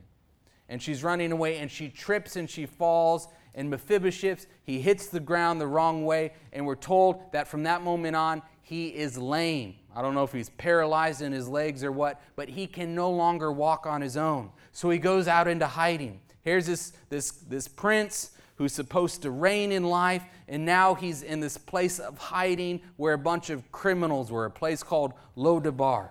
And 0.68 0.82
she's 0.82 1.02
running 1.02 1.32
away, 1.32 1.58
and 1.58 1.70
she 1.70 1.88
trips 1.88 2.36
and 2.36 2.48
she 2.48 2.66
falls, 2.66 3.28
and 3.54 3.70
Mephibosheth, 3.70 4.46
he 4.62 4.80
hits 4.80 5.08
the 5.08 5.20
ground 5.20 5.60
the 5.60 5.66
wrong 5.66 6.04
way, 6.04 6.32
and 6.52 6.66
we're 6.66 6.74
told 6.74 7.32
that 7.32 7.48
from 7.48 7.62
that 7.64 7.82
moment 7.82 8.14
on, 8.14 8.42
he 8.62 8.88
is 8.88 9.16
lame. 9.16 9.76
I 9.98 10.00
don't 10.00 10.14
know 10.14 10.22
if 10.22 10.30
he's 10.30 10.50
paralyzed 10.50 11.22
in 11.22 11.32
his 11.32 11.48
legs 11.48 11.82
or 11.82 11.90
what, 11.90 12.22
but 12.36 12.48
he 12.48 12.68
can 12.68 12.94
no 12.94 13.10
longer 13.10 13.50
walk 13.50 13.84
on 13.84 14.00
his 14.00 14.16
own. 14.16 14.52
So 14.70 14.90
he 14.90 14.98
goes 14.98 15.26
out 15.26 15.48
into 15.48 15.66
hiding. 15.66 16.20
Here's 16.42 16.66
this, 16.66 16.92
this, 17.08 17.32
this 17.32 17.66
prince 17.66 18.30
who's 18.54 18.72
supposed 18.72 19.22
to 19.22 19.32
reign 19.32 19.72
in 19.72 19.82
life, 19.82 20.22
and 20.46 20.64
now 20.64 20.94
he's 20.94 21.24
in 21.24 21.40
this 21.40 21.58
place 21.58 21.98
of 21.98 22.16
hiding 22.16 22.80
where 22.94 23.12
a 23.12 23.18
bunch 23.18 23.50
of 23.50 23.72
criminals 23.72 24.30
were, 24.30 24.44
a 24.44 24.50
place 24.52 24.84
called 24.84 25.14
Lodabar. 25.36 26.10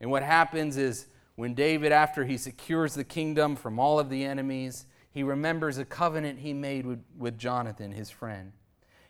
And 0.00 0.08
what 0.08 0.22
happens 0.22 0.76
is 0.76 1.08
when 1.34 1.54
David, 1.54 1.90
after 1.90 2.24
he 2.24 2.36
secures 2.36 2.94
the 2.94 3.02
kingdom 3.02 3.56
from 3.56 3.80
all 3.80 3.98
of 3.98 4.08
the 4.08 4.24
enemies, 4.24 4.86
he 5.10 5.24
remembers 5.24 5.78
a 5.78 5.84
covenant 5.84 6.38
he 6.38 6.52
made 6.52 6.86
with, 6.86 7.02
with 7.18 7.38
Jonathan, 7.38 7.90
his 7.90 8.08
friend. 8.08 8.52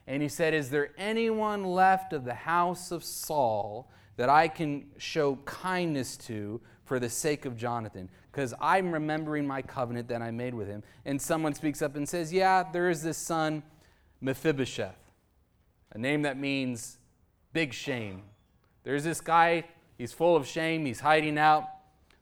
And 0.09 0.23
he 0.23 0.29
said, 0.29 0.55
Is 0.55 0.71
there 0.71 0.91
anyone 0.99 1.63
left 1.63 2.13
of 2.13 2.25
the 2.25 2.35
house 2.35 2.91
of 2.91 3.05
Saul 3.05 3.89
that 4.17 4.29
I 4.29 4.49
can 4.49 4.87
show 4.97 5.37
kindness 5.45 6.17
to 6.17 6.61
for 6.85 6.99
the 6.99 7.09
sake 7.11 7.45
of 7.45 7.55
Jonathan, 7.55 8.09
because 8.33 8.55
I'm 8.61 8.91
remembering 8.91 9.47
my 9.47 9.61
covenant 9.61 10.09
that 10.09 10.23
I 10.23 10.31
made 10.31 10.55
with 10.55 10.67
him. 10.67 10.83
And 11.05 11.21
someone 11.21 11.53
speaks 11.53 11.83
up 11.83 11.95
and 11.97 12.09
says, 12.09 12.33
Yeah, 12.33 12.65
there 12.73 12.89
is 12.89 13.03
this 13.03 13.19
son, 13.19 13.63
Mephibosheth, 14.23 14.99
a 15.93 15.99
name 15.99 16.23
that 16.23 16.39
means 16.39 16.99
big 17.53 17.75
shame. 17.75 18.23
There's 18.85 19.05
this 19.05 19.21
guy, 19.21 19.65
he's 19.99 20.15
full 20.15 20.35
of 20.35 20.47
shame, 20.47 20.87
he's 20.87 21.01
hiding 21.01 21.37
out 21.37 21.69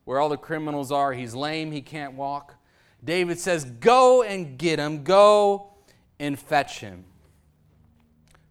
where 0.04 0.18
all 0.18 0.28
the 0.28 0.36
criminals 0.36 0.90
are. 0.90 1.12
He's 1.12 1.34
lame, 1.34 1.70
he 1.70 1.80
can't 1.80 2.14
walk. 2.14 2.56
David 3.02 3.38
says, 3.38 3.64
Go 3.64 4.24
and 4.24 4.58
get 4.58 4.80
him, 4.80 5.04
go 5.04 5.74
and 6.18 6.36
fetch 6.36 6.80
him. 6.80 7.04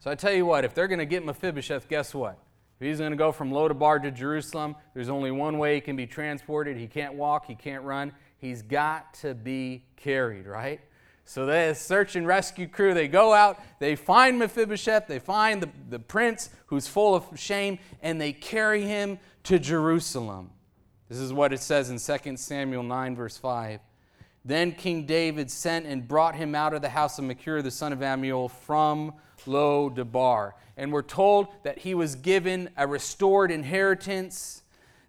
So 0.05 0.11
I 0.11 0.13
tell 0.13 0.33
you 0.33 0.45
what, 0.45 0.63
if 0.63 0.75
they're 0.75 0.87
going 0.87 0.99
to 0.99 1.05
get 1.07 1.25
Mephibosheth, 1.25 1.89
guess 1.89 2.13
what? 2.13 2.37
If 2.79 2.85
he's 2.85 2.99
going 2.99 3.09
to 3.09 3.17
go 3.17 3.31
from 3.31 3.49
Lodabar 3.49 4.03
to 4.03 4.11
Jerusalem, 4.11 4.75
there's 4.93 5.09
only 5.09 5.31
one 5.31 5.57
way 5.57 5.73
he 5.73 5.81
can 5.81 5.95
be 5.95 6.05
transported. 6.05 6.77
He 6.77 6.85
can't 6.85 7.15
walk, 7.15 7.47
he 7.47 7.55
can't 7.55 7.83
run. 7.83 8.11
He's 8.37 8.61
got 8.61 9.15
to 9.15 9.33
be 9.33 9.83
carried, 9.95 10.45
right? 10.45 10.79
So 11.23 11.47
the 11.47 11.73
search 11.73 12.15
and 12.15 12.27
rescue 12.27 12.67
crew, 12.67 12.93
they 12.93 13.07
go 13.07 13.33
out, 13.33 13.59
they 13.79 13.95
find 13.95 14.37
Mephibosheth, 14.37 15.07
they 15.07 15.17
find 15.17 15.63
the, 15.63 15.69
the 15.89 15.97
prince 15.97 16.51
who's 16.67 16.87
full 16.87 17.15
of 17.15 17.25
shame, 17.33 17.79
and 18.03 18.21
they 18.21 18.31
carry 18.31 18.83
him 18.83 19.17
to 19.45 19.57
Jerusalem. 19.57 20.51
This 21.09 21.17
is 21.17 21.33
what 21.33 21.51
it 21.51 21.61
says 21.61 21.89
in 21.89 21.97
2 21.97 22.37
Samuel 22.37 22.83
9, 22.83 23.15
verse 23.15 23.37
5. 23.37 23.79
Then 24.47 24.71
King 24.73 25.07
David 25.07 25.49
sent 25.49 25.87
and 25.87 26.07
brought 26.07 26.35
him 26.35 26.53
out 26.53 26.75
of 26.75 26.83
the 26.83 26.89
house 26.89 27.17
of 27.17 27.25
Machir, 27.25 27.63
the 27.63 27.71
son 27.71 27.91
of 27.91 27.99
Ammiel, 28.01 28.51
from 28.51 29.11
Lo 29.47 29.89
Debar. 29.89 30.55
And 30.77 30.91
we're 30.91 31.01
told 31.01 31.47
that 31.63 31.79
he 31.79 31.93
was 31.93 32.15
given 32.15 32.69
a 32.77 32.87
restored 32.87 33.51
inheritance, 33.51 34.63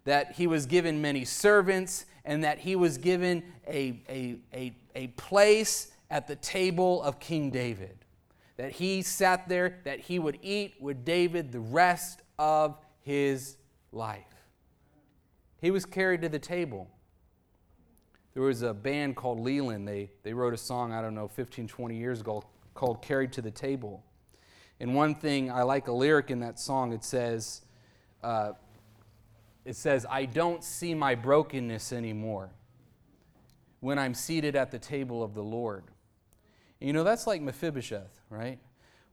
that 0.05 0.33
he 0.33 0.47
was 0.47 0.65
given 0.65 1.01
many 1.01 1.25
servants, 1.25 2.05
and 2.23 2.43
that 2.43 2.59
he 2.59 2.75
was 2.75 2.97
given 2.97 3.43
a, 3.67 4.01
a, 4.09 4.35
a, 4.53 4.75
a 4.95 5.07
place 5.07 5.91
at 6.09 6.27
the 6.27 6.35
table 6.35 7.01
of 7.03 7.19
King 7.19 7.49
David. 7.49 7.97
That 8.57 8.71
he 8.71 9.01
sat 9.01 9.47
there, 9.47 9.79
that 9.83 9.99
he 9.99 10.19
would 10.19 10.39
eat 10.41 10.75
with 10.79 11.05
David 11.05 11.51
the 11.51 11.59
rest 11.59 12.21
of 12.39 12.77
his 13.01 13.57
life. 13.91 14.23
He 15.61 15.71
was 15.71 15.85
carried 15.85 16.21
to 16.21 16.29
the 16.29 16.39
table. 16.39 16.89
There 18.33 18.43
was 18.43 18.61
a 18.61 18.73
band 18.73 19.15
called 19.15 19.39
Leeland. 19.39 19.85
They, 19.85 20.11
they 20.23 20.33
wrote 20.33 20.53
a 20.53 20.57
song, 20.57 20.93
I 20.93 21.01
don't 21.01 21.15
know, 21.15 21.27
15, 21.27 21.67
20 21.67 21.97
years 21.97 22.21
ago 22.21 22.43
called 22.75 23.01
Carried 23.01 23.33
to 23.33 23.41
the 23.41 23.49
Table. 23.49 24.03
And 24.79 24.93
one 24.93 25.15
thing, 25.15 25.51
I 25.51 25.63
like 25.63 25.87
a 25.87 25.91
lyric 25.91 26.29
in 26.29 26.39
that 26.41 26.59
song. 26.59 26.93
It 26.93 27.03
says, 27.03 27.61
uh, 28.23 28.51
it 29.65 29.75
says, 29.75 30.05
I 30.09 30.25
don't 30.25 30.63
see 30.63 30.93
my 30.93 31.15
brokenness 31.15 31.91
anymore 31.91 32.51
when 33.79 33.99
I'm 33.99 34.13
seated 34.13 34.55
at 34.55 34.71
the 34.71 34.79
table 34.79 35.23
of 35.23 35.33
the 35.33 35.43
Lord. 35.43 35.83
You 36.79 36.93
know, 36.93 37.03
that's 37.03 37.27
like 37.27 37.41
Mephibosheth, 37.41 38.21
right? 38.29 38.59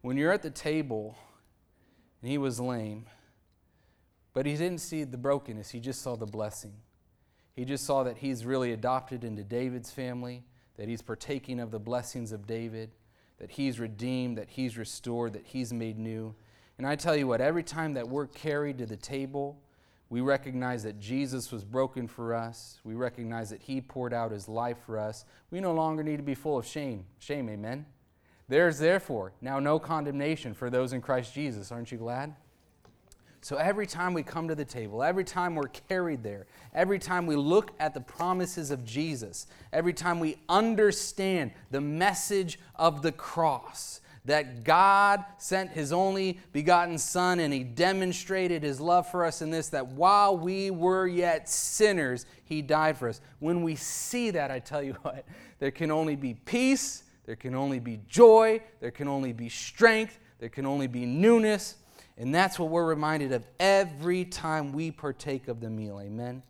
When 0.03 0.17
you're 0.17 0.33
at 0.33 0.43
the 0.43 0.51
table 0.51 1.17
and 2.21 2.31
he 2.31 2.39
was 2.39 2.61
lame, 2.61 3.07
but 4.35 4.47
he 4.47 4.53
didn't 4.53 4.79
see 4.79 5.05
the 5.05 5.17
brokenness, 5.17 5.71
he 5.71 5.81
just 5.81 6.03
saw 6.03 6.17
the 6.17 6.27
blessing. 6.27 6.75
He 7.57 7.65
just 7.65 7.85
saw 7.85 8.03
that 8.03 8.19
he's 8.19 8.45
really 8.45 8.73
adopted 8.73 9.25
into 9.25 9.45
David's 9.45 9.91
family, 9.91 10.43
that 10.77 10.89
he's 10.89 11.03
partaking 11.03 11.61
of 11.61 11.71
the 11.71 11.79
blessings 11.79 12.33
of 12.33 12.47
David, 12.47 12.91
that 13.39 13.53
he's 13.53 13.81
redeemed, 13.81 14.39
that 14.39 14.51
he's 14.51 14.77
restored, 14.79 15.33
that 15.33 15.47
he's 15.47 15.73
made 15.73 15.99
new. 15.99 16.35
And 16.79 16.87
I 16.87 16.97
tell 16.97 17.17
you 17.17 17.27
what, 17.27 17.41
every 17.41 17.63
time 17.63 17.95
that 17.95 18.09
we're 18.09 18.27
carried 18.27 18.79
to 18.79 18.87
the 18.87 18.97
table, 18.97 19.61
we 20.09 20.21
recognize 20.21 20.83
that 20.83 21.01
Jesus 21.01 21.51
was 21.51 21.65
broken 21.65 22.07
for 22.07 22.35
us. 22.35 22.81
We 22.85 22.95
recognize 22.95 23.51
that 23.51 23.63
he 23.63 23.81
poured 23.81 24.13
out 24.13 24.31
his 24.31 24.49
life 24.49 24.79
for 24.85 24.99
us. 24.99 25.25
We 25.51 25.61
no 25.61 25.73
longer 25.73 26.03
need 26.03 26.19
to 26.19 26.23
be 26.23 26.35
full 26.35 26.59
of 26.59 26.67
shame. 26.67 27.07
Shame, 27.19 27.49
amen. 27.49 27.87
There's 28.49 28.79
therefore 28.79 29.33
now 29.41 29.59
no 29.59 29.79
condemnation 29.79 30.55
for 30.55 30.69
those 30.69 30.93
in 30.93 31.01
Christ 31.01 31.33
Jesus. 31.35 31.73
Aren't 31.73 31.91
you 31.91 31.99
glad? 31.99 32.35
So 33.45 33.57
every 33.57 33.87
time 33.87 34.15
we 34.15 34.23
come 34.23 34.49
to 34.49 34.55
the 34.55 34.65
table, 34.65 35.03
every 35.03 35.23
time 35.23 35.55
we're 35.55 35.69
carried 35.69 36.23
there, 36.23 36.47
every 36.75 36.99
time 36.99 37.27
we 37.27 37.37
look 37.37 37.73
at 37.79 37.93
the 37.93 38.01
promises 38.01 38.71
of 38.71 38.87
Jesus, 38.87 39.49
every 39.71 39.93
time 39.93 40.19
we 40.19 40.39
understand 40.49 41.51
the 41.71 41.83
message 41.83 42.59
of 42.77 43.03
the 43.03 43.13
cross, 43.13 44.01
that 44.25 44.65
God 44.65 45.27
sent 45.37 45.73
his 45.73 45.93
only 45.93 46.41
begotten 46.55 46.97
Son 46.97 47.39
and 47.39 47.53
he 47.53 47.65
demonstrated 47.65 48.63
his 48.63 48.81
love 48.81 49.11
for 49.11 49.27
us 49.27 49.43
in 49.43 49.51
this, 49.51 49.69
that 49.69 49.89
while 49.89 50.39
we 50.39 50.71
were 50.71 51.07
yet 51.07 51.47
sinners, 51.47 52.25
he 52.45 52.63
died 52.63 52.97
for 52.97 53.11
us. 53.11 53.21
When 53.41 53.63
we 53.63 53.75
see 53.77 54.31
that, 54.31 54.51
I 54.51 54.59
tell 54.59 54.83
you 54.83 54.93
what, 55.03 55.27
there 55.59 55.71
can 55.71 55.91
only 55.91 56.17
be 56.17 56.33
peace, 56.33 57.03
there 57.27 57.37
can 57.37 57.55
only 57.55 57.79
be 57.79 58.01
joy, 58.09 58.63
there 58.81 58.91
can 58.91 59.07
only 59.07 59.35
be 59.35 59.51
strength, 59.51 60.19
there 60.39 60.49
can 60.49 60.65
only 60.65 60.87
be 60.87 61.05
newness 61.05 61.75
and 62.17 62.35
that's 62.35 62.59
what 62.59 62.71
we're 62.71 62.87
reminded 62.87 63.33
of 63.33 63.45
every 63.59 64.25
time 64.25 64.73
we 64.73 64.91
partake 64.91 65.49
of 65.49 65.61
the 65.61 65.71
meal. 65.71 66.01
Amen. 66.01 66.43